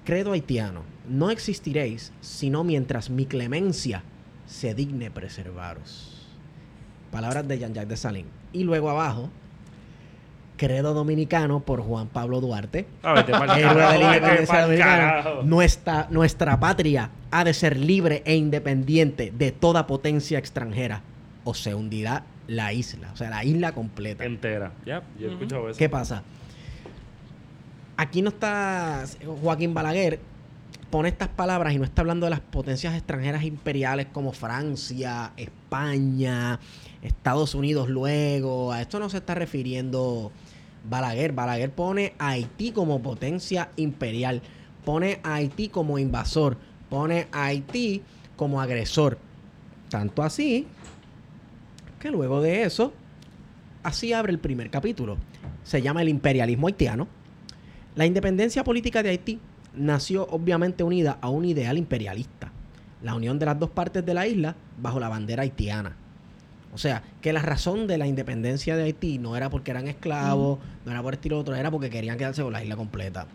[0.04, 4.02] credo haitiano, no existiréis sino mientras mi clemencia
[4.46, 6.15] se digne preservaros.
[7.16, 8.30] Palabras de Jean-Jacques Dessalines.
[8.52, 9.30] Y luego abajo,
[10.58, 12.86] credo dominicano por Juan Pablo Duarte.
[13.02, 13.24] Ah,
[13.56, 15.24] Héroe de la independencia dominicana.
[15.42, 21.00] Nuestra, nuestra patria ha de ser libre e independiente de toda potencia extranjera.
[21.44, 24.22] o se hundirá la isla, o sea, la isla completa.
[24.22, 24.72] Entera.
[24.84, 25.78] Ya, yo he escuchado eso.
[25.78, 26.22] ¿Qué pasa?
[27.96, 29.04] Aquí no está
[29.40, 30.20] Joaquín Balaguer
[30.90, 36.58] pone estas palabras y no está hablando de las potencias extranjeras imperiales como Francia, España,
[37.02, 38.72] Estados Unidos luego.
[38.72, 40.32] A esto no se está refiriendo
[40.88, 41.32] Balaguer.
[41.32, 44.42] Balaguer pone a Haití como potencia imperial.
[44.84, 46.56] Pone a Haití como invasor.
[46.88, 48.02] Pone a Haití
[48.36, 49.18] como agresor.
[49.90, 50.66] Tanto así
[52.00, 52.92] que luego de eso,
[53.82, 55.16] así abre el primer capítulo.
[55.64, 57.08] Se llama el imperialismo haitiano.
[57.96, 59.40] La independencia política de Haití
[59.76, 62.50] nació obviamente unida a un ideal imperialista,
[63.02, 65.96] la unión de las dos partes de la isla bajo la bandera haitiana.
[66.74, 70.58] O sea, que la razón de la independencia de Haití no era porque eran esclavos,
[70.84, 73.26] no era por estilo otro, era porque querían quedarse con la isla completa,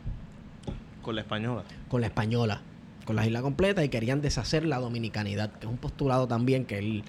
[1.02, 1.64] Con la española.
[1.88, 2.62] con la española,
[3.04, 6.78] con la isla completa y querían deshacer la dominicanidad, que es un postulado también que
[6.78, 7.04] él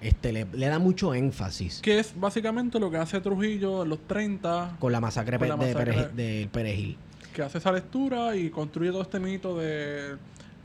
[0.00, 4.00] este, le, le da mucho énfasis Que es básicamente lo que hace Trujillo en los
[4.08, 6.96] 30, con la masacre, Con la de Perejil.
[7.34, 10.16] Que hace esa lectura y construye todo este mito de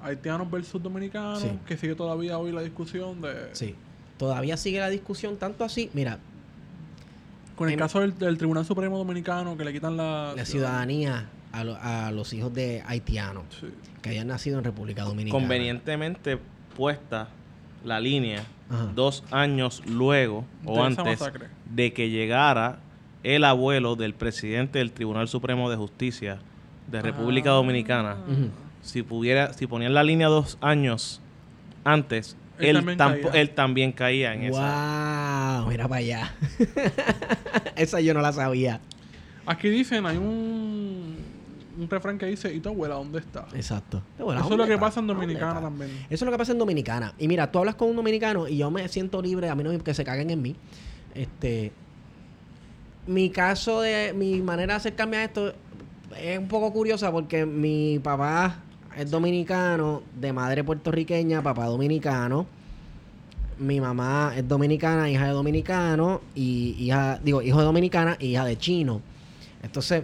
[0.02, 1.50] haitianos versus dominicanos, Sí.
[1.68, 3.50] que sigue todavía hoy la discusión de...
[3.54, 3.76] Sí.
[4.18, 5.90] Todavía sigue la discusión tanto así.
[5.94, 6.20] Mira,
[7.56, 10.34] Con el En- caso del, del Tribunal Supremo Dominicano, que le quitan la...
[10.36, 13.68] la ciudadanía a, lo- a los hijos de haitianos Sí.
[14.02, 15.40] que hayan nacido en República Dominicana.
[15.42, 16.38] Convenientemente
[16.76, 17.30] puesta
[17.86, 18.92] la línea Ajá.
[18.94, 21.48] dos años luego De o esa antes masacre.
[21.74, 22.80] de que llegara
[23.24, 26.40] el abuelo del presidente del Tribunal Supremo de Justicia
[26.88, 27.54] de República Ah.
[27.54, 28.18] Dominicana.
[28.28, 28.50] Ujú.
[28.82, 31.20] Si pudiera, si ponían la línea dos años
[31.84, 33.42] antes, Él él, también tampo- caía.
[33.42, 35.60] él también caía en esa.
[35.62, 36.34] Wow, mira para allá.
[37.76, 38.80] Esa yo no la sabía.
[39.46, 41.16] Aquí dicen, hay un,
[41.78, 43.46] un refrán que dice, ¿y tu abuela dónde está?
[43.54, 44.02] Exacto.
[44.18, 45.92] Eso es lo que pasa en Dominicana también.
[46.10, 47.14] Eso es lo que pasa en Dominicana.
[47.20, 49.72] Y mira, tú hablas con un dominicano y yo me siento libre, a mí no
[49.72, 50.56] me- que se caguen en mí.
[51.14, 51.72] Este.
[53.08, 54.14] Mi caso de.
[54.16, 55.54] Mi manera de acercarme a esto
[56.20, 58.58] es un poco curiosa porque mi papá
[58.98, 62.46] es dominicano, de madre puertorriqueña, papá dominicano.
[63.58, 68.44] Mi mamá es dominicana, hija de dominicano, y hija, digo, hijo de dominicana, y hija
[68.46, 69.02] de chino.
[69.64, 70.04] Entonces,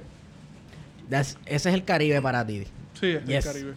[1.10, 2.64] ese es el Caribe para ti.
[3.00, 3.46] Sí, es Yes.
[3.46, 3.74] el Caribe.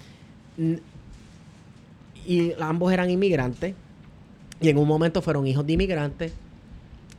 [2.27, 3.75] Y ambos eran inmigrantes.
[4.61, 6.33] Y en un momento fueron hijos de inmigrantes.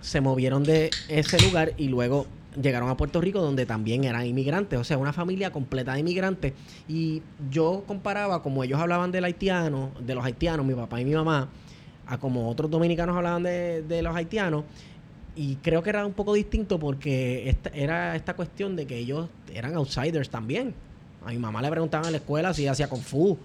[0.02, 2.26] Se movieron de ese lugar y luego
[2.62, 4.80] llegaron a Puerto Rico donde también eran inmigrantes.
[4.80, 6.54] O sea, una familia completa de inmigrantes.
[6.88, 11.14] Y yo comparaba como ellos hablaban del haitiano, de los haitianos, mi papá y mi
[11.14, 11.50] mamá,
[12.08, 14.64] a como otros dominicanos hablaban de, de los haitianos.
[15.36, 19.28] Y creo que era un poco distinto porque esta, era esta cuestión de que ellos
[19.54, 20.74] eran outsiders también.
[21.26, 23.36] A mi mamá le preguntaban en la escuela si ella hacía kung fu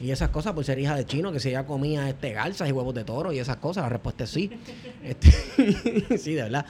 [0.00, 2.72] y esas cosas por ser hija de chino, que si ella comía este garzas y
[2.72, 3.82] huevos de toro y esas cosas.
[3.82, 4.50] La respuesta es sí.
[5.02, 6.64] Este, sí, de verdad.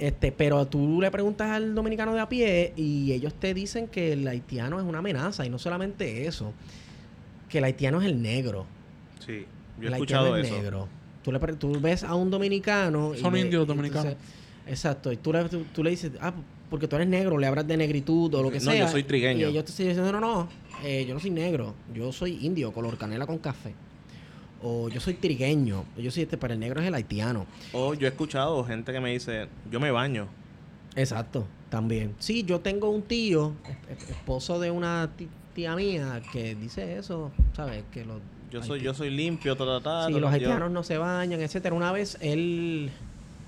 [0.00, 4.14] Este, pero tú le preguntas al dominicano de a pie y ellos te dicen que
[4.14, 6.54] el haitiano es una amenaza y no solamente eso,
[7.50, 8.64] que el haitiano es el negro.
[9.18, 9.44] Sí,
[9.78, 10.56] yo he El escuchado haitiano es eso.
[10.62, 10.88] negro.
[11.22, 13.12] Tú, le, pre- tú ves a un dominicano.
[13.14, 14.06] Son indios dominicanos.
[14.12, 14.34] entonces-
[14.66, 15.12] exacto.
[15.12, 16.32] Y tú le, tú, tú le dices, ah,
[16.70, 18.86] porque tú eres negro, le hablas de negritud o lo que No, sea.
[18.86, 19.40] yo soy trigueño.
[19.48, 20.48] Y ellos te siguen diciendo, no, no,
[20.82, 23.74] eh, yo no soy negro, yo soy indio, color canela con café.
[24.62, 27.46] O yo soy trigueño, yo soy este, pero el negro es el haitiano.
[27.72, 30.28] O yo he escuchado gente que me dice, yo me baño.
[30.96, 32.14] Exacto, también.
[32.18, 33.54] Sí, yo tengo un tío,
[33.88, 35.08] es- es- esposo de una
[35.54, 37.84] tía mía, que dice eso, ¿sabes?
[37.92, 38.18] Que los
[38.50, 41.40] Yo soy, yo soy limpio, ta, ta, ta, Sí, los haitianos yo- no se bañan,
[41.40, 41.74] etcétera.
[41.74, 42.90] Una vez él,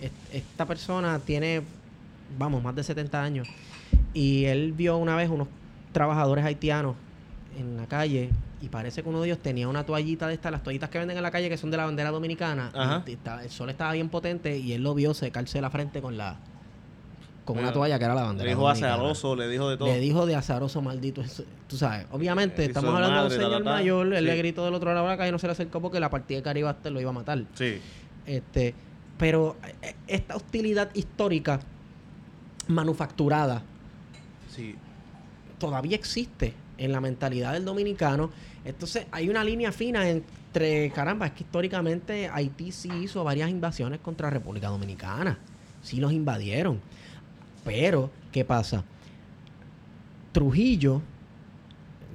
[0.01, 1.63] est- esta persona tiene,
[2.39, 3.49] vamos, más de 70 años,
[4.15, 5.49] y él vio una vez unos
[5.93, 6.95] trabajadores haitianos
[7.59, 8.31] en la calle
[8.61, 11.17] y parece que uno de ellos tenía una toallita de estas, las toallitas que venden
[11.17, 13.03] en la calle que son de la bandera dominicana.
[13.07, 16.37] y el sol estaba bien potente y él lo vio secarse la frente con la
[17.45, 18.95] con una toalla que era la bandera Le dijo dominicana.
[18.95, 19.89] azaroso, le dijo de todo.
[19.89, 21.23] Le dijo de azaroso maldito.
[21.67, 23.65] Tú sabes, obviamente Eh, estamos hablando de un señor ta, ta.
[23.65, 24.39] mayor, él le Sí.
[24.39, 26.43] gritó del otro lado de la calle, no se le acercó porque la partida de
[26.45, 27.43] Caribe lo iba a matar.
[27.55, 27.81] Sí.
[28.27, 28.75] Este,
[29.19, 31.59] pero eh, esta hostilidad histórica
[32.69, 33.63] manufacturada
[34.49, 34.77] Sí.
[35.59, 38.31] todavía existe en la mentalidad del dominicano.
[38.65, 44.01] Entonces hay una línea fina entre, caramba, es que históricamente Haití sí hizo varias invasiones
[44.01, 45.39] contra República Dominicana.
[45.83, 46.81] Sí los invadieron.
[47.65, 48.85] Pero, ¿qué pasa?
[50.33, 51.01] Trujillo,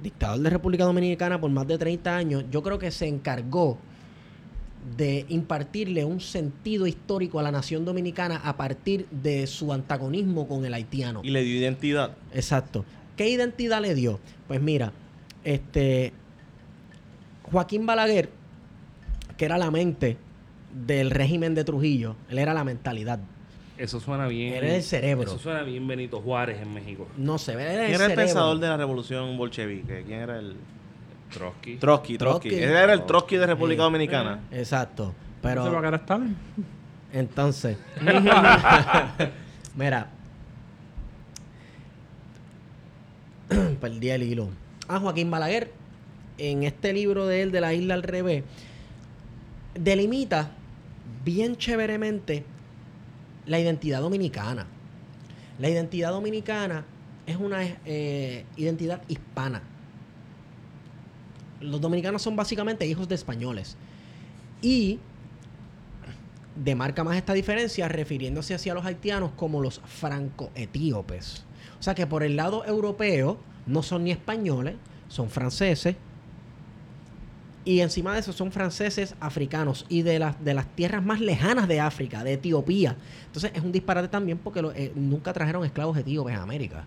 [0.04, 3.78] dictador de República Dominicana por más de 30 años, yo creo que se encargó
[4.98, 10.66] de impartirle un sentido histórico a la nación dominicana a partir de su antagonismo con
[10.66, 11.22] el haitiano.
[11.24, 12.16] Y le dio identidad.
[12.34, 12.86] Exacto.
[13.18, 14.20] ¿Qué identidad le dio?
[14.48, 14.94] Pues mira,
[15.44, 16.14] este
[17.52, 18.30] Joaquín Balaguer,
[19.38, 20.18] que era la mente
[20.86, 22.16] del régimen de Trujillo.
[22.30, 23.20] Él era la mentalidad.
[23.78, 24.54] Eso suena bien.
[24.56, 25.30] Él era el cerebro.
[25.30, 27.08] Eso suena bien Benito Juárez en México.
[27.18, 28.16] No sé, él era el ¿Quién era el cerebro.
[28.26, 30.04] pensador de la revolución bolchevique?
[30.06, 30.56] ¿Quién era el...?
[31.32, 31.76] Trotsky.
[31.76, 32.50] Trotsky, Trotsky.
[32.50, 32.64] Trotsky.
[32.64, 33.84] Ese era el Trotsky de República Sí.
[33.84, 34.40] Dominicana.
[34.52, 35.14] Exacto.
[35.42, 36.36] ¿Se va a Pero quedar Stalin?
[37.14, 37.78] entonces,
[39.76, 40.08] mira,
[43.82, 44.50] perdí el hilo.
[44.88, 45.72] Ah, Joaquín Balaguer,
[46.38, 48.44] en este libro de él, de la isla al revés,
[49.76, 50.52] delimita
[51.24, 52.44] bien chéveremente
[53.46, 54.68] la identidad dominicana.
[55.60, 56.86] La identidad dominicana
[57.26, 59.64] es una eh, identidad hispana.
[61.60, 63.78] Los dominicanos son básicamente hijos de españoles.
[64.62, 65.00] Y
[66.56, 71.47] demarca más esta diferencia refiriéndose hacia los haitianos como los franco-etíopes.
[71.80, 74.76] O sea que por el lado europeo no son ni españoles,
[75.08, 75.96] son franceses.
[77.66, 81.68] Y encima de eso son franceses africanos y de las, de las tierras más lejanas
[81.68, 82.96] de África, de Etiopía.
[83.26, 86.86] Entonces es un disparate también porque lo- eh, nunca trajeron esclavos etíopes a América.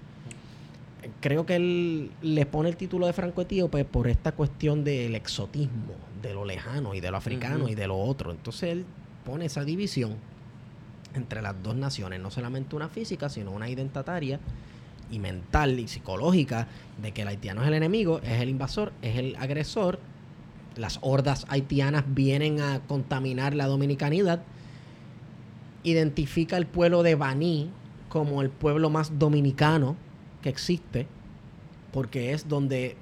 [1.21, 6.33] Creo que él le pone el título de franco-etíope por esta cuestión del exotismo, de
[6.33, 8.31] lo lejano y de lo africano y de lo otro.
[8.31, 8.85] Entonces él
[9.25, 10.15] pone esa división
[11.15, 14.41] entre las dos naciones, no solamente una física, sino una identitaria
[15.11, 16.69] y mental y psicológica
[17.01, 19.99] de que el haitiano es el enemigo, es el invasor, es el agresor.
[20.77, 24.43] Las hordas haitianas vienen a contaminar la dominicanidad.
[25.82, 27.70] Identifica el pueblo de Baní
[28.09, 29.97] como el pueblo más dominicano
[30.43, 31.07] que existe,
[31.93, 32.97] porque es donde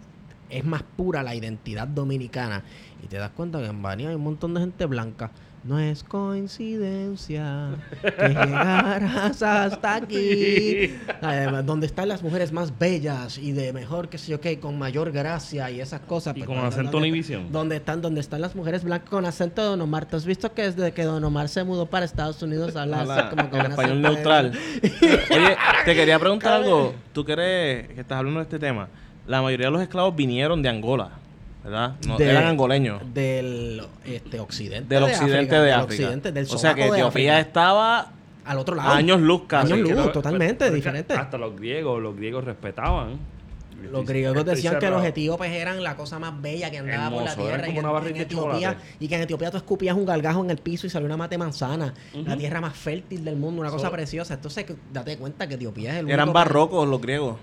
[0.51, 2.63] es más pura la identidad dominicana.
[3.03, 5.31] Y te das cuenta que en Baní hay un montón de gente blanca.
[5.69, 7.69] No es coincidencia
[8.01, 10.95] que llegaras hasta aquí.
[11.21, 14.79] Además, donde están las mujeres más bellas y de mejor, que sé yo qué, con
[14.79, 16.35] mayor gracia y esas cosas.
[16.35, 17.53] Y Pues, con ¿dónde- acento dónde- Univision.
[17.53, 20.07] ¿Dónde están, donde están las mujeres blancas con acento de Don Omar?
[20.07, 23.29] ¿Tú has visto que desde que Don Omar se mudó para Estados Unidos habla así
[23.37, 24.53] como con el un español neutral.
[24.83, 26.95] Oye, te quería preguntar algo.
[27.13, 28.89] Tú que eres, que estás hablando de este tema.
[29.27, 31.11] La mayoría de los esclavos vinieron de Angola,
[31.65, 31.95] ¿verdad?
[32.07, 33.03] No, De- eran angoleños.
[33.13, 36.03] Del este, occidente Del de occidente África, de del África.
[36.05, 38.13] occidente, del o sea que Etiopía estaba
[38.45, 38.91] al otro lado.
[38.91, 39.73] años luz casi.
[39.73, 39.93] Años luz.
[39.99, 41.15] Pero- totalmente, pero diferente.
[41.15, 43.19] Hasta los griegos, los griegos respetaban.
[43.93, 47.37] Los griegos decían que los etíopes eran la cosa más bella que andaba por la
[47.37, 47.69] tierra.
[47.69, 50.59] Y, como una en Etiopía, y que en Etiopía tú escupías un gargajo en el
[50.59, 51.95] piso y salió una mate manzana.
[52.27, 54.35] La tierra más fértil del mundo, una So- cosa preciosa.
[54.35, 57.37] Entonces, date cuenta que Etiopía es el Eran único barrocos los griegos.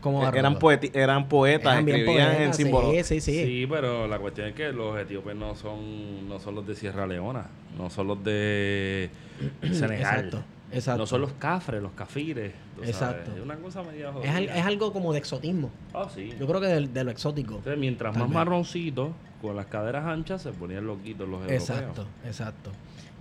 [0.00, 2.92] Como Eran, poeti- eran poetas, Eran en símbolos.
[2.94, 3.44] Sí, sí, sí.
[3.44, 7.06] Sí, pero la cuestión es que los etíopes no son, no son los de Sierra
[7.06, 7.46] Leona,
[7.76, 9.10] no son los de
[9.62, 9.96] Senegal.
[10.26, 10.98] Exacto, exacto.
[11.00, 12.52] No son los cafres, los cafires.
[12.76, 12.90] sabes.
[12.90, 13.32] Exacto.
[13.36, 14.56] Es una cosa media Es, al- jodida.
[14.58, 15.70] es algo como de exotismo.
[15.92, 16.32] Ah, sí.
[16.38, 17.56] Yo creo que de, de lo exótico.
[17.56, 19.10] Entonces, mientras más marroncitos,
[19.42, 21.68] con las caderas anchas, se ponían loquitos los europeos.
[21.70, 22.70] Exacto, exacto.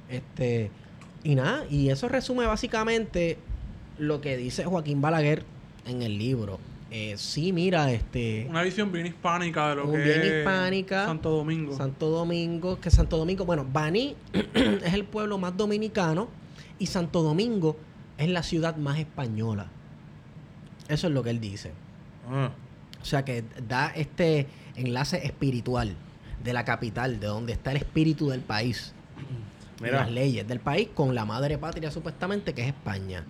[0.10, 0.69] Este,
[1.23, 3.38] y nada, y eso resume básicamente
[3.97, 5.43] lo que dice Joaquín Balaguer
[5.86, 6.60] en el libro.
[6.91, 11.06] Eh, sí, mira, este Una visión bien hispánica de lo que bien es hispánica.
[11.06, 11.76] Santo Domingo.
[11.76, 16.30] Santo Domingo, que Santo Domingo, bueno, Baní es el pueblo más dominicano
[16.80, 17.78] y Santo Domingo
[18.18, 19.68] es la ciudad más española.
[20.88, 21.72] Eso es lo que él dice.
[22.30, 22.52] Ah.
[23.02, 25.95] O sea que da este enlace espiritual
[26.44, 28.94] de la capital, de donde está el espíritu del país.
[29.82, 29.99] Mira.
[29.99, 33.26] las leyes del país con la madre patria supuestamente que es España.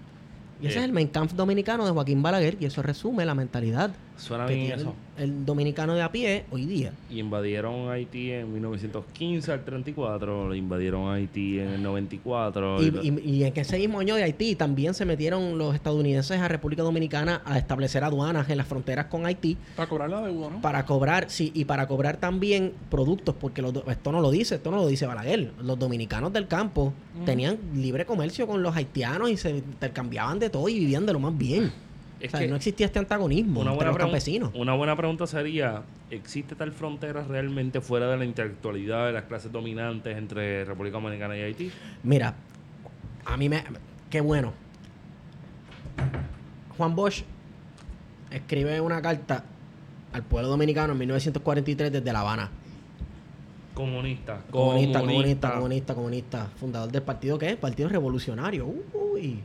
[0.62, 0.80] Y ese Eh.
[0.80, 4.54] es el Mein Kampf dominicano de Joaquín Balaguer y eso resume la mentalidad Suena que
[4.56, 4.94] bien tiene eso.
[5.18, 6.92] el, el dominicano de a pie hoy día.
[7.10, 12.82] Y invadieron Haití en 1915 al 34, invadieron Haití en el 94.
[12.82, 16.40] Y, y y- y en ese mismo año de Haití también se metieron los estadounidenses
[16.40, 20.50] a República Dominicana a establecer aduanas en las fronteras con Haití Para cobrar la deuda,
[20.50, 20.62] ¿no?
[20.62, 24.72] para cobrar, sí, y para cobrar también productos, porque los esto no lo dice, esto
[24.72, 25.52] no lo dice Balaguer.
[25.62, 26.94] Los dominicanos del campo
[27.26, 31.20] tenían libre comercio con los haitianos y se intercambiaban de todo y vivían de lo
[31.20, 31.72] más bien.
[32.20, 34.52] Es o sea, que no existía este antagonismo una, entre buena los campesinos.
[34.56, 39.52] una buena pregunta sería, ¿existe tal frontera realmente fuera de la intelectualidad de las clases
[39.52, 41.72] dominantes entre República Dominicana y Haití?
[42.04, 42.36] Mira,
[43.26, 43.64] a mí me...
[44.10, 44.54] Qué bueno.
[46.78, 47.24] Juan Bosch
[48.32, 49.44] escribe una carta
[50.14, 52.50] al pueblo dominicano en 1943 desde La Habana.
[53.74, 54.42] Comunista.
[54.50, 56.50] Comunista, comunista, comunista, comunista.
[56.56, 58.74] Fundador del partido que es Partido Revolucionario.
[58.94, 59.42] Uy.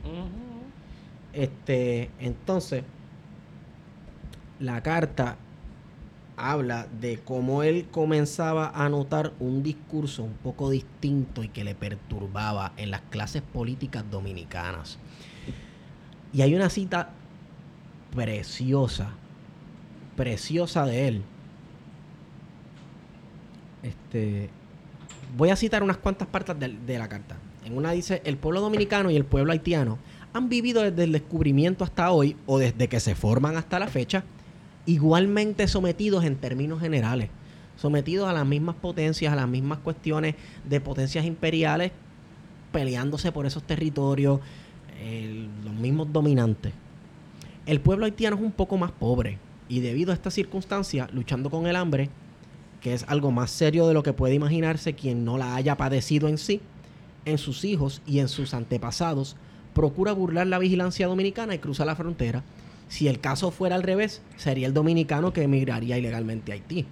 [1.33, 2.83] Este, entonces,
[4.59, 5.37] la carta
[6.37, 11.75] habla de cómo él comenzaba a notar un discurso un poco distinto y que le
[11.75, 14.97] perturbaba en las clases políticas dominicanas.
[16.33, 17.09] Y hay una cita
[18.15, 19.11] preciosa,
[20.15, 21.23] preciosa de él.
[23.83, 24.49] Este,
[25.37, 27.37] voy a citar unas cuantas partes de, de la carta.
[27.65, 29.99] En una dice, el pueblo dominicano y el pueblo haitiano
[30.33, 34.23] han vivido desde el descubrimiento hasta hoy o desde que se forman hasta la fecha,
[34.85, 37.29] igualmente sometidos en términos generales,
[37.75, 40.35] sometidos a las mismas potencias, a las mismas cuestiones
[40.67, 41.91] de potencias imperiales,
[42.71, 44.39] peleándose por esos territorios,
[45.63, 46.73] los mismos dominantes.
[47.65, 49.37] El pueblo haitiano es un poco más pobre
[49.67, 52.09] y debido a esta circunstancia, luchando con el hambre,
[52.81, 56.27] que es algo más serio de lo que puede imaginarse quien no la haya padecido
[56.27, 56.61] en sí,
[57.25, 59.35] en sus hijos y en sus antepasados,
[59.73, 62.43] procura burlar la vigilancia dominicana y cruza la frontera.
[62.87, 66.85] Si el caso fuera al revés, sería el dominicano que emigraría ilegalmente a Haití.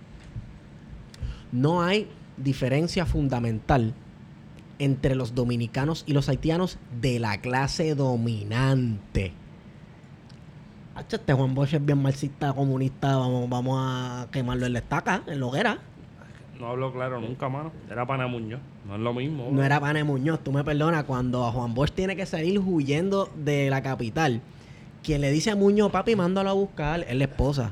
[1.51, 2.07] No hay
[2.37, 3.93] diferencia fundamental
[4.77, 9.33] entre los dominicanos y los haitianos de la clase dominante.
[11.09, 15.39] Este Juan Bosch es bien marxista, comunista, vamos, vamos a quemarlo en la estaca, en
[15.39, 15.79] la hoguera.
[16.59, 17.71] No hablo claro nunca, mano.
[17.89, 18.59] Era pana Muñoz.
[18.85, 19.47] No es lo mismo.
[19.51, 23.29] No era Pane Muñoz, tú me perdonas, cuando a Juan Bosch tiene que salir huyendo
[23.35, 24.41] de la capital,
[25.03, 27.71] quien le dice a Muñoz, papi, mándalo a buscar, es la esposa.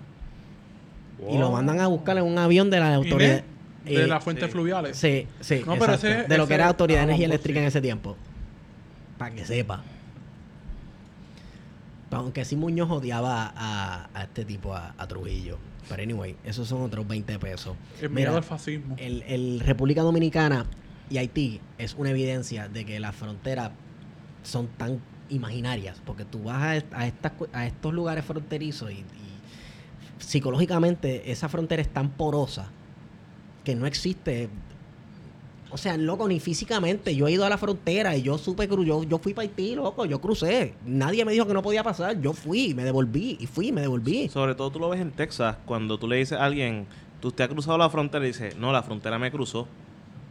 [1.30, 3.43] Y lo mandan a buscar en un avión de la autoridad.
[3.84, 4.51] De eh, las fuentes sí.
[4.51, 4.95] fluviales.
[4.97, 5.64] Sí, sí.
[5.65, 7.61] No, pero ese- de lo que era Autoridad de ah, Energía Eléctrica sí.
[7.64, 8.15] en ese tiempo.
[9.18, 9.81] Para que sepa.
[12.11, 15.57] Aunque sí Muñoz odiaba a, a este tipo, a, a Trujillo.
[15.89, 17.76] Pero anyway, esos son otros 20 pesos.
[18.01, 18.95] El Mira, al fascismo.
[18.97, 20.65] el, el República Dominicana
[21.09, 23.72] y Haití es una evidencia de que las fronteras
[24.43, 24.99] son tan
[25.30, 26.01] imaginarias.
[26.05, 29.05] Porque tú vas a, a estas a estos lugares fronterizos y, y
[30.19, 32.69] psicológicamente esa frontera es tan porosa
[33.64, 34.49] que no existe.
[35.69, 37.15] O sea, loco, ni físicamente.
[37.15, 40.06] Yo he ido a la frontera y yo supe yo, yo fui para Haití, loco,
[40.06, 40.73] yo crucé.
[40.85, 42.19] Nadie me dijo que no podía pasar.
[42.22, 44.30] Yo fui, me devolví, y fui, me devolví.
[44.30, 46.88] Sobre todo tú lo ves en Texas, cuando tú le dices a alguien,
[47.19, 49.68] tú te has cruzado la frontera y dice, no, la frontera me cruzó.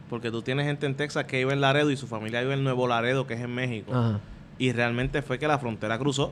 [0.09, 2.63] Porque tú tienes gente en Texas que vive en Laredo y su familia vive en
[2.63, 3.93] Nuevo Laredo, que es en México.
[3.93, 4.19] Ajá.
[4.57, 6.31] Y realmente fue que la frontera cruzó.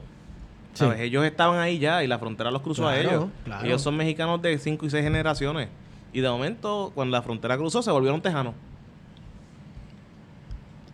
[0.73, 0.79] Sí.
[0.79, 0.99] ¿Sabes?
[1.01, 3.27] Ellos estaban ahí ya y la frontera los cruzó a ellos.
[3.43, 3.65] claro.
[3.65, 5.69] Ellos son mexicanos de 5 y 6 generaciones.
[6.11, 8.53] Y de momento, cuando la frontera cruzó, se volvieron tejanos.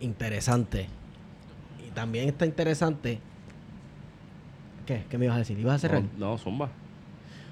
[0.02, 0.88] Interesante.
[1.86, 3.18] Y también está interesante.
[4.86, 5.04] ¿Qué?
[5.08, 5.58] ¿Qué me ibas a decir?
[5.58, 6.02] ¿Ibas a cerrar?
[6.18, 6.68] No, no, zumba.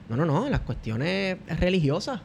[0.09, 0.49] No, no, no.
[0.51, 2.21] Las cuestiones religiosas.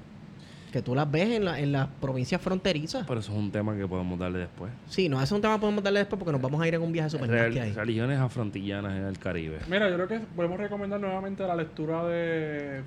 [0.72, 3.06] Que tú las ves en, la- en las provincias fronterizas.
[3.08, 4.74] Pero eso es un tema que podemos darle después.
[4.90, 6.74] Sí, no, ese es un tema que podemos darle después porque nos vamos a ir
[6.76, 7.72] en un viaje super Real- nasty ahí.
[7.72, 9.60] religiones afrontillanas en el Caribe.
[9.70, 12.82] Mira, yo creo que podemos recomendar nuevamente la lectura de,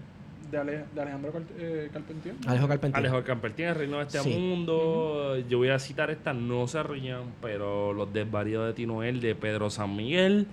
[0.50, 2.34] de, Ale- de Alejandro Cal- eh, Carpentier.
[2.46, 2.96] Alejo Carpentier.
[3.06, 4.30] Alejo Campertín, el reino de este Sí.
[4.30, 5.36] mundo.
[5.48, 9.70] Yo voy a citar esta, no se rían, pero los desvaríos de Tinoel de Pedro
[9.70, 10.46] San Miguel.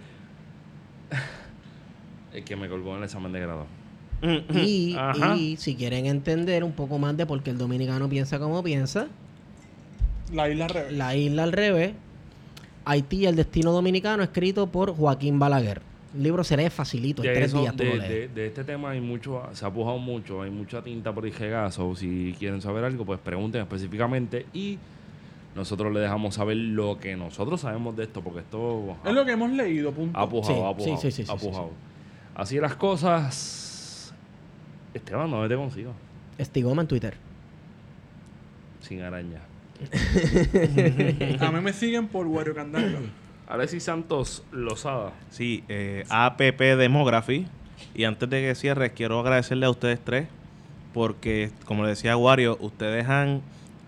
[2.34, 3.66] el que me colgó en el examen de grado.
[4.54, 5.36] Y, Ajá.
[5.36, 9.08] y si quieren entender un poco más de por qué el dominicano piensa como piensa,
[10.34, 10.94] La isla al revés.
[10.94, 11.94] La isla al revés,
[12.86, 15.82] Haití, el destino dominicano, escrito por Joaquín Balaguer.
[16.16, 18.10] El libro se lee facilito, en tres eso- días tú de, lo lees.
[18.10, 21.94] de- de este tema hay mucho, se ha pujado mucho, hay mucha tinta por regazo.
[21.96, 24.78] Si quieren saber algo, pues pregunten específicamente y
[25.56, 29.32] nosotros le dejamos saber lo que nosotros sabemos de esto, porque esto Es lo que
[29.34, 30.18] hemos leído, punto.
[30.18, 31.72] ha pujado, Sí, ha pujado, sí, sí, sí, ha sí, sí, pujado.
[32.36, 34.14] Así las cosas.
[34.94, 35.92] Esteban, ¿dónde te consigo?
[36.38, 37.16] Estigoma en Twitter.
[38.82, 39.42] Sin araña.
[41.42, 43.00] A mí me siguen por Wario Candanga.
[43.48, 45.14] Alexis Santos Lozada.
[45.30, 47.48] Sí, eh, APP Demography.
[47.94, 50.28] Y antes de que cierres, quiero agradecerle a ustedes tres.
[50.94, 53.42] Porque, como le decía Wario, ustedes han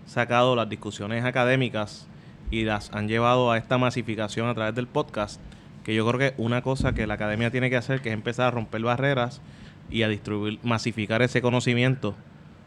[0.06, 2.06] sacado las discusiones académicas
[2.50, 5.40] y las han llevado a esta masificación a través del podcast.
[5.84, 8.48] Que yo creo que una cosa que la academia tiene que hacer que es empezar
[8.48, 9.40] a romper barreras
[9.90, 12.14] y a distribuir, masificar ese conocimiento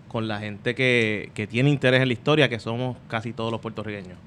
[0.07, 3.61] con la gente que, que tiene interés en la historia, que somos casi todos los
[3.61, 4.17] puertorriqueños.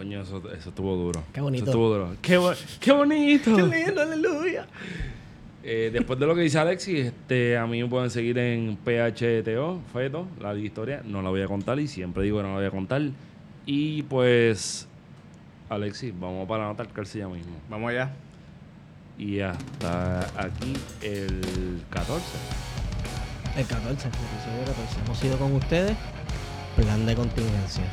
[0.00, 1.22] Coño, eso, eso estuvo duro.
[1.30, 1.64] Qué bonito.
[1.64, 2.16] Eso estuvo duro.
[2.22, 3.50] ¡Qué, bo- qué bonito!
[3.50, 4.66] lindo, aleluya!
[5.62, 9.82] Eh, después de lo que dice Alexis, este, a mí me pueden seguir en PHTO,
[9.92, 11.02] Feto, la historia.
[11.04, 13.02] No la voy a contar y siempre digo que no la voy a contar.
[13.66, 14.88] Y pues,
[15.68, 17.52] Alexis, vamos para nota al ya mismo.
[17.68, 18.10] Vamos allá.
[19.18, 20.72] Y hasta aquí
[21.02, 22.24] el 14.
[23.54, 25.00] El 14, el episodio 14.
[25.04, 25.94] Hemos ido con ustedes.
[26.74, 27.84] Plan de contingencia.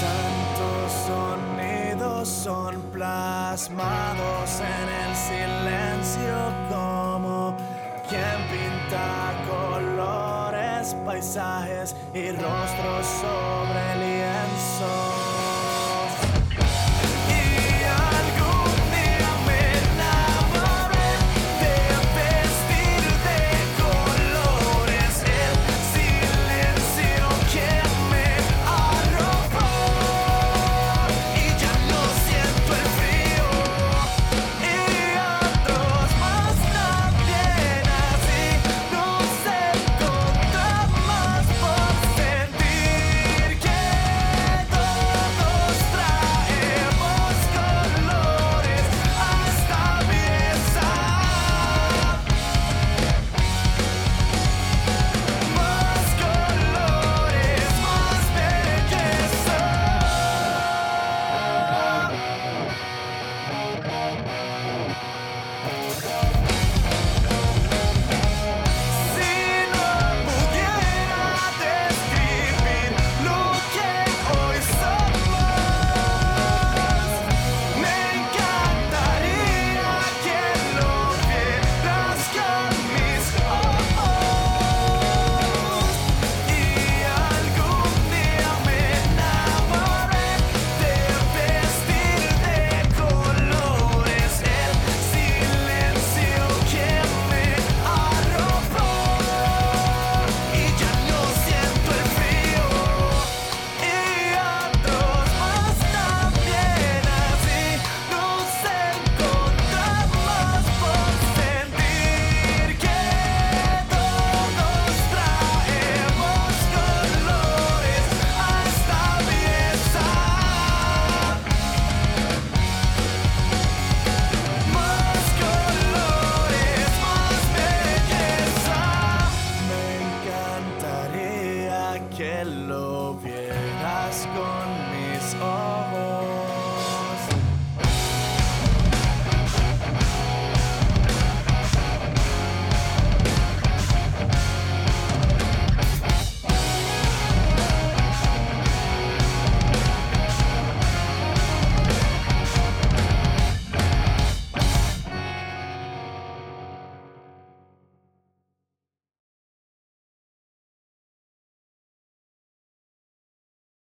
[0.00, 7.56] Tantos sonidos son plasmados en el silencio como
[8.08, 15.09] quien pinta colores, paisajes y rostros sobre lienzos.